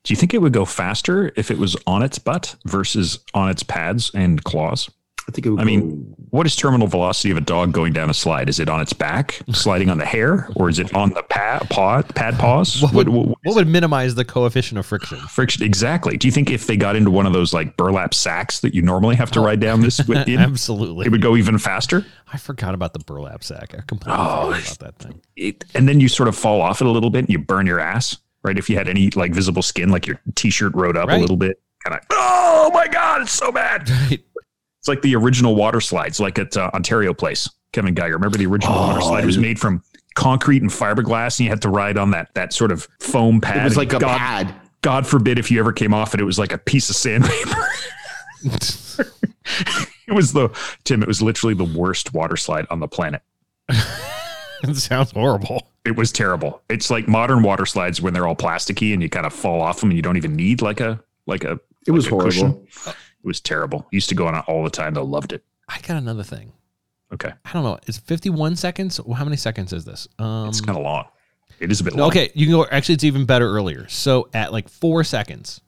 Do 0.04 0.14
you 0.14 0.16
think 0.18 0.34
it 0.34 0.42
would 0.42 0.54
go 0.54 0.66
faster 0.66 1.32
if 1.36 1.50
it 1.50 1.58
was 1.58 1.76
on 1.88 2.04
its 2.04 2.20
butt 2.20 2.56
versus 2.66 3.20
on 3.34 3.50
its 3.50 3.64
pads 3.64 4.12
and 4.14 4.44
claws? 4.44 4.90
I 5.28 5.32
think 5.32 5.46
it 5.48 5.50
would 5.50 5.60
I 5.60 5.64
mean, 5.64 6.14
what 6.30 6.46
is 6.46 6.56
terminal 6.56 6.86
velocity 6.88 7.32
of 7.32 7.38
a 7.38 7.42
dog 7.42 7.72
going 7.72 7.94
down 7.94 8.10
a 8.12 8.14
slide? 8.14 8.48
Is 8.48 8.60
it 8.60 8.70
on 8.70 8.80
its 8.80 8.94
back, 8.94 9.42
sliding 9.54 9.90
on 9.90 9.98
the 9.98 10.06
hair, 10.06 10.48
or 10.56 10.70
is 10.70 10.78
it 10.78 10.94
on 10.94 11.10
the 11.10 11.24
pad, 11.24 11.68
paw, 11.72 12.04
pad 12.04 12.38
paws? 12.38 12.82
What 12.82 12.94
would, 12.94 13.10
What- 13.10 13.28
what- 13.30 13.38
what 13.44 13.56
would 13.56 13.68
minimize 13.68 14.14
the 14.16 14.24
coefficient 14.26 14.78
of 14.78 14.86
friction? 14.86 15.18
friction? 15.20 15.64
Exactly. 15.64 16.16
Do 16.18 16.28
you 16.28 16.32
think 16.32 16.52
if 16.52 16.68
they 16.68 16.78
got 16.78 16.96
into 16.96 17.10
one 17.10 17.26
of 17.26 17.34
those 17.34 17.54
like 17.54 17.76
burlap 17.76 18.14
sacks 18.14 18.60
that 18.60 18.76
you 18.76 18.82
normally 18.84 19.16
have 19.16 19.32
to 19.32 19.40
ride 19.40 19.60
down 19.60 19.82
this 19.82 19.98
with, 20.08 20.28
in, 20.28 20.40
Absolutely. 20.40 21.06
it 21.08 21.12
would 21.12 21.22
go 21.24 21.36
even 21.36 21.58
faster? 21.58 22.06
I 22.32 22.38
forgot 22.38 22.76
about 22.76 22.94
the 22.94 23.00
burlap 23.00 23.44
sack. 23.44 23.74
I 23.74 23.82
completely 23.88 24.14
Oh, 24.20 24.54
forgot 24.54 24.66
about 24.78 24.80
that 24.80 24.96
thing. 25.00 25.22
It, 25.36 25.64
and 25.74 25.88
then 25.90 26.00
you 26.00 26.08
sort 26.08 26.30
of 26.30 26.36
fall 26.36 26.62
off 26.62 26.82
it 26.82 26.88
a 26.88 26.92
little 26.92 27.10
bit 27.10 27.20
and 27.20 27.30
you 27.30 27.40
burn 27.40 27.66
your 27.66 27.80
ass, 27.80 28.18
right? 28.44 28.58
If 28.58 28.70
you 28.70 28.78
had 28.78 28.88
any 28.88 29.10
like 29.12 29.34
visible 29.34 29.62
skin, 29.64 29.90
like 29.90 30.06
your 30.06 30.20
t-shirt 30.36 30.74
rode 30.76 30.98
up 30.98 31.08
Right. 31.08 31.18
a 31.18 31.22
little 31.22 31.38
bit, 31.38 31.60
kind 31.84 31.96
of, 32.00 32.06
oh 32.12 32.70
my 32.74 32.88
God, 32.88 33.22
it's 33.24 33.32
so 33.32 33.52
bad. 33.52 33.90
Right. 34.10 34.22
It's 34.86 34.88
like 34.88 35.02
the 35.02 35.16
original 35.16 35.56
water 35.56 35.82
slides, 35.82 36.20
like 36.20 36.38
at 36.38 36.56
uh, 36.56 36.70
Ontario 36.76 37.12
Place. 37.12 37.50
Kevin 37.72 37.96
Geiger, 37.96 38.14
remember 38.14 38.38
the 38.38 38.46
original 38.46 38.76
water 38.76 39.00
Oh, 39.02 39.08
slide? 39.08 39.24
It 39.24 39.26
was 39.26 39.40
made 39.40 39.60
from 39.60 39.82
concrete 40.14 40.62
and 40.62 40.70
fiberglass, 40.70 41.40
and 41.40 41.46
you 41.46 41.50
had 41.50 41.60
to 41.64 41.70
ride 41.70 41.98
on 41.98 42.12
that 42.12 42.30
that 42.36 42.54
sort 42.54 42.72
of 42.72 42.88
foam 43.00 43.42
pad. 43.42 43.58
it 43.58 43.64
was 43.64 43.74
And 43.74 43.78
like 43.80 43.94
a 43.94 44.00
God, 44.00 44.18
pad. 44.20 44.54
God 44.82 45.08
forbid 45.08 45.40
if 45.40 45.50
you 45.50 45.60
ever 45.60 45.74
came 45.74 45.92
off 45.92 46.14
it, 46.14 46.20
it 46.20 46.24
was 46.24 46.38
like 46.38 46.54
a 46.54 46.60
piece 46.60 46.92
of 46.92 46.96
sandpaper. 46.96 47.68
it 50.08 50.14
was 50.14 50.34
the 50.34 50.50
Tim. 50.84 51.02
It 51.02 51.08
was 51.08 51.20
literally 51.22 51.56
the 51.56 51.64
worst 51.64 52.14
water 52.14 52.38
slide 52.38 52.68
on 52.70 52.80
the 52.80 52.88
planet. 52.88 53.24
it 53.70 54.76
sounds 54.76 55.12
horrible. 55.12 55.68
It 55.84 55.96
was 55.96 56.12
terrible. 56.12 56.62
It's 56.70 56.90
like 56.90 57.08
modern 57.08 57.44
water 57.44 57.66
slides 57.66 58.02
when 58.02 58.14
they're 58.14 58.28
all 58.28 58.36
plasticky 58.36 58.94
and 58.94 59.02
you 59.02 59.10
kind 59.10 59.26
of 59.26 59.34
fall 59.34 59.62
off 59.62 59.80
them 59.80 59.90
and 59.90 59.98
you 59.98 60.02
don't 60.04 60.18
even 60.18 60.36
need 60.36 60.62
like 60.62 60.80
a 60.80 61.02
like 61.26 61.44
a. 61.44 61.60
It 61.88 61.92
was 61.92 62.06
like 62.06 62.12
a 62.12 62.16
horrible. 62.16 62.66
cushion. 62.72 62.94
It 63.26 63.28
was 63.28 63.42
terrible. 63.42 63.88
Used 63.92 64.08
to 64.10 64.16
go 64.16 64.28
on 64.28 64.36
it 64.36 64.46
all 64.48 64.64
the 64.64 64.70
time. 64.70 64.94
Though 64.94 65.04
loved 65.04 65.34
it. 65.34 65.44
I 65.68 65.80
got 65.82 65.98
another 65.98 66.22
thing. 66.24 66.52
Okay, 67.12 67.32
I 67.44 67.54
don't 67.54 67.64
know. 67.64 67.80
It's 67.88 67.98
51 67.98 68.56
seconds? 68.56 69.02
Well, 69.02 69.16
How 69.16 69.24
many 69.26 69.38
seconds 69.38 69.74
is 69.74 69.84
this? 69.84 70.08
Um, 70.20 70.48
it's 70.50 70.62
kind 70.62 70.78
of 70.78 70.84
long. 70.84 71.06
It 71.60 71.72
is 71.72 71.82
a 71.82 71.84
bit 71.84 71.96
long. 71.96 72.10
okay, 72.10 72.30
you 72.36 72.46
can 72.46 72.54
go. 72.54 72.66
Actually, 72.72 72.96
it's 72.96 73.04
even 73.04 73.26
better 73.26 73.50
earlier. 73.50 73.88
So 73.88 74.30
at 74.34 74.52
like 74.54 74.70
four 74.70 75.04
seconds, 75.04 75.60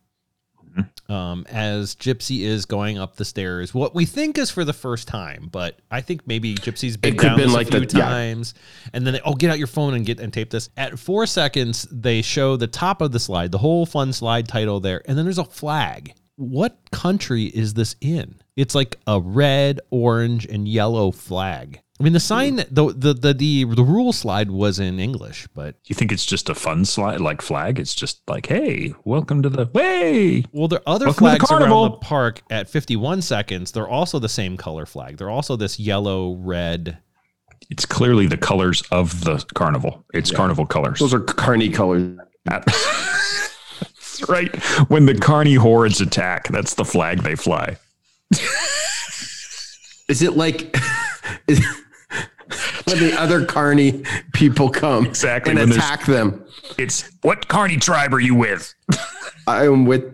Mm-hmm. 0.78 1.12
um, 1.12 1.46
as 1.50 1.96
Gypsy 1.96 2.42
is 2.42 2.66
going 2.66 3.00
up 3.00 3.16
the 3.16 3.26
stairs, 3.26 3.74
what 3.74 3.96
we 3.96 4.06
think 4.06 4.38
is 4.38 4.52
for 4.52 4.64
the 4.64 4.74
first 4.74 5.08
time, 5.08 5.50
but 5.52 5.80
I 5.90 6.02
think 6.02 6.28
maybe 6.28 6.54
Gypsy's 6.54 6.98
been 6.98 7.16
It 7.16 7.20
down 7.22 7.38
been 7.38 7.52
like 7.52 7.70
a 7.70 7.72
few 7.72 7.86
the- 7.88 7.98
yeah. 7.98 8.06
times, 8.06 8.54
and 8.94 9.04
then 9.08 9.14
they, 9.16 9.22
oh, 9.26 9.34
get 9.34 9.50
out 9.50 9.58
your 9.58 9.66
phone 9.68 9.96
and 9.96 10.06
get 10.06 10.20
and 10.20 10.32
tape 10.32 10.52
this. 10.52 10.70
At 10.78 11.00
four 11.00 11.26
seconds, 11.26 11.88
they 11.92 12.22
show 12.22 12.58
the 12.58 12.68
top 12.68 13.02
of 13.02 13.12
the 13.12 13.20
slide, 13.20 13.52
the 13.52 13.58
whole 13.58 13.88
fun 13.88 14.14
slide 14.14 14.48
title 14.48 14.80
there, 14.80 15.02
and 15.08 15.18
then 15.18 15.26
there's 15.26 15.40
a 15.40 15.46
flag. 15.46 16.14
What 16.38 16.78
country 16.92 17.46
is 17.46 17.74
this 17.74 17.96
in? 18.00 18.36
It's 18.56 18.76
like 18.76 18.98
a 19.08 19.20
red, 19.20 19.80
orange, 19.90 20.46
and 20.46 20.68
yellow 20.68 21.10
flag. 21.12 21.82
I 22.00 22.04
mean, 22.04 22.14
the 22.14 22.20
sign, 22.20 22.58
the 22.58 22.94
the 22.96 23.16
the 23.16 23.34
the, 23.34 23.64
the 23.64 23.84
rule 23.84 24.14
slide 24.14 24.52
was 24.52 24.78
in 24.78 25.00
English, 25.00 25.48
but 25.56 25.78
You 25.88 25.96
think 25.96 26.12
it's 26.12 26.28
just 26.28 26.48
a 26.48 26.54
fun 26.54 26.86
slide 26.86 27.22
like 27.22 27.42
flag? 27.42 27.80
It's 27.80 27.96
just 27.96 28.22
like, 28.30 28.46
hey, 28.46 28.94
welcome 29.04 29.42
to 29.42 29.50
the 29.50 29.66
way. 29.74 30.46
Well, 30.52 30.68
there 30.68 30.78
are 30.86 30.94
other 30.96 31.08
Welcome 31.08 31.26
to 31.26 31.32
the 31.32 31.38
flags 31.40 31.52
around 31.52 31.60
carnival. 31.62 31.90
the 31.90 31.98
park 31.98 32.44
at 32.52 32.70
51 32.70 33.24
seconds. 33.24 33.72
They're 33.72 33.88
also 33.88 34.20
the 34.20 34.30
same 34.30 34.58
color 34.58 34.86
flag. 34.86 35.18
They're 35.18 35.32
also 35.32 35.56
this 35.56 35.80
yellow, 35.80 36.36
red. 36.36 37.00
It's 37.72 37.88
clearly 37.88 38.28
the 38.28 38.38
colors 38.38 38.84
of 38.92 39.24
the 39.24 39.44
carnival. 39.56 40.06
It's 40.14 40.30
carnival 40.30 40.68
colors. 40.68 41.00
Those 41.00 41.16
are 41.16 41.20
carny 41.20 41.70
colors. 41.70 42.20
That's 44.20 44.30
right. 44.30 44.56
When 44.90 45.06
the 45.06 45.16
carny 45.16 45.56
hordes 45.56 46.02
attack, 46.02 46.48
that's 46.50 46.74
the 46.74 46.86
flag 46.86 47.20
they 47.24 47.36
fly. 47.36 47.78
Is 50.10 50.22
it 50.22 50.38
like 50.38 50.76
is, 51.48 51.60
when 52.86 53.00
the 53.00 53.16
other 53.18 53.46
carny 53.46 54.04
people 54.34 54.70
come 54.70 55.06
Exactly, 55.06 55.52
and 55.60 55.72
attack 55.72 56.06
them? 56.06 56.46
It's 56.78 57.10
what 57.22 57.48
carny 57.48 57.78
tribe 57.78 58.14
are 58.14 58.20
you 58.20 58.36
with? 58.36 58.74
I 59.48 59.66
am 59.66 59.86
with 59.86 60.14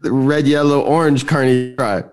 the 0.00 0.12
red, 0.12 0.46
yellow, 0.46 0.80
orange 0.82 1.26
carny 1.26 1.74
tribe. 1.74 2.08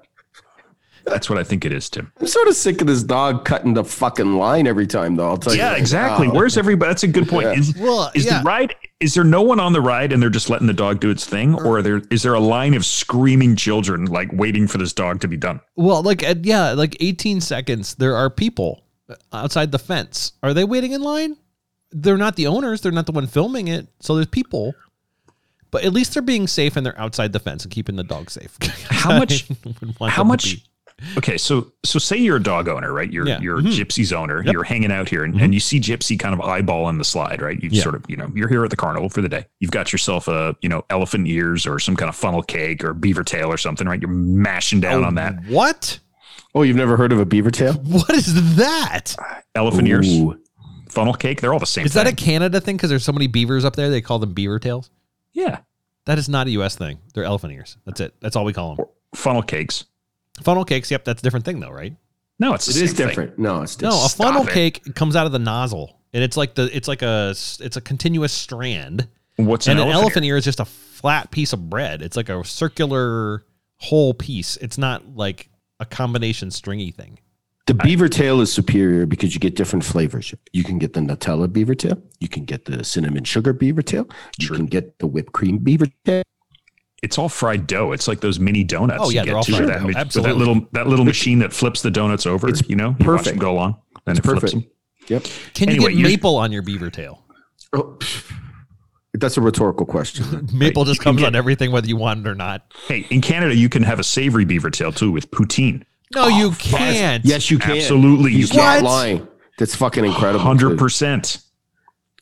That's 1.06 1.28
what 1.30 1.40
I 1.40 1.44
think 1.44 1.66
it 1.66 1.72
is, 1.72 1.90
Tim. 1.90 2.12
I'm 2.20 2.28
sort 2.28 2.48
of 2.48 2.56
sick 2.56 2.82
of 2.82 2.88
this 2.88 3.02
dog 3.02 3.44
cutting 3.44 3.74
the 3.74 3.84
fucking 3.84 4.36
line 4.38 4.68
every 4.68 4.86
time, 4.86 5.16
though. 5.16 5.28
I'll 5.30 5.38
tell 5.38 5.54
you. 5.54 5.60
Yeah, 5.60 5.74
exactly. 5.76 6.28
now. 6.28 6.34
Where's 6.34 6.56
everybody? 6.56 6.90
That's 6.90 7.02
a 7.04 7.08
good 7.08 7.28
point. 7.28 7.48
Yeah. 7.48 7.54
Is, 7.60 7.76
Well, 7.76 8.12
is 8.14 8.26
yeah. 8.26 8.40
the 8.40 8.44
ride? 8.44 8.76
Is 9.00 9.14
there 9.14 9.24
no 9.24 9.42
one 9.42 9.60
on 9.62 9.72
the 9.72 9.80
ride 9.80 10.12
and 10.12 10.22
they're 10.22 10.30
just 10.30 10.50
letting 10.50 10.68
the 10.68 10.74
dog 10.74 11.00
do 11.00 11.10
its 11.10 11.26
thing, 11.26 11.56
or 11.56 11.78
are 11.78 11.82
there 11.82 12.02
is 12.12 12.24
there 12.24 12.34
a 12.34 12.40
line 12.40 12.74
of 12.74 12.86
screaming 12.86 13.56
children 13.56 14.06
like 14.06 14.30
waiting 14.34 14.68
for 14.68 14.78
this 14.78 14.92
dog 14.92 15.22
to 15.22 15.28
be 15.28 15.38
done? 15.38 15.62
Well, 15.76 16.04
like, 16.04 16.22
at, 16.22 16.44
yeah, 16.44 16.74
like 16.74 16.98
18 17.00 17.40
seconds, 17.40 17.96
there 17.96 18.16
are 18.16 18.30
people 18.30 18.84
outside 19.32 19.72
the 19.72 19.80
fence. 19.80 20.34
Are 20.44 20.54
they 20.54 20.66
waiting 20.66 20.92
in 20.92 21.02
line? 21.02 21.38
They're 21.92 22.18
not 22.18 22.36
the 22.36 22.48
owners. 22.48 22.82
They're 22.82 22.92
not 22.92 23.06
the 23.06 23.12
one 23.14 23.28
filming 23.28 23.68
it. 23.70 23.88
So 24.02 24.16
there's 24.16 24.28
people. 24.28 24.76
But 25.72 25.84
at 25.84 25.94
least 25.94 26.14
they're 26.14 26.22
being 26.24 26.48
safe 26.48 26.76
and 26.76 26.86
they're 26.86 27.00
outside 27.00 27.32
the 27.32 27.40
fence 27.40 27.64
and 27.64 27.72
keeping 27.72 27.96
the 27.96 28.04
dog 28.04 28.30
safe. 28.30 28.58
How 28.90 29.18
much- 29.18 29.50
I 29.52 29.56
would 29.82 30.00
want 30.00 30.14
How 30.14 30.24
much? 30.24 30.58
Be. 31.00 31.18
Okay, 31.18 31.38
so 31.38 31.72
so 31.84 32.00
say 32.00 32.18
you're 32.18 32.38
a 32.38 32.44
dog 32.44 32.68
owner, 32.68 32.92
right? 32.94 33.12
You're 33.12 33.28
Yeah. 33.28 33.40
you're 33.42 33.62
Mhm. 33.62 33.74
Gypsy's 33.76 34.12
owner. 34.14 34.44
Yep. 34.44 34.54
You're 34.54 34.64
hanging 34.64 34.92
out 34.92 35.10
here, 35.10 35.24
and, 35.24 35.40
and 35.40 35.54
you 35.54 35.60
see 35.60 35.80
Gypsy 35.80 36.18
kind 36.20 36.34
of 36.34 36.42
eyeballing 36.42 36.98
the 36.98 37.04
slide, 37.04 37.42
right? 37.42 37.62
You've 37.62 37.74
Yeah. 37.74 37.84
sort 37.84 37.96
of 37.96 38.06
you 38.08 38.18
know 38.18 38.32
you're 38.36 38.48
here 38.50 38.64
at 38.64 38.70
the 38.70 38.76
carnival 38.76 39.10
for 39.10 39.22
the 39.22 39.30
day. 39.30 39.46
You've 39.60 39.72
got 39.72 39.92
yourself 39.92 40.28
a 40.28 40.56
you 40.62 40.70
know 40.70 40.84
elephant 40.90 41.28
ears 41.28 41.66
or 41.68 41.80
some 41.80 41.96
kind 41.96 42.10
of 42.10 42.16
funnel 42.16 42.42
cake 42.44 42.84
or 42.84 42.94
beaver 42.94 43.24
tail 43.24 43.50
or 43.52 43.58
something, 43.58 43.88
right? 43.88 44.02
You're 44.02 44.10
mashing 44.12 44.80
down 44.80 45.04
on 45.04 45.16
that 45.16 45.46
What? 45.48 46.00
Oh, 46.56 46.64
you've 46.64 46.78
never 46.78 46.98
heard 46.98 47.12
of 47.12 47.20
a 47.20 47.26
beaver 47.26 47.52
tail? 47.52 47.74
What 47.84 48.10
is 48.12 48.56
that? 48.56 49.16
elephant 49.56 49.88
ears 49.88 50.08
funnel 50.90 51.14
cake. 51.14 51.42
They're 51.42 51.54
all 51.54 51.60
the 51.60 51.66
same. 51.66 51.86
Is 51.86 51.94
that 51.94 52.08
a. 52.08 52.12
Canada 52.14 52.60
thing? 52.60 52.76
Because 52.76 52.90
there's 52.90 53.04
so 53.06 53.12
many 53.12 53.28
beavers 53.28 53.64
up 53.66 53.76
there, 53.76 53.90
they 53.90 54.02
call 54.02 54.18
them 54.20 54.34
beaver 54.34 54.58
tails. 54.60 54.90
yeah 55.34 55.60
That 56.06 56.18
is 56.18 56.28
not 56.28 56.48
a 56.48 56.50
U.S. 56.52 56.76
thing. 56.76 56.98
They're 57.14 57.24
elephant 57.24 57.54
ears. 57.54 57.78
That's 57.86 58.00
it. 58.02 58.16
That's 58.20 58.36
all 58.36 58.44
we 58.46 58.54
call 58.54 58.76
them. 58.76 58.86
funnel 59.14 59.44
cakes? 59.44 59.86
Funnel 60.44 60.66
cakes. 60.66 60.90
Yep, 60.92 61.06
that's 61.06 61.22
a 61.22 61.24
different 61.24 61.46
thing 61.46 61.60
though, 61.60 61.72
right? 61.72 61.96
No, 62.40 62.54
it's 62.54 62.66
the 62.66 62.72
It 62.72 62.74
same 62.76 62.84
is 62.86 62.94
thing. 62.94 63.08
different. 63.08 63.38
No, 63.40 63.62
it's 63.62 63.76
different. 63.76 64.00
No, 64.00 64.06
a 64.06 64.10
funnel 64.10 64.44
it. 64.48 64.54
cake 64.54 64.96
comes 64.96 65.16
out 65.16 65.26
of 65.26 65.32
the 65.32 65.40
nozzle, 65.40 66.00
and 66.14 66.24
it's 66.24 66.38
like 66.38 66.56
the 66.56 66.76
it's 66.76 66.88
like 66.88 67.02
a 67.02 67.30
it's 67.32 67.76
a 67.78 67.82
continuous 67.82 68.32
strand, 68.34 69.08
What's 69.36 69.68
and 69.68 69.78
an, 69.80 69.84
an 69.88 69.92
elephant, 69.94 70.04
elephant 70.04 70.26
ear? 70.26 70.34
ear 70.36 70.38
is 70.38 70.46
just 70.46 70.60
a 70.60 70.66
flat 70.66 71.32
piece 71.32 71.52
of 71.54 71.70
bread. 71.70 72.02
It's 72.02 72.16
like 72.18 72.30
a 72.30 72.44
circular 72.46 73.46
whole 73.78 74.14
piece. 74.14 74.58
It's 74.58 74.78
not 74.78 75.16
like 75.16 75.50
a 75.80 75.86
combination 75.86 76.52
stringy 76.52 76.92
thing. 76.92 77.20
The 77.68 77.74
beaver 77.76 78.10
tail 78.10 78.42
is 78.42 78.52
superior 78.52 79.06
because 79.06 79.34
you 79.36 79.40
get 79.40 79.56
different 79.56 79.86
flavors. 79.86 80.34
You 80.54 80.64
can 80.64 80.80
get 80.80 80.94
the 80.94 81.02
Nutella 81.02 81.52
beaver 81.54 81.76
tail. 81.76 82.02
You 82.20 82.28
can 82.28 82.44
get 82.44 82.66
the 82.66 82.84
cinnamon 82.84 83.26
sugar 83.26 83.54
beaver 83.54 83.84
tail. 83.84 84.08
You 84.40 84.48
True. 84.48 84.58
can 84.58 84.66
get 84.66 84.98
the 84.98 85.06
whipped 85.06 85.34
cream 85.34 85.60
beaver 85.60 85.86
tail. 86.04 86.24
It's 87.02 87.18
all 87.18 87.30
fried 87.30 87.66
dough. 87.68 87.92
It's 87.94 88.08
like 88.08 88.20
those 88.20 88.40
mini 88.40 88.64
donuts. 88.64 89.00
Oh, 89.04 89.10
yeah, 89.10 89.22
you 89.22 89.26
they're 89.26 89.34
get 89.34 89.36
all 89.38 89.44
too, 89.44 89.56
fried 89.56 89.70
that, 89.70 89.80
dough. 89.82 89.88
ma- 89.88 89.98
Absolutely. 90.00 90.32
that 90.34 90.38
little 90.38 90.68
that 90.74 90.88
little 90.88 91.06
machine 91.06 91.40
that 91.40 91.54
flips 91.54 91.82
the 91.82 91.92
donuts 91.92 92.26
over. 92.26 92.50
It's 92.50 92.62
you 92.70 92.76
know, 92.76 92.90
you 93.00 93.08
watch 93.10 93.20
perfect. 93.20 93.26
them 93.30 93.38
go 93.38 93.52
along, 93.52 93.76
then 94.06 94.18
It's 94.18 94.20
it 94.20 94.24
flips 94.24 94.42
perfect. 94.42 94.54
them. 94.64 94.72
Yep. 95.08 95.24
Can 95.54 95.70
Anyway, 95.70 95.92
you 95.92 95.98
you- 96.00 96.04
get 96.04 96.10
maple 96.12 96.36
on 96.36 96.52
your 96.52 96.62
beaver 96.62 96.90
tail? 96.90 97.24
Oh, 97.74 97.98
that's 99.14 99.38
a 99.38 99.42
rhetorical 99.42 99.86
question. 99.86 100.48
Maple 100.54 100.86
just 100.86 101.02
comes 101.02 101.20
get- 101.20 101.28
on 101.28 101.36
everything, 101.36 101.72
whether 101.72 101.88
you 101.88 101.98
want 101.98 102.26
it 102.26 102.30
or 102.30 102.36
not. 102.36 102.62
Hey, 102.88 103.06
in 103.10 103.22
Canada, 103.22 103.56
you 103.56 103.70
can 103.70 103.84
have 103.84 104.00
a 104.00 104.04
savory 104.04 104.46
beaver 104.46 104.70
tail 104.70 104.92
too 104.92 105.12
with 105.12 105.30
poutine. 105.32 105.84
No, 106.16 106.28
you 106.28 106.48
oh, 106.48 106.56
can't. 106.60 107.24
yes, 107.26 107.50
you 107.52 107.60
can. 107.60 107.78
Absolutely, 107.78 108.32
you 108.32 108.38
He's 108.40 108.52
can. 108.52 108.58
not 108.60 108.76
What? 108.84 108.84
lying. 108.84 109.28
That's 109.58 109.76
fucking 109.76 110.06
incredible. 110.06 110.40
Hundred 110.44 110.78
percent. 110.80 111.40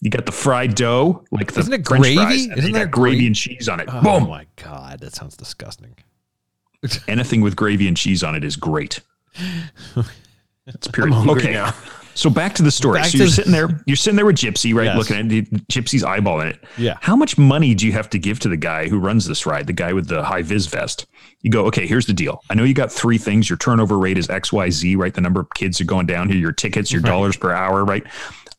You 0.01 0.09
got 0.11 0.25
the 0.25 0.31
fried 0.31 0.75
dough, 0.75 1.23
like 1.31 1.51
the 1.53 1.59
Isn't 1.61 1.73
it 1.73 1.87
French 1.87 2.01
gravy? 2.01 2.15
fries, 2.17 2.47
Isn't 2.57 2.71
there 2.71 2.85
gravy 2.85 3.17
gra- 3.19 3.25
and 3.27 3.35
cheese 3.35 3.67
on 3.67 3.79
it. 3.79 3.89
Oh 3.91 4.01
Boom. 4.01 4.29
my 4.29 4.45
god, 4.55 4.99
that 4.99 5.15
sounds 5.15 5.35
disgusting. 5.35 5.95
Anything 7.07 7.41
with 7.41 7.55
gravy 7.55 7.87
and 7.87 7.97
cheese 7.97 8.23
on 8.23 8.35
it 8.35 8.43
is 8.43 8.55
great. 8.55 8.99
It's 10.67 10.87
period. 10.87 11.13
Okay. 11.29 11.53
now. 11.53 11.73
So 12.13 12.29
back 12.31 12.55
to 12.55 12.63
the 12.63 12.71
story. 12.71 12.99
Back 12.99 13.09
so 13.09 13.19
you're 13.19 13.27
sitting 13.27 13.51
there, 13.51 13.69
you're 13.85 13.95
sitting 13.95 14.15
there 14.15 14.25
with 14.25 14.35
Gypsy, 14.37 14.73
right? 14.73 14.85
Yes. 14.85 14.97
Looking 14.97 15.17
at 15.17 15.31
it, 15.31 15.67
Gypsy's 15.67 16.03
eyeballing 16.03 16.49
it. 16.49 16.59
Yeah. 16.77 16.97
How 16.99 17.15
much 17.15 17.37
money 17.37 17.75
do 17.75 17.85
you 17.85 17.91
have 17.93 18.09
to 18.09 18.17
give 18.19 18.39
to 18.39 18.49
the 18.49 18.57
guy 18.57 18.87
who 18.89 18.97
runs 18.99 19.27
this 19.27 19.45
ride, 19.45 19.67
the 19.67 19.73
guy 19.73 19.93
with 19.93 20.07
the 20.07 20.23
high 20.23 20.41
vis 20.41 20.65
vest? 20.65 21.05
You 21.43 21.51
go, 21.51 21.65
okay, 21.67 21.85
here's 21.85 22.07
the 22.07 22.13
deal. 22.13 22.41
I 22.49 22.55
know 22.55 22.63
you 22.63 22.73
got 22.73 22.91
three 22.91 23.19
things. 23.19 23.49
Your 23.49 23.57
turnover 23.57 23.99
rate 23.99 24.17
is 24.17 24.27
XYZ, 24.27 24.97
right? 24.97 25.13
The 25.13 25.21
number 25.21 25.39
of 25.39 25.49
kids 25.53 25.79
are 25.79 25.85
going 25.85 26.07
down 26.07 26.27
here, 26.27 26.37
your 26.39 26.51
tickets, 26.51 26.91
your 26.91 27.01
dollars 27.01 27.37
per 27.37 27.51
hour, 27.53 27.85
right? 27.85 28.03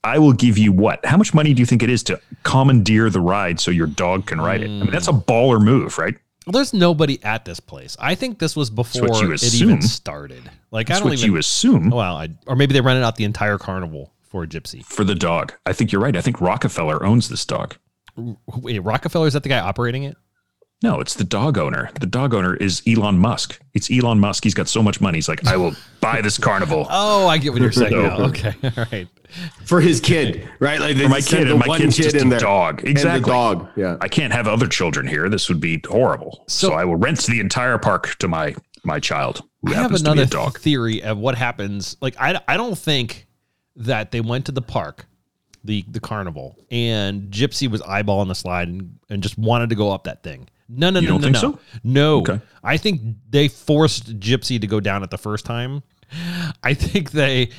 I 0.04 0.18
will 0.18 0.32
give 0.32 0.56
you 0.58 0.72
what? 0.72 1.04
How 1.04 1.16
much 1.16 1.34
money 1.34 1.54
do 1.54 1.60
you 1.60 1.66
think 1.66 1.82
it 1.82 1.90
is 1.90 2.02
to 2.04 2.20
commandeer 2.44 3.10
the 3.10 3.20
ride 3.20 3.60
so 3.60 3.70
your 3.70 3.86
dog 3.86 4.26
can 4.26 4.40
ride 4.40 4.62
it? 4.62 4.66
I 4.66 4.68
mean, 4.68 4.90
that's 4.90 5.08
a 5.08 5.12
baller 5.12 5.60
move, 5.60 5.98
right? 5.98 6.14
Well, 6.46 6.52
there's 6.52 6.72
nobody 6.72 7.22
at 7.24 7.44
this 7.44 7.60
place. 7.60 7.96
I 8.00 8.14
think 8.14 8.38
this 8.38 8.56
was 8.56 8.70
before 8.70 9.08
what 9.08 9.22
you 9.22 9.32
it 9.32 9.54
even 9.54 9.82
started. 9.82 10.50
Like 10.70 10.86
That's 10.86 10.98
I 10.98 11.00
don't 11.00 11.10
what 11.10 11.18
even. 11.18 11.32
you 11.32 11.36
assume 11.38 11.90
well, 11.90 12.16
I, 12.16 12.30
or 12.46 12.56
maybe 12.56 12.72
they 12.72 12.80
rented 12.80 13.04
out 13.04 13.16
the 13.16 13.24
entire 13.24 13.58
carnival 13.58 14.12
for 14.22 14.44
a 14.44 14.46
gypsy. 14.46 14.82
for 14.84 15.04
the 15.04 15.14
dog. 15.14 15.52
I 15.66 15.72
think 15.72 15.92
you're 15.92 16.00
right. 16.00 16.16
I 16.16 16.20
think 16.22 16.40
Rockefeller 16.40 17.04
owns 17.04 17.28
this 17.28 17.44
dog. 17.44 17.76
Wait, 18.16 18.78
Rockefeller 18.78 19.26
is 19.26 19.34
that 19.34 19.42
the 19.42 19.48
guy 19.48 19.60
operating 19.60 20.04
it? 20.04 20.16
No, 20.80 21.00
it's 21.00 21.14
the 21.14 21.24
dog 21.24 21.58
owner. 21.58 21.90
The 21.98 22.06
dog 22.06 22.34
owner 22.34 22.54
is 22.54 22.82
Elon 22.86 23.18
Musk. 23.18 23.60
It's 23.74 23.90
Elon 23.90 24.20
Musk. 24.20 24.44
He's 24.44 24.54
got 24.54 24.68
so 24.68 24.80
much 24.80 25.00
money. 25.00 25.18
He's 25.18 25.28
like, 25.28 25.44
I 25.46 25.56
will 25.56 25.74
buy 26.00 26.20
this 26.20 26.38
carnival 26.38 26.86
Oh, 26.90 27.26
I 27.26 27.38
get 27.38 27.52
what 27.52 27.60
you're 27.60 27.72
saying 27.72 27.90
No. 27.92 28.02
now. 28.02 28.24
Okay, 28.26 28.54
all 28.62 28.86
right. 28.92 29.08
For 29.64 29.80
his 29.80 30.00
kid, 30.00 30.48
right? 30.60 30.78
Like 30.80 30.96
for 30.96 31.08
my 31.08 31.20
kid, 31.20 31.48
the 31.48 31.50
and 31.52 31.58
my 31.60 31.66
one 31.66 31.80
kid's 31.80 31.96
kid 31.96 32.02
just 32.04 32.16
in 32.16 32.28
a 32.28 32.30
there. 32.30 32.38
dog. 32.38 32.80
And 32.80 32.88
Exactly. 32.90 33.20
the 33.22 33.26
dog. 33.26 33.68
Yeah. 33.76 33.96
I 34.00 34.06
can't 34.08 34.32
have 34.32 34.46
other 34.46 34.68
children 34.68 35.06
here. 35.08 35.28
This 35.28 35.48
would 35.48 35.60
be 35.60 35.82
horrible. 35.88 36.44
So, 36.46 36.68
So- 36.68 36.74
I 36.74 36.84
will 36.84 36.96
rent 36.96 37.24
the 37.26 37.40
entire 37.40 37.78
park 37.78 38.14
to 38.20 38.28
my 38.28 38.54
my 38.84 39.00
child, 39.00 39.42
who 39.64 39.72
I 39.72 39.74
have 39.74 39.82
happens 39.82 40.02
to 40.02 40.04
be 40.04 40.12
another 40.12 40.22
a 40.28 40.30
dog. 40.30 40.58
theory 40.60 41.02
of 41.02 41.18
what 41.18 41.34
happens. 41.34 41.96
Like 42.00 42.14
I, 42.20 42.40
I 42.46 42.56
don't 42.56 42.78
think 42.78 43.26
that 43.76 44.12
they 44.12 44.20
went 44.20 44.46
to 44.46 44.52
the 44.52 44.62
park, 44.62 45.06
the 45.64 45.84
the 45.88 45.98
carnival, 46.00 46.56
and 46.70 47.30
Gypsy 47.32 47.68
was 47.68 47.82
eyeballing 47.82 48.28
the 48.28 48.34
slide 48.36 48.68
and, 48.68 48.96
and 49.10 49.22
just 49.24 49.36
wanted 49.36 49.70
to 49.70 49.74
go 49.74 49.90
up 49.90 50.04
that 50.04 50.22
thing. 50.22 50.48
No, 50.68 50.90
no, 50.90 51.00
You 51.00 51.06
no, 51.08 51.12
don't 51.14 51.20
no, 51.20 51.24
think 51.26 51.34
no. 51.34 51.40
so? 51.40 51.58
No, 51.84 52.18
Okay. 52.18 52.40
I 52.62 52.76
think 52.76 53.00
they 53.30 53.48
forced 53.48 54.18
Gypsy 54.20 54.60
to 54.60 54.66
go 54.66 54.80
down 54.80 55.02
it 55.02 55.10
the 55.10 55.18
first 55.18 55.44
time. 55.46 55.82
I 56.62 56.74
think 56.74 57.12
they 57.12 57.50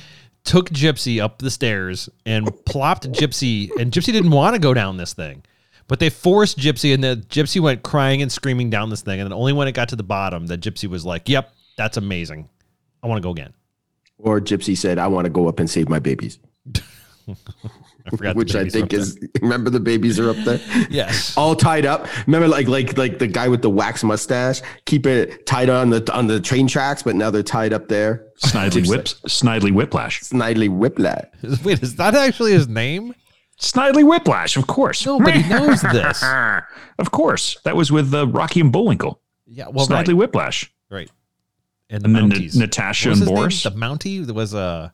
took 0.44 0.70
Gypsy 0.70 1.20
up 1.22 1.38
the 1.38 1.50
stairs 1.50 2.08
and 2.24 2.48
plopped 2.64 3.10
Gypsy, 3.12 3.70
and 3.78 3.92
Gypsy 3.92 4.12
didn't 4.12 4.30
want 4.30 4.54
to 4.54 4.60
go 4.60 4.72
down 4.74 4.96
this 4.96 5.12
thing. 5.14 5.42
But 5.88 5.98
they 5.98 6.08
forced 6.10 6.56
Gypsy, 6.58 6.94
and 6.94 7.02
the 7.02 7.24
Gypsy 7.28 7.60
went 7.60 7.82
crying 7.82 8.22
and 8.22 8.30
screaming 8.30 8.70
down 8.70 8.90
this 8.90 9.02
thing. 9.02 9.18
And 9.20 9.26
then 9.28 9.32
only 9.36 9.52
when 9.52 9.66
it 9.66 9.72
got 9.72 9.88
to 9.88 9.96
the 9.96 10.04
bottom, 10.04 10.46
that 10.46 10.60
Gypsy 10.60 10.88
was 10.88 11.04
like, 11.04 11.28
"Yep, 11.28 11.52
that's 11.76 11.96
amazing. 11.96 12.48
I 13.02 13.08
want 13.08 13.18
to 13.18 13.26
go 13.26 13.30
again." 13.30 13.52
Or 14.18 14.40
Gypsy 14.40 14.76
said, 14.76 14.98
I 14.98 15.06
want 15.08 15.24
to 15.24 15.30
go 15.30 15.48
up 15.48 15.58
and 15.58 15.68
save 15.68 15.88
my 15.88 15.98
babies. 15.98 16.38
I 18.06 18.10
forgot. 18.16 18.36
Which 18.36 18.54
I 18.54 18.68
think 18.68 18.86
up 18.86 19.00
is 19.00 19.18
remember 19.40 19.70
the 19.70 19.80
babies 19.80 20.18
are 20.18 20.30
up 20.30 20.36
there? 20.36 20.58
there. 20.58 20.86
yes. 20.90 21.36
All 21.36 21.54
tied 21.54 21.86
up. 21.86 22.06
Remember 22.26 22.48
like 22.48 22.68
like 22.68 22.96
like 22.96 23.18
the 23.18 23.26
guy 23.26 23.48
with 23.48 23.62
the 23.62 23.70
wax 23.70 24.02
mustache, 24.02 24.62
keep 24.86 25.06
it 25.06 25.46
tied 25.46 25.68
on 25.70 25.90
the 25.90 26.10
on 26.12 26.26
the 26.26 26.40
train 26.40 26.66
tracks, 26.66 27.02
but 27.02 27.14
now 27.16 27.30
they're 27.30 27.42
tied 27.42 27.72
up 27.72 27.88
there. 27.88 28.26
Snidely 28.38 28.88
whips, 28.88 29.14
Snidely 29.26 29.72
Whiplash, 29.72 30.20
Snidely 30.22 30.68
whiplash. 30.68 31.24
Wait, 31.64 31.82
is 31.82 31.96
that 31.96 32.14
actually 32.14 32.52
his 32.52 32.68
name? 32.68 33.14
Snidely 33.60 34.08
Whiplash, 34.08 34.56
of 34.56 34.66
course. 34.66 35.04
Nobody 35.04 35.42
knows 35.48 35.82
this. 35.82 36.22
of 36.98 37.10
course, 37.10 37.58
that 37.64 37.76
was 37.76 37.92
with 37.92 38.14
uh, 38.14 38.26
Rocky 38.28 38.60
and 38.60 38.72
Bullwinkle. 38.72 39.20
Yeah. 39.46 39.68
Well, 39.68 39.86
Snidely 39.86 40.08
right. 40.08 40.16
Whiplash, 40.16 40.72
right. 40.88 41.10
And 41.90 42.02
the 42.02 42.06
and 42.06 42.32
then 42.32 42.42
N- 42.44 42.50
Natasha 42.54 43.08
What 43.08 43.10
was 43.10 43.20
and 43.20 43.28
his 43.28 43.34
name? 43.34 43.42
Boris, 43.42 43.62
The 43.64 43.70
Mountie 43.72 44.24
There 44.24 44.34
was 44.34 44.54
uh, 44.54 44.90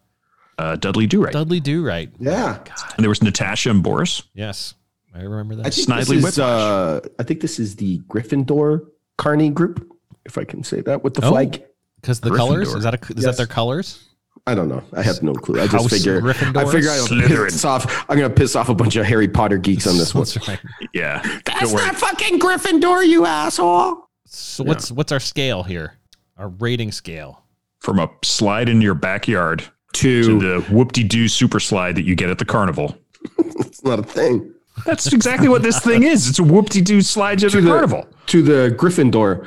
uh, 0.59 0.77
Dudley 0.77 1.07
Do 1.07 1.23
Right, 1.25 1.33
Dudley 1.33 1.61
Do 1.61 1.85
Right. 1.85 2.11
Yeah. 2.19 2.59
and 2.97 3.03
there 3.03 3.09
was 3.09 3.23
Natasha 3.23 3.71
and 3.71 3.83
Boris. 3.83 4.23
Yes, 4.35 4.75
I 5.15 5.21
remember 5.23 5.55
I 5.55 5.57
that. 5.65 5.75
think 5.75 5.89
Snidely 5.89 5.99
this 5.99 6.11
is 6.11 6.25
Whiplash. 6.25 6.39
uh 6.39 7.01
I 7.19 7.23
think 7.23 7.41
this 7.41 7.59
is 7.59 7.77
the 7.77 7.99
Gryffindor 8.09 8.87
Carney 9.19 9.51
group, 9.51 9.87
if 10.25 10.39
I 10.39 10.45
can 10.45 10.63
say 10.65 10.81
that, 10.83 11.03
with 11.05 11.15
the 11.15 11.25
Oh. 11.27 11.31
flag. 11.31 11.63
Because 12.01 12.21
the 12.21 12.31
colors 12.35 12.73
is 12.75 12.85
that 12.85 12.95
a, 12.95 12.99
is 13.13 13.17
Yes. 13.17 13.25
that 13.25 13.37
their 13.39 13.47
colors? 13.47 14.03
I 14.47 14.55
don't 14.55 14.69
know. 14.69 14.83
I 14.93 15.03
have 15.03 15.23
no 15.25 15.33
clue. 15.33 15.59
I 15.61 15.65
just 15.67 15.73
House 15.73 15.91
figure 15.91 16.21
Gryffindor? 16.21 16.57
I 16.69 16.71
figure 16.71 16.91
I'll 16.91 17.07
Slytherin. 17.07 17.47
piss 17.51 17.65
off. 17.65 18.05
I'm 18.09 18.17
gonna 18.17 18.31
piss 18.33 18.55
off 18.55 18.69
a 18.69 18.75
bunch 18.75 18.95
of 18.95 19.05
Harry 19.05 19.27
Potter 19.27 19.59
geeks 19.59 19.87
on 19.89 19.97
this 19.99 20.15
one. 20.15 20.23
That's 20.25 20.47
right. 20.47 20.61
Yeah, 20.95 21.21
That's 21.45 21.73
Don't 21.73 21.75
worry. 21.75 21.95
fucking 21.95 22.39
Gryffindor, 22.39 23.05
you 23.09 23.27
asshole. 23.27 24.09
So 24.27 24.63
what's 24.63 24.93
what's 24.93 25.11
our 25.11 25.19
scale 25.21 25.63
here? 25.65 25.95
Our 26.37 26.49
rating 26.49 26.93
scale. 26.93 27.43
from 27.81 27.99
a 27.99 28.09
slide 28.23 28.69
in 28.69 28.81
your 28.83 28.95
backyard 28.95 29.65
Two. 29.93 30.23
to 30.23 30.39
the 30.39 30.61
whoop-de-doo 30.73 31.29
super 31.29 31.61
slide 31.61 31.95
that 31.97 32.05
you 32.05 32.15
get 32.15 32.29
at 32.31 32.39
the 32.39 32.45
carnival. 32.45 32.97
it's 33.39 33.83
not 33.83 33.99
a 33.99 34.03
thing. 34.03 34.53
That's 34.85 35.11
exactly 35.13 35.49
what 35.49 35.63
this 35.63 35.81
thing 35.81 36.03
is. 36.03 36.29
It's 36.29 36.39
a 36.39 36.43
whoop-de-doo 36.45 37.01
slide 37.01 37.43
at 37.43 37.53
the 37.53 37.61
the- 37.63 37.69
carnival. 37.71 38.07
To 38.27 38.43
the 38.43 38.75
Gryffindor 38.79 39.47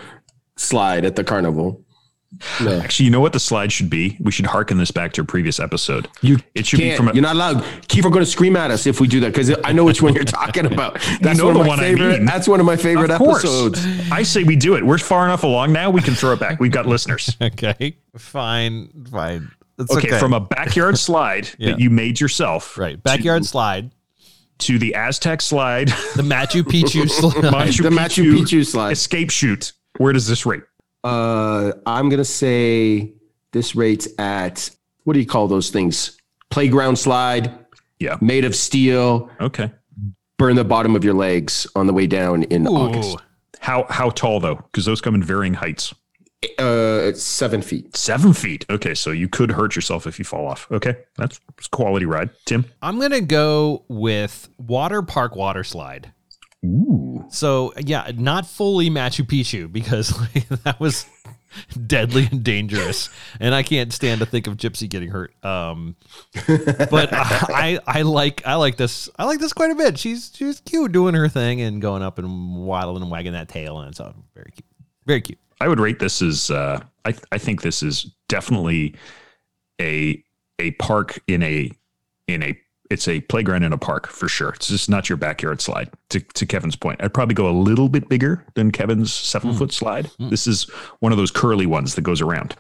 slide 0.56 1.06
at 1.06 1.16
the 1.16 1.24
carnival. 1.24 1.84
No. 2.64 2.80
Actually, 2.80 3.06
you 3.06 3.12
know 3.12 3.20
what 3.20 3.34
the 3.34 3.40
slide 3.40 3.72
should 3.72 3.90
be? 3.90 4.16
We 4.20 4.32
should 4.32 4.46
harken 4.46 4.78
this 4.78 4.92
back 4.92 5.14
to 5.14 5.22
a 5.22 5.24
previous 5.24 5.60
episode. 5.60 6.08
You 6.22 6.38
It 6.54 6.68
should 6.68 6.78
be 6.78 6.84
can't. 6.86 6.98
from 6.98 7.08
a- 7.10 7.14
you're 7.14 7.24
not 7.24 7.36
allowed. 7.36 7.66
Keith 7.88 8.06
are 8.06 8.10
going 8.12 8.24
to 8.24 8.30
scream 8.30 8.56
at 8.56 8.70
us 8.72 8.86
if 8.86 9.02
we 9.02 9.08
do 9.08 9.20
that 9.22 9.34
because 9.34 9.52
I 9.64 9.72
know 9.74 9.84
which 9.84 10.02
one 10.04 10.14
you're 10.14 10.24
talking 10.42 10.66
about. 10.72 11.00
That's 11.22 11.40
know 11.40 11.48
one 11.48 11.56
of 11.58 11.62
my 11.64 11.68
one 11.68 11.80
I 11.80 11.84
favorite. 11.84 12.18
mean. 12.18 12.26
That's 12.26 12.48
one 12.48 12.60
of 12.60 12.66
my 12.68 12.76
favorite 12.78 13.10
Of 13.12 13.20
episodes. 13.22 13.84
I 14.12 14.22
say 14.24 14.44
we 14.44 14.56
do 14.56 14.76
it. 14.76 14.86
We're 14.86 15.00
far 15.00 15.26
enough 15.26 15.44
along 15.44 15.74
now. 15.74 15.90
We 15.90 16.02
can 16.02 16.14
throw 16.14 16.34
it 16.34 16.40
back. 16.40 16.60
We've 16.60 16.72
got 16.72 16.86
listeners. 16.86 17.36
Okay. 17.42 17.98
Fine. 18.16 18.90
Fine. 19.12 19.52
It's 19.80 19.92
Okay, 19.96 20.20
from 20.20 20.34
a 20.34 20.40
backyard 20.40 20.98
slide 21.08 21.50
Yeah. 21.58 21.72
that 21.72 21.80
you 21.80 21.90
made 21.90 22.20
yourself, 22.20 22.78
right 22.78 23.02
backyard 23.02 23.46
slide, 23.46 23.92
to 24.60 24.78
the 24.78 24.94
Aztec 24.96 25.42
slide, 25.42 25.88
the 26.16 26.22
Machu 26.24 26.64
Picchu 26.64 27.10
slide. 27.10 27.36
Machu 27.36 27.84
the 27.84 27.90
Machu 27.90 28.24
Picchu 28.26 28.40
Picchu 28.42 28.66
slide. 28.66 28.92
escape 28.92 29.32
chute. 29.32 29.72
Where 29.98 30.12
does 30.14 30.28
this 30.28 30.46
rate? 30.46 30.64
Uh, 31.04 31.72
I'm 31.86 32.10
gonna 32.10 32.26
say 32.26 33.14
this 33.54 33.76
rates 33.76 34.08
at 34.20 34.70
what 35.06 35.14
do 35.14 35.20
you 35.20 35.26
call 35.26 35.48
those 35.48 35.70
things? 35.70 36.18
Playground 36.50 36.98
slide, 36.98 37.58
Yeah. 38.00 38.18
made 38.22 38.44
of 38.46 38.56
steel. 38.56 39.30
Okay. 39.40 39.72
Burn 40.38 40.56
the 40.56 40.64
bottom 40.66 40.96
of 40.96 41.04
your 41.04 41.14
legs 41.14 41.68
on 41.76 41.88
the 41.88 41.94
way 41.94 42.06
down 42.08 42.44
in 42.44 42.68
August. 42.68 43.18
How 43.60 43.86
how 43.90 44.10
tall 44.10 44.40
though? 44.40 44.56
Because 44.56 44.86
those 44.86 45.00
come 45.02 45.16
in 45.16 45.24
varying 45.24 45.54
heights. 45.54 45.94
Uh, 46.58 47.02
it's 47.04 47.22
seven 47.22 47.62
feet. 47.62 47.96
Seven 47.98 48.34
feet. 48.34 48.66
Okay, 48.70 48.94
so 48.94 49.12
you 49.12 49.28
could 49.28 49.52
hurt 49.52 49.76
yourself 49.76 50.08
if 50.08 50.18
you 50.20 50.26
fall 50.26 50.48
off. 50.48 50.68
Okay, 50.72 50.96
that's 51.18 51.40
that's 51.48 51.68
quality 51.68 52.06
ride. 52.06 52.30
Tim. 52.46 52.66
I'm 52.82 53.00
gonna 53.00 53.22
go 53.22 53.84
with 53.90 54.48
water 54.58 55.02
park 55.02 55.36
water 55.36 55.66
slide. 55.66 56.14
Ooh. 56.66 57.26
So 57.30 57.74
yeah, 57.78 58.12
not 58.16 58.46
fully 58.46 58.90
Machu 58.90 59.26
Picchu 59.26 59.72
because 59.72 60.18
like, 60.36 60.48
that 60.64 60.80
was 60.80 61.06
deadly 61.88 62.30
and 62.32 62.42
dangerous, 62.42 63.10
and 63.42 63.54
I 63.54 63.64
can't 63.64 63.92
stand 63.92 64.20
to 64.20 64.26
think 64.26 64.48
of 64.48 64.56
Gypsy 64.56 64.88
getting 64.88 65.10
hurt. 65.10 65.34
Um, 65.44 65.98
but 66.48 67.10
I, 67.12 67.80
I 67.86 68.04
like 68.04 68.46
I 68.46 68.56
like 68.56 68.78
this 68.78 69.10
I 69.18 69.26
like 69.26 69.40
this 69.40 69.52
quite 69.52 69.72
a 69.72 69.76
bit. 69.76 69.98
She's 69.98 70.32
she's 70.34 70.62
cute 70.62 70.94
doing 70.94 71.16
her 71.16 71.28
thing 71.28 71.60
and 71.60 71.82
going 71.82 72.02
up 72.02 72.18
and 72.18 72.66
waddling 72.66 73.04
and 73.04 73.12
wagging 73.12 73.34
that 73.34 73.50
tail, 73.50 73.80
and 73.80 73.90
it's 73.90 74.00
uh, 74.00 74.14
very 74.34 74.52
cute, 74.52 74.68
very 75.06 75.22
cute. 75.22 75.40
I 75.62 75.68
would 75.68 75.80
rate 75.80 76.00
this 76.00 76.22
as 76.22 76.50
uh, 76.52 76.82
I 77.06 77.14
I 77.32 77.38
think 77.38 77.62
this 77.62 77.82
is 77.84 78.12
definitely 78.28 78.96
a 79.82 80.24
a 80.60 80.72
park 80.72 81.20
in 81.28 81.42
a 81.44 81.72
in 82.28 82.44
a 82.44 82.58
it's 82.90 83.08
a 83.08 83.22
playground 83.22 83.64
in 83.64 83.72
a 83.72 83.78
park 83.78 84.08
for 84.08 84.28
sure. 84.28 84.50
It's 84.50 84.68
just 84.68 84.90
not 84.90 85.10
your 85.10 85.18
backyard 85.18 85.62
slide. 85.62 85.90
To 86.10 86.20
to 86.20 86.46
Kevin's 86.46 86.76
point, 86.76 87.02
I'd 87.04 87.14
probably 87.14 87.36
go 87.36 87.50
a 87.50 87.52
little 87.52 87.90
bit 87.90 88.10
bigger 88.10 88.46
than 88.56 88.72
Kevin's 88.72 89.14
seven 89.14 89.54
foot 89.54 89.72
slide. 89.72 90.10
This 90.20 90.48
is 90.48 90.64
one 91.00 91.12
of 91.12 91.18
those 91.18 91.32
curly 91.32 91.66
ones 91.66 91.96
that 91.96 92.02
goes 92.02 92.22
around. 92.22 92.56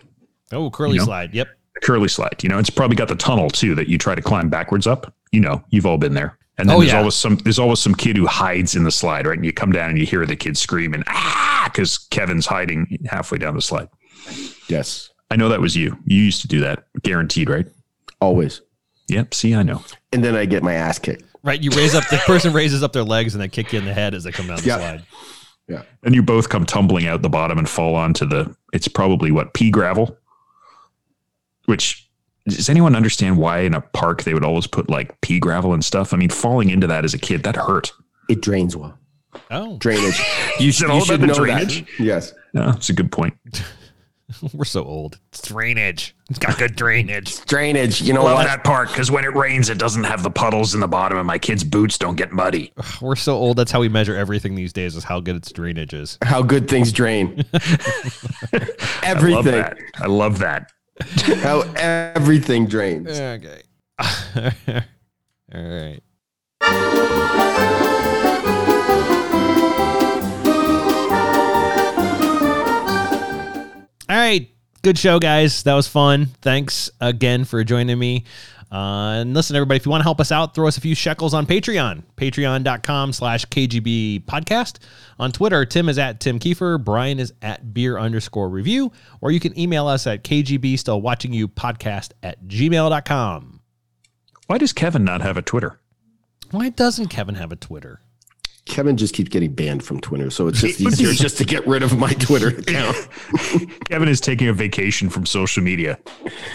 Oh, 0.51 0.69
curly 0.71 0.93
You 0.93 0.99
know? 0.99 1.05
slide. 1.05 1.33
Yep. 1.33 1.47
A 1.77 1.79
curly 1.81 2.07
slide. 2.07 2.43
You 2.43 2.49
know, 2.49 2.57
it's 2.57 2.71
probably 2.71 2.95
got 2.95 3.07
the 3.07 3.15
tunnel 3.15 3.49
too 3.51 3.75
that 3.75 3.87
you 3.87 3.97
try 3.99 4.15
to 4.15 4.21
climb 4.21 4.49
backwards 4.49 4.87
up. 4.87 5.13
You 5.31 5.41
know, 5.41 5.63
you've 5.69 5.85
all 5.85 5.99
been 5.99 6.15
there. 6.15 6.38
And 6.59 6.69
then 6.69 6.75
Oh, 6.75 6.79
there's 6.79 6.91
yeah. 6.91 6.99
always 6.99 7.15
some 7.15 7.37
there's 7.37 7.57
always 7.57 7.79
some 7.79 7.95
kid 7.95 8.17
who 8.17 8.27
hides 8.27 8.75
in 8.75 8.83
the 8.83 8.91
slide, 8.91 9.25
right? 9.25 9.37
And 9.37 9.45
you 9.45 9.53
come 9.53 9.71
down 9.71 9.89
and 9.89 9.97
you 9.97 10.05
hear 10.05 10.25
the 10.25 10.35
kid 10.35 10.57
screaming, 10.57 11.03
ah, 11.07 11.69
because 11.71 11.97
Kevin's 11.97 12.45
hiding 12.45 12.99
halfway 13.09 13.37
down 13.37 13.55
the 13.55 13.61
slide. 13.61 13.87
Yes, 14.67 15.09
I 15.31 15.35
know 15.37 15.49
that 15.49 15.61
was 15.61 15.75
you. 15.75 15.97
You 16.05 16.21
used 16.21 16.41
to 16.41 16.47
do 16.47 16.59
that, 16.61 16.83
guaranteed, 17.01 17.49
right? 17.49 17.65
always. 18.21 18.59
Yep. 19.07 19.33
See, 19.33 19.55
I 19.55 19.63
know. 19.63 19.81
And 20.11 20.21
then 20.23 20.35
I 20.35 20.43
get 20.45 20.61
my 20.61 20.73
ass 20.73 20.99
kicked. 20.99 21.23
Right. 21.41 21.63
You 21.63 21.69
raise 21.71 21.95
up 21.95 22.03
the 22.09 22.17
person 22.25 22.51
raises 22.53 22.83
up 22.83 22.91
their 22.91 23.03
legs 23.05 23.33
and 23.33 23.41
they 23.41 23.47
kick 23.47 23.71
you 23.71 23.79
in 23.79 23.85
the 23.85 23.93
head 23.93 24.13
as 24.13 24.25
they 24.25 24.31
come 24.33 24.47
down 24.47 24.57
the 24.57 24.63
Yeah. 24.65 24.77
slide. 24.77 25.03
Yeah. 25.69 25.83
And 26.03 26.13
you 26.13 26.21
both 26.21 26.49
come 26.49 26.65
tumbling 26.65 27.07
out 27.07 27.21
the 27.21 27.29
bottom 27.29 27.57
and 27.57 27.69
fall 27.69 27.95
onto 27.95 28.25
the. 28.25 28.53
It's 28.73 28.89
probably 28.89 29.31
what 29.31 29.53
pea 29.53 29.71
gravel. 29.71 30.17
Which 31.65 32.08
does 32.49 32.69
anyone 32.69 32.95
understand 32.95 33.37
why 33.37 33.59
in 33.59 33.73
a 33.73 33.81
park 33.81 34.23
they 34.23 34.33
would 34.33 34.43
always 34.45 34.67
put 34.67 34.89
like 34.89 35.19
pea 35.21 35.39
gravel 35.39 35.73
and 35.73 35.83
stuff? 35.83 36.13
I 36.13 36.17
mean, 36.17 36.29
falling 36.29 36.69
into 36.69 36.87
that 36.87 37.05
as 37.05 37.13
a 37.13 37.19
kid 37.19 37.43
that 37.43 37.55
hurt. 37.55 37.91
It 38.29 38.41
drains 38.41 38.75
well. 38.75 38.97
Oh, 39.51 39.77
Drainage. 39.77 40.19
You, 40.59 40.71
sh- 40.71 40.81
it 40.81 40.87
you 40.87 40.93
all 40.93 41.01
should 41.01 41.23
about 41.23 41.27
know 41.37 41.45
drainage? 41.45 41.85
that. 41.97 42.03
Yes. 42.03 42.33
Yeah, 42.53 42.65
that's 42.71 42.89
a 42.89 42.93
good 42.93 43.11
point. 43.11 43.35
we're 44.53 44.65
so 44.65 44.83
old. 44.83 45.19
It's 45.29 45.41
drainage. 45.47 46.15
It's 46.29 46.37
got 46.39 46.57
good 46.57 46.75
drainage. 46.75 47.43
Drainage. 47.45 48.01
You 48.01 48.13
know 48.13 48.23
Love 48.23 48.35
what? 48.39 48.43
that 48.45 48.63
park 48.63 48.89
because 48.89 49.09
when 49.09 49.23
it 49.23 49.33
rains, 49.35 49.69
it 49.69 49.77
doesn't 49.77 50.03
have 50.03 50.21
the 50.23 50.29
puddles 50.29 50.73
in 50.75 50.81
the 50.81 50.87
bottom, 50.87 51.17
and 51.17 51.25
my 51.25 51.37
kids' 51.37 51.63
boots 51.63 51.97
don't 51.97 52.15
get 52.15 52.31
muddy. 52.31 52.71
We're 53.01 53.15
so 53.15 53.35
old. 53.35 53.57
That's 53.57 53.71
how 53.71 53.79
we 53.79 53.89
measure 53.89 54.15
everything 54.15 54.55
these 54.55 54.73
days. 54.73 54.95
Is 54.95 55.03
how 55.03 55.19
good 55.19 55.35
its 55.35 55.51
drainage 55.51 55.93
is. 55.93 56.17
How 56.23 56.41
good 56.41 56.67
things 56.69 56.91
drain. 56.91 57.43
I 57.53 57.59
love 58.59 58.67
everything. 59.03 59.43
that. 59.45 59.77
I 59.95 60.07
love 60.07 60.39
that. 60.39 60.71
How 61.41 61.61
everything 61.75 62.67
drains. 62.67 63.19
Okay. 63.19 63.61
All 63.99 65.61
right. 65.61 66.01
All 74.09 74.15
right. 74.15 74.49
Good 74.81 74.97
show, 74.97 75.19
guys. 75.19 75.63
That 75.63 75.73
was 75.73 75.87
fun. 75.87 76.27
Thanks 76.41 76.89
again 77.01 77.45
for 77.45 77.63
joining 77.63 77.99
me. 77.99 78.23
Uh, 78.71 79.21
and 79.21 79.33
listen, 79.33 79.55
everybody, 79.55 79.77
if 79.77 79.85
you 79.85 79.89
want 79.89 80.01
to 80.01 80.05
help 80.05 80.19
us 80.19 80.31
out, 80.31 80.53
throw 80.53 80.67
us 80.67 80.77
a 80.77 80.81
few 80.81 80.93
shekels 80.93 81.33
on 81.33 81.45
Patreon. 81.47 82.03
Patreon.com 82.17 83.13
slash 83.13 83.45
KGB 83.45 84.25
podcast. 84.25 84.77
On 85.17 85.31
Twitter, 85.31 85.65
Tim 85.65 85.89
is 85.89 85.97
at 85.97 86.19
Tim 86.19 86.39
Kiefer. 86.39 86.83
Brian 86.83 87.19
is 87.19 87.33
at 87.41 87.73
beer 87.73 87.97
underscore 87.97 88.47
review. 88.49 88.91
Or 89.21 89.31
you 89.31 89.39
can 89.39 89.57
email 89.57 89.87
us 89.87 90.05
at 90.05 90.23
KGB 90.23 90.77
still 90.77 91.01
watching 91.01 91.33
you 91.33 91.47
podcast 91.47 92.11
at 92.21 92.45
gmail.com. 92.45 93.61
Why 94.47 94.57
does 94.57 94.73
Kevin 94.73 95.03
not 95.03 95.21
have 95.21 95.37
a 95.37 95.41
Twitter? 95.41 95.79
Why 96.51 96.69
doesn't 96.69 97.07
Kevin 97.07 97.35
have 97.35 97.51
a 97.51 97.55
Twitter? 97.55 98.01
Kevin 98.65 98.97
just 98.97 99.13
keeps 99.13 99.29
getting 99.29 99.53
banned 99.53 99.83
from 99.83 99.99
Twitter, 99.99 100.29
so 100.29 100.47
it's 100.47 100.61
just 100.61 100.79
easier 100.79 101.11
just 101.11 101.37
to 101.37 101.43
get 101.43 101.65
rid 101.65 101.83
of 101.83 101.97
my 101.97 102.13
Twitter 102.13 102.49
account. 102.49 102.95
Kevin 103.85 104.07
is 104.07 104.21
taking 104.21 104.47
a 104.47 104.53
vacation 104.53 105.09
from 105.09 105.25
social 105.25 105.63
media. 105.63 105.97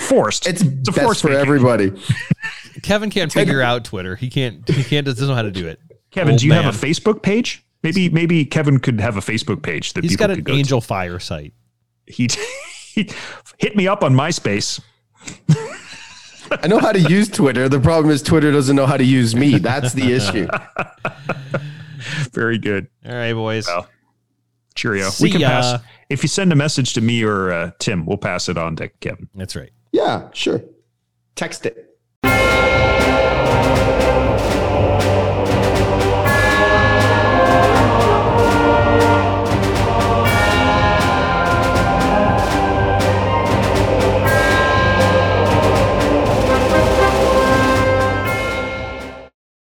Forced. 0.09 0.47
It's, 0.47 0.63
a 0.63 0.67
best 0.67 1.01
forced 1.01 1.23
for 1.23 1.29
vacation. 1.29 1.47
everybody. 1.47 1.93
Kevin 2.83 3.11
can't 3.11 3.33
figure 3.33 3.63
out 3.63 3.85
Twitter. 3.85 4.17
He 4.17 4.31
can't. 4.31 4.69
He 4.69 4.85
can't. 4.85 5.05
Doesn't 5.07 5.27
know 5.27 5.35
how 5.35 5.43
to 5.43 5.51
do 5.51 5.67
it. 5.67 5.81
Kevin, 6.11 6.33
Old 6.33 6.41
do 6.41 6.47
you 6.47 6.53
man. 6.53 6.65
have 6.65 6.83
a 6.83 6.87
Facebook 6.87 7.23
page? 7.23 7.65
Maybe 7.83 8.09
maybe 8.09 8.45
Kevin 8.45 8.79
could 8.79 9.01
have 9.01 9.17
a 9.17 9.21
Facebook 9.21 9.63
page 9.63 9.93
that 9.95 10.05
He's 10.05 10.13
people 10.13 10.29
got 10.29 10.31
an 10.31 10.37
could 10.37 10.45
go 10.47 10.53
Angelfire 10.55 11.21
site. 11.21 11.53
He, 12.07 12.29
he 12.95 13.11
hit 13.59 13.77
me 13.77 13.89
up 13.89 14.03
on 14.03 14.15
MySpace. 14.15 14.81
I 16.51 16.67
know 16.67 16.79
how 16.79 16.93
to 16.93 17.01
use 17.01 17.29
Twitter. 17.29 17.69
The 17.69 17.81
problem 17.81 18.13
is 18.13 18.23
Twitter 18.23 18.53
doesn't 18.53 18.77
know 18.77 18.87
how 18.87 18.97
to 18.97 19.05
use 19.05 19.35
me. 19.35 19.59
That's 19.59 19.93
the 19.93 20.13
issue. 20.13 20.47
Very 22.33 22.59
good. 22.59 22.89
All 23.07 23.15
right, 23.15 23.33
boys. 23.33 23.67
Well, 23.67 23.89
Cheerio. 24.75 25.09
See 25.11 25.25
we 25.25 25.31
can 25.31 25.41
ya. 25.41 25.49
pass 25.49 25.83
if 26.09 26.23
you 26.23 26.29
send 26.29 26.53
a 26.53 26.57
message 26.57 26.95
to 26.95 27.01
me 27.01 27.23
or 27.23 27.53
uh, 27.53 27.71
Tim, 27.79 28.07
we'll 28.07 28.19
pass 28.19 28.49
it 28.49 28.59
on 28.59 28.77
to 28.77 28.89
Kevin. 29.01 29.29
That's 29.35 29.57
right. 29.57 29.71
Yeah, 29.93 30.29
sure. 30.33 30.63
Text 31.35 31.67
it. 31.67 31.94